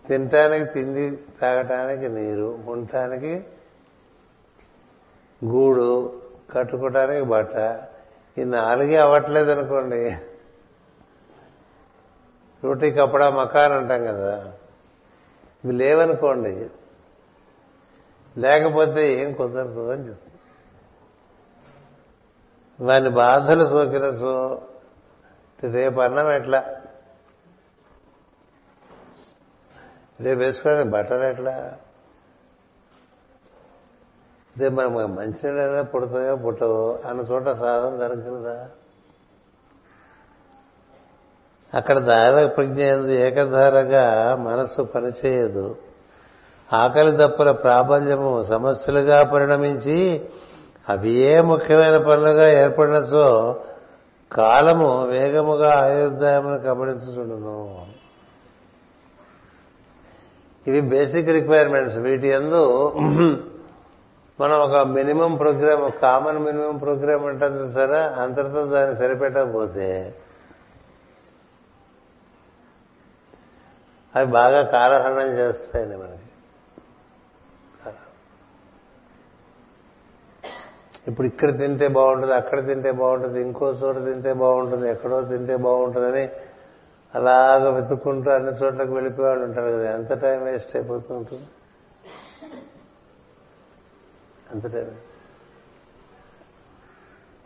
[0.08, 3.45] తినటానికి తిండి తాగటానికి నీరు ఉండటానికి
[5.45, 6.20] గూడు
[6.52, 7.82] కట్టుకోవటానికి బట్ట
[8.38, 10.15] ఈ నాలుగే అవ్వట్లేదు అనుకోండి
[12.64, 14.53] రోటీ కప్పడా మకాన్ అంటాం కదా.
[15.64, 16.69] ఇవి లేవనుకోండి.
[18.38, 20.32] లేకపోతే ఏం కుదరదు అని చెప్తుంది
[22.88, 24.61] వాని బాధలు సోకిన సో
[25.72, 26.82] రేపు అన్నం ఎట్లా?
[30.22, 31.78] రేపు వేసుకోవడానికి బట్టలు ఎట్లా?
[34.57, 38.69] అదే మనం మంచినీళ్ళైనా పుడతాయో పుట్టవో అన్న చోట సాధన జరగదా
[41.73, 45.76] అక్కడ దార ప్రజ్ఞ ఎందు ఏకధారగా మనస్సు పనిచేయదు.
[46.73, 50.30] ఆకలి దప్పుల ప్రాబల్యము సమస్యలుగా పరిణమించి
[50.90, 53.56] అవి ఏ ముఖ్యమైన పనులుగా ఏర్పడినచో
[54.32, 57.86] కాలము వేగముగా ఆయుర్దాయమును గమనించుచుండును.
[60.68, 62.64] ఇవి బేసిక్ రిక్వైర్మెంట్స్ వీటి ఎందు
[64.41, 69.88] మనం ఒక minimum programme common minimum programme ఉంటుంది చూసారా అంతటితో దాన్ని సరిపెట్టకపోతే
[74.13, 76.27] అవి బాగా కాలహరణం చేస్తాయండి మనకి.
[81.07, 86.26] ఇప్పుడు ఇక్కడ తింటే బాగుంటుంది అక్కడ తింటే బాగుంటుంది ఇంకో చోట తింటే బాగుంటుంది ఎక్కడో తింటే బాగుంటుందని
[87.13, 91.47] అలాగ వెతుక్కుంటూ అన్ని చోట్లకు వెళ్ళిపోయేవాళ్ళు ఉంటారు కదా ఎంత టైం వేస్ట్ అయిపోతూ ఉంటుంది.
[94.52, 94.91] అంతటే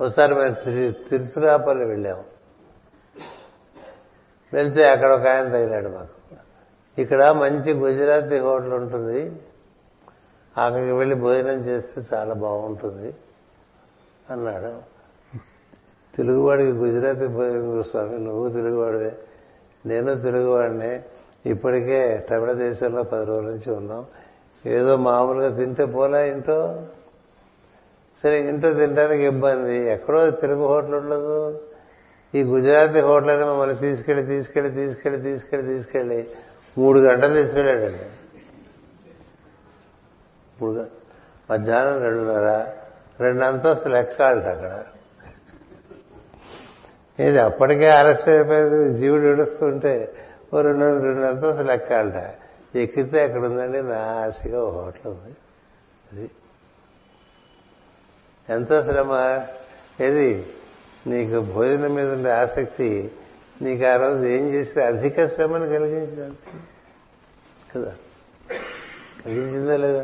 [0.02, 0.54] ఒకసారి మేము
[1.10, 2.24] తిరుచురాపల్లి వెళ్ళాము.
[4.54, 6.36] వెళ్తే అక్కడ ఒక ఆయన తగిలాడు మాకు.
[7.02, 9.42] ఇక్కడ మంచి గుజరాతీ హోటల్ ఉంటుంది.
[10.58, 13.16] అక్కడికి వెళ్ళి భోజనం చేస్తే చాలా బాగుంటుంది
[14.30, 14.96] అన్నాడు.
[16.16, 19.18] తెలుగువాడికి గుజరాతీ భోజనం స్వామి నువ్వు తెలుగువాడివే.
[19.86, 21.04] నేను తెలుగువాడిని.
[21.46, 24.06] ఇప్పటికే తమిళ దేశంలో పది రోజుల నుంచి ఉన్నాం.
[24.66, 26.82] ఏదో మామూలుగా తింటే పోలా ఇంటో
[28.24, 29.92] సరే ఇంట్లో తినడానికి ఇబ్బంది.
[29.92, 31.62] ఎక్కడో తెలుగు హోటల్ ఉండదు.
[32.36, 36.28] ఈ గుజరాతీ హోటల్ అని మమ్మల్ని తీసుకెళ్ళి తీసుకెళ్ళి తీసుకెళ్ళి తీసుకెళ్ళి తీసుకెళ్ళి
[36.78, 38.06] మూడు గంటలు తీసుకెళ్ళాడండి.
[40.62, 40.86] మూడు
[41.52, 42.68] మధ్యాహ్నం రెండున్నర
[43.20, 44.84] రెండు అంతస్తు లెక్కాలట అక్కడ.
[47.20, 50.14] ఇది అప్పటికే ఆలస్యం అయిపోయింది జీవుడు ఏడుస్తుంటే
[50.54, 52.34] ఓ రెండు రెండు అంతస్తు లెక్కాలట
[52.80, 55.36] ఎక్కితే అక్కడ ఉందండి నాసిగా ఓ హోటల్ ఉంది.
[56.12, 56.32] అది.
[58.50, 59.42] ఎంతో శ్రమ?
[60.02, 60.54] ఏది?
[61.08, 63.12] నీకు భోజనం మీద ఉండే ఆసక్తి
[63.62, 66.38] నీకు ఆ రోజు ఏం చేస్తే అధిక శ్రమను కలిగించింది?
[67.76, 67.96] కదా.
[69.26, 70.02] కలిగించిందా లేదా?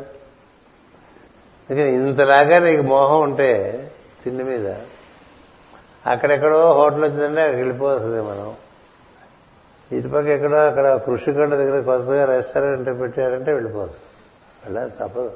[1.70, 3.78] అందుకని ఇంతలాగా నీకు మోహం ఉంటే
[4.24, 4.74] తిండి మీద
[6.06, 8.56] అక్కడెక్కడో హోటల్ వచ్చిందంటే అక్కడికి వెళ్ళిపోతుంది మనం.
[9.92, 14.00] ఇటుపక్క ఎక్కడో అక్కడ కృషికొండ దగ్గర కొత్తగా రెస్టారెంట్ పెట్టారంటే వెళ్ళిపోతుంది
[14.64, 15.32] వెళ్ళాలి తప్పదు.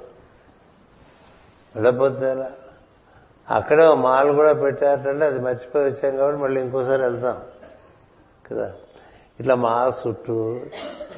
[1.76, 2.50] వెళ్ళకపోతే ఎలా?
[3.50, 7.40] అక్కడే మాల్ కూడా పెట్టారంటే అది మర్చిపోయి వచ్చాం కాబట్టి మళ్ళీ ఇంకోసారి వెళ్తాం.
[8.50, 8.72] కదా?
[9.40, 10.60] ఇట్లా మాల్ చుట్టూ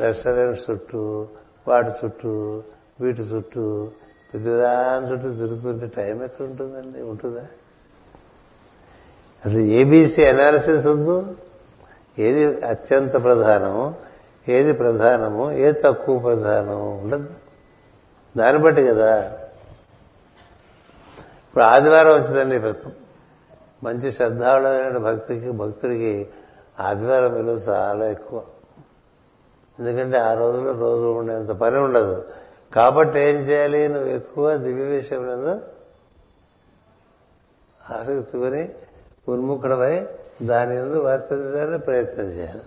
[0.00, 1.28] రెస్టారెంట్ చుట్టూ
[1.68, 2.62] వాటి చుట్టూ
[3.00, 3.90] వీటి చుట్టూ
[4.32, 7.02] ప్రతిదాని చుట్టూ తిరుగుతుంటే టైం ఎక్కడ ఉంటుందండి?
[7.02, 7.46] ఉంటుందా?
[9.46, 11.24] అసలు ఏబీసీ అనాలిసిస్ ఉందో
[12.18, 13.94] ఏది అత్యంత ప్రధానము
[14.48, 17.28] ఏది ప్రధానము ఏది తక్కువ ప్రధానం ఉండదు.
[18.36, 19.38] దాన్ని బట్టి కదా.
[21.48, 22.82] ఇప్పుడు ఆదివారం వచ్చిందండి
[23.84, 26.28] మంచి శ్రద్ధాళుడైన భక్తికి భక్తుడికి
[26.80, 28.42] ఆదివారం విలువ చాలా ఎక్కువ.
[29.80, 32.24] ఎందుకంటే ఆ రోజుల్లో రోజు ఉండేంత పని ఉండదు.
[32.74, 33.88] కాబట్టి ఏం చేయాలి?
[33.88, 35.60] నువ్వు ఎక్కువ దివ్య విషయం
[37.90, 38.68] ఆసక్తి కొని
[39.28, 40.06] ఉన్ముఖుడమై
[40.42, 42.60] దాని ఎందుకు వర్తించడానికి ప్రయత్నం చేయాలి.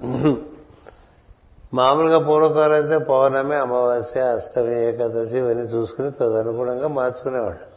[1.74, 7.72] మామూలుగా పూర్వకాలం అయితే పౌర్ణమి అమావాస్య అష్టమి ఏకాదశి ఇవన్నీ చూసుకుని తదనుగుణంగా మార్చుకునేవాడు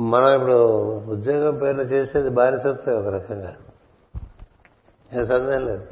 [0.00, 3.54] మనం ఇప్పుడు ఉద్యోగం పేర్లు చేసేది బానిసత్వం ఒక రకంగా.
[5.12, 5.84] ఏ సందేహం లేదు.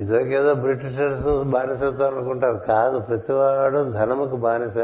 [0.00, 2.56] ఇదివరకేదో బ్రిటిషర్స్ బానిసత్వం అనుకుంటారు.
[2.56, 4.76] కాదు ప్రతివాడు ధనముకు బానిస.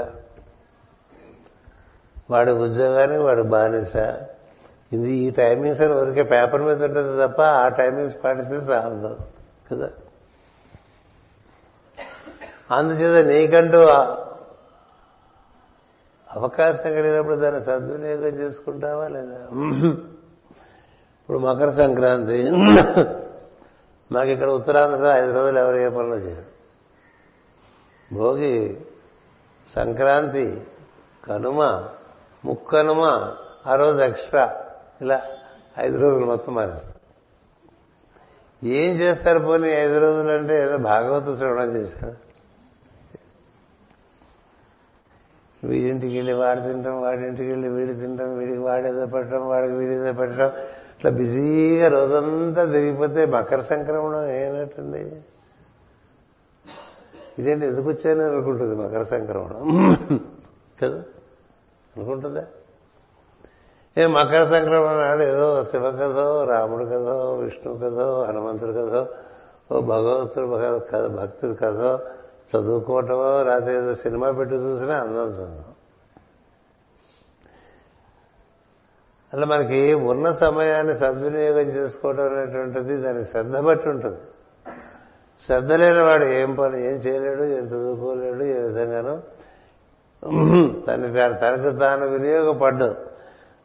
[2.31, 3.97] వాడి ఉద్యోగానికి వాడు బానిస.
[4.93, 9.17] ఇది ఈ టైమింగ్స్ అని ఊరికే పేపర్ మీద ఉంటుంది తప్ప ఆ టైమింగ్స్ పాటిస్తే చాలదు
[9.73, 9.89] కదా?
[12.71, 13.81] అందుచేత నీకంటూ
[16.29, 19.39] అవకాశం కలిగినప్పుడు దాన్ని సద్వినియోగం చేసుకుంటావా లేదా?
[21.15, 22.51] ఇప్పుడు మకర సంక్రాంతి
[24.11, 26.47] మాకు ఇక్కడ ఉత్తరాంధ్రలో ఐదు రోజులు ఎవరు ఏ పనులు చేయరు.
[28.15, 28.81] భోగి
[29.75, 30.67] సంక్రాంతి
[31.25, 31.61] కనుమ
[32.45, 33.03] ముక్కనుమ
[33.67, 34.45] ఆ రోజు ఎక్స్ట్రా.
[35.01, 35.23] ఇలా
[35.79, 37.01] ఐదు రోజులు మొత్తం మారేస్తారు
[38.67, 42.17] ఏం చేస్తారు పోనీ ఐదు రోజులు అంటే ఏదో భాగవత శ్రవణం చేశారు?
[45.65, 50.51] వీడింటికి వెళ్ళి వాడు తింటాం వాడింటికి వెళ్ళి వీడి తింటాం వీడికి వాడేదో పెట్టడం వాడికి వీడేదో పెట్టడం.
[50.97, 55.23] ఇట్లా బిజీగా రోజంతా తిరిగిపోతే మకర సంక్రమణం ఏనట్టండి
[57.39, 59.63] ఇదేంటి ఎందుకు వచ్చాను అనుకుంటుంది మకర సంక్రమణం?
[60.83, 61.03] కదా?
[61.97, 62.45] అనుకుంటుందా?
[63.97, 69.09] ఏ మకర సంక్రమణ నాడు ఏదో శివ కథో రాముడు కథో విష్ణు కథో హనుమంతుడు కథో
[69.73, 72.01] ఓ భగవంతుడు కథ భక్తుడి కథో
[72.51, 75.65] చదువుకోవటమో రాత్రి ఏదో సినిమా పెట్టి చూసినా అందం చదువు.
[79.33, 84.17] అలా మనకి ఉన్న సమయాన్ని సద్వినియోగం చేసుకోవడం అనేటువంటిది దాని శ్రద్ధ బట్టి ఉంటుంది.
[85.43, 89.21] శ్రద్ధ లేని వాడు ఏం పని ఏం చేయలేడు ఏం చదువుకోలేడు ఏ విధంగానో
[90.87, 93.10] తన తనకు తాను వినియోగపడ్డాడు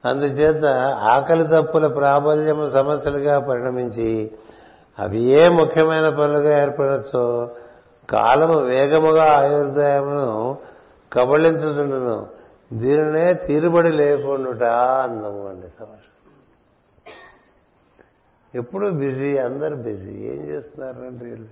[0.06, 0.66] అందుచేత
[1.00, 4.32] ఆకలి తప్పుల ప్రాబల్యము సమస్యలుగా పరిణమించి
[5.00, 7.56] అవి ఏ ముఖ్యమైన పనులుగా ఏర్పడచ్చో
[8.10, 10.58] కాలము వేగముగా ఆయుర్దాయమును
[11.14, 12.28] కబళించుతుండను
[12.74, 14.64] దీనినే తీరుబడి లేకుండుట
[15.04, 16.02] అందము అండి సమస్య
[18.56, 20.12] ఎప్పుడు బిజీ అందరు బిజీ.
[20.12, 21.50] ఏం చేస్తున్నారంటే వీళ్ళు?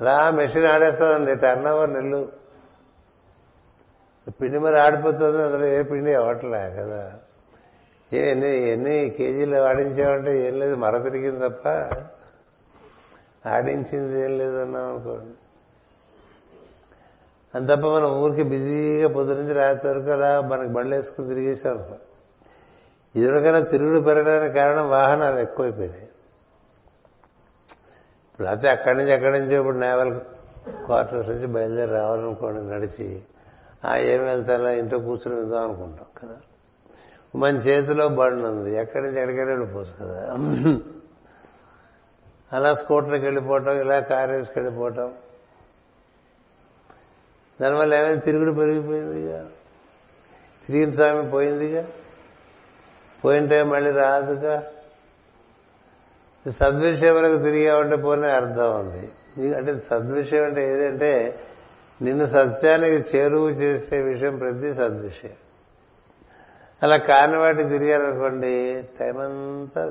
[0.00, 2.37] అలా మెషిన్ ఆడేస్తుందండి టర్న్ ఓవర్ నెల్లు.
[4.30, 7.14] పిండి మరి ఆడిపోతుంది అందులో ఏ పిండి అవ్వట్లే కదా.
[8.12, 11.68] ఏ ఎన్ని ఎన్ని కేజీలు ఆడించామంటే ఏం లేదు మర తిరిగింది తప్ప
[13.48, 15.36] ఆడించింది ఏం లేదన్నాం అనుకోండి.
[17.54, 21.84] అంతప్ప మనం ఊరికి బిజీగా పొద్దు నుంచి రాత్రి వరకు అలా మనకి బండ్లు వేసుకుని తిరిగేసాం
[23.14, 26.08] ఇదివరకైనా తిరుగుడు పెరగడానికి కారణం వాహనాలు ఎక్కువైపోయినాయి.
[28.32, 30.20] ఇప్పుడు అయితే అక్కడి నుంచి అక్కడి నుంచి ఇప్పుడు నేవల్
[30.86, 33.22] క్వార్టర్స్ నుంచి బయలుదేరి రావాలనుకోండి నడిచి
[33.84, 36.36] ఆ ఏం వెళ్తానో ఇంట్లో కూర్చుని వెళ్దాం అనుకుంటాం కదా.
[37.36, 40.38] మన చేతిలో బండి ఉంది ఎక్కడి నుంచి ఎక్కడికైనా వెళ్ళిపోవచ్చు కదా.
[42.52, 45.12] అలా స్కూటర్కి వెళ్ళిపోవటం ఇలా కార్ వేసుకు వెళ్ళిపోవటం.
[47.60, 49.46] దానివల్ల ఏమైనా తిరుగుడు పెరిగిపోయిందిగా.
[50.66, 51.86] తిరిగిన స్వామి పోయిందిగా
[53.24, 54.62] పోయింటే మళ్ళీ రాదుగా.
[56.50, 59.12] సద్విషయములకు తిరిగామంటే పోనే అర్థం ఉంది.
[59.54, 61.40] అంటే సద్విషయం అంటే ఏదంటే
[62.02, 65.32] నిన్ను సత్యానికి చేరువు చేసే విషయం ప్రతి సద్విషయం
[66.82, 69.82] అలా కాని వాటికి తిరిగారనుకోండి టైం అంతా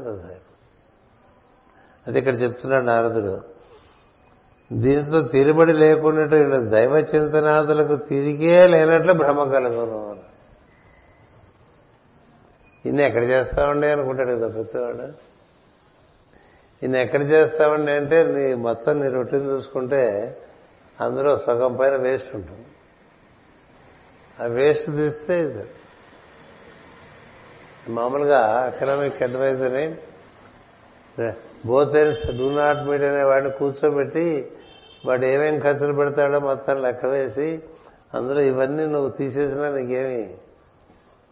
[2.08, 3.42] అది ఇక్కడ చెప్తున్నాడు నారదుడు.
[4.74, 10.20] దీంతో తిరుబడి లేకుండా దైవ చింతనాదులకు తిరిగే లేనట్లు భ్రమ కలుగును.
[12.86, 15.12] ఇన్ని ఎక్కడ చేస్తామండి అనుకుంటాడు కదా ప్రతివాడు.
[16.84, 20.38] ఇన్ని ఎక్కడ చేస్తామండి అంటే నీ మొత్తం నీ రొటీన్ చూసుకుంటే
[21.02, 22.66] అందులో సగం పైన వేస్ట్ ఉంటుంది.
[24.44, 25.66] ఆ వేస్ట్ తీస్తే ఇది.
[27.90, 29.96] మామూలుగా economic అడ్వైజర్ని
[31.66, 34.52] both ends do not meet అనే వాడిని కూర్చోబెట్టి
[35.06, 37.64] వాడు ఏమేం ఖర్చులు పెడతాడో మొత్తం లెక్క వేసి
[38.14, 40.38] అందులో ఇవన్నీ నువ్వు తీసేసినా నీకేమి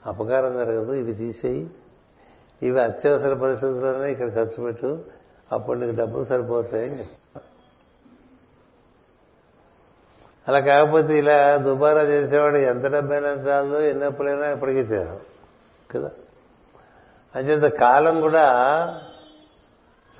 [0.05, 0.93] అపకారం జరగదు.
[0.93, 1.69] ఇవి తీసేయి.
[2.63, 4.99] ఇవి అత్యవసర పరిస్థితుల్లోనే ఇక్కడ ఖర్చు పెట్టు.
[5.51, 7.09] అప్పుడు నీకు డబ్బులు సరిపోతాయి
[10.47, 15.19] అలా కాకపోతే ఇలా దుబారా చేసేవాడు ఎంత డబ్బైనా చాలు ఎన్నప్పుడైనా ఎప్పటికీ తీరు
[15.91, 16.11] కదా?
[17.35, 18.43] అంచేత కాలం కూడా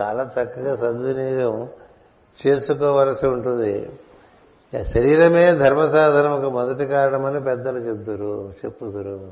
[0.01, 1.69] చాలా చక్కగా సద్వినియోగం
[2.47, 3.89] చేసుకోవలసి ఉంటుంది.
[4.93, 9.31] శరీరమే ధర్మ సాధనకు మొదటి కారణమని పెద్దలు చెప్తురు చెప్పుతురు.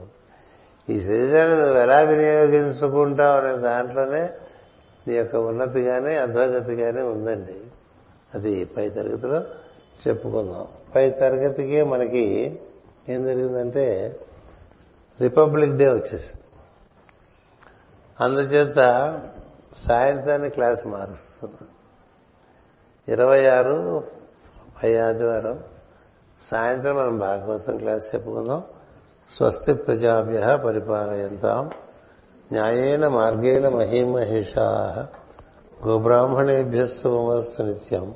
[0.89, 4.29] ఈ శరీరాన్ని నువ్వు ఎలా వినియోగించుకుంటావు అనే దాంట్లోనే
[5.07, 7.55] నీ యొక్క ఉన్నతి కానీ అధోగతి కానీ ఉందండి.
[8.35, 9.43] అది పై తరగతిలో
[10.07, 10.67] చెప్పుకుందాం.
[10.95, 12.59] పై తరగతికి మనకి
[13.09, 14.19] ఏం జరిగిందంటే
[15.21, 16.41] రిపబ్లిక్ డే వచ్చేసింది.
[18.21, 18.75] అందుచేత
[19.89, 21.67] సాయంత్రాన్ని క్లాస్ మారుస్తున్నాం
[23.07, 24.03] ఇరవై ఆరు
[24.83, 25.63] పై ఆదివారం
[26.41, 28.63] సాయంత్రం మనం భాగవతం క్లాస్ చెప్పుకుందాం.
[29.37, 31.71] స్వస్తి ప్రజాభ్య పరిపాలయంతాం.
[32.51, 35.07] న్యాయేన మార్గేణ మహీమహిషా
[35.87, 38.15] గోబ్రాహ్మణేభ్య శుభమస్తు నిత్యం.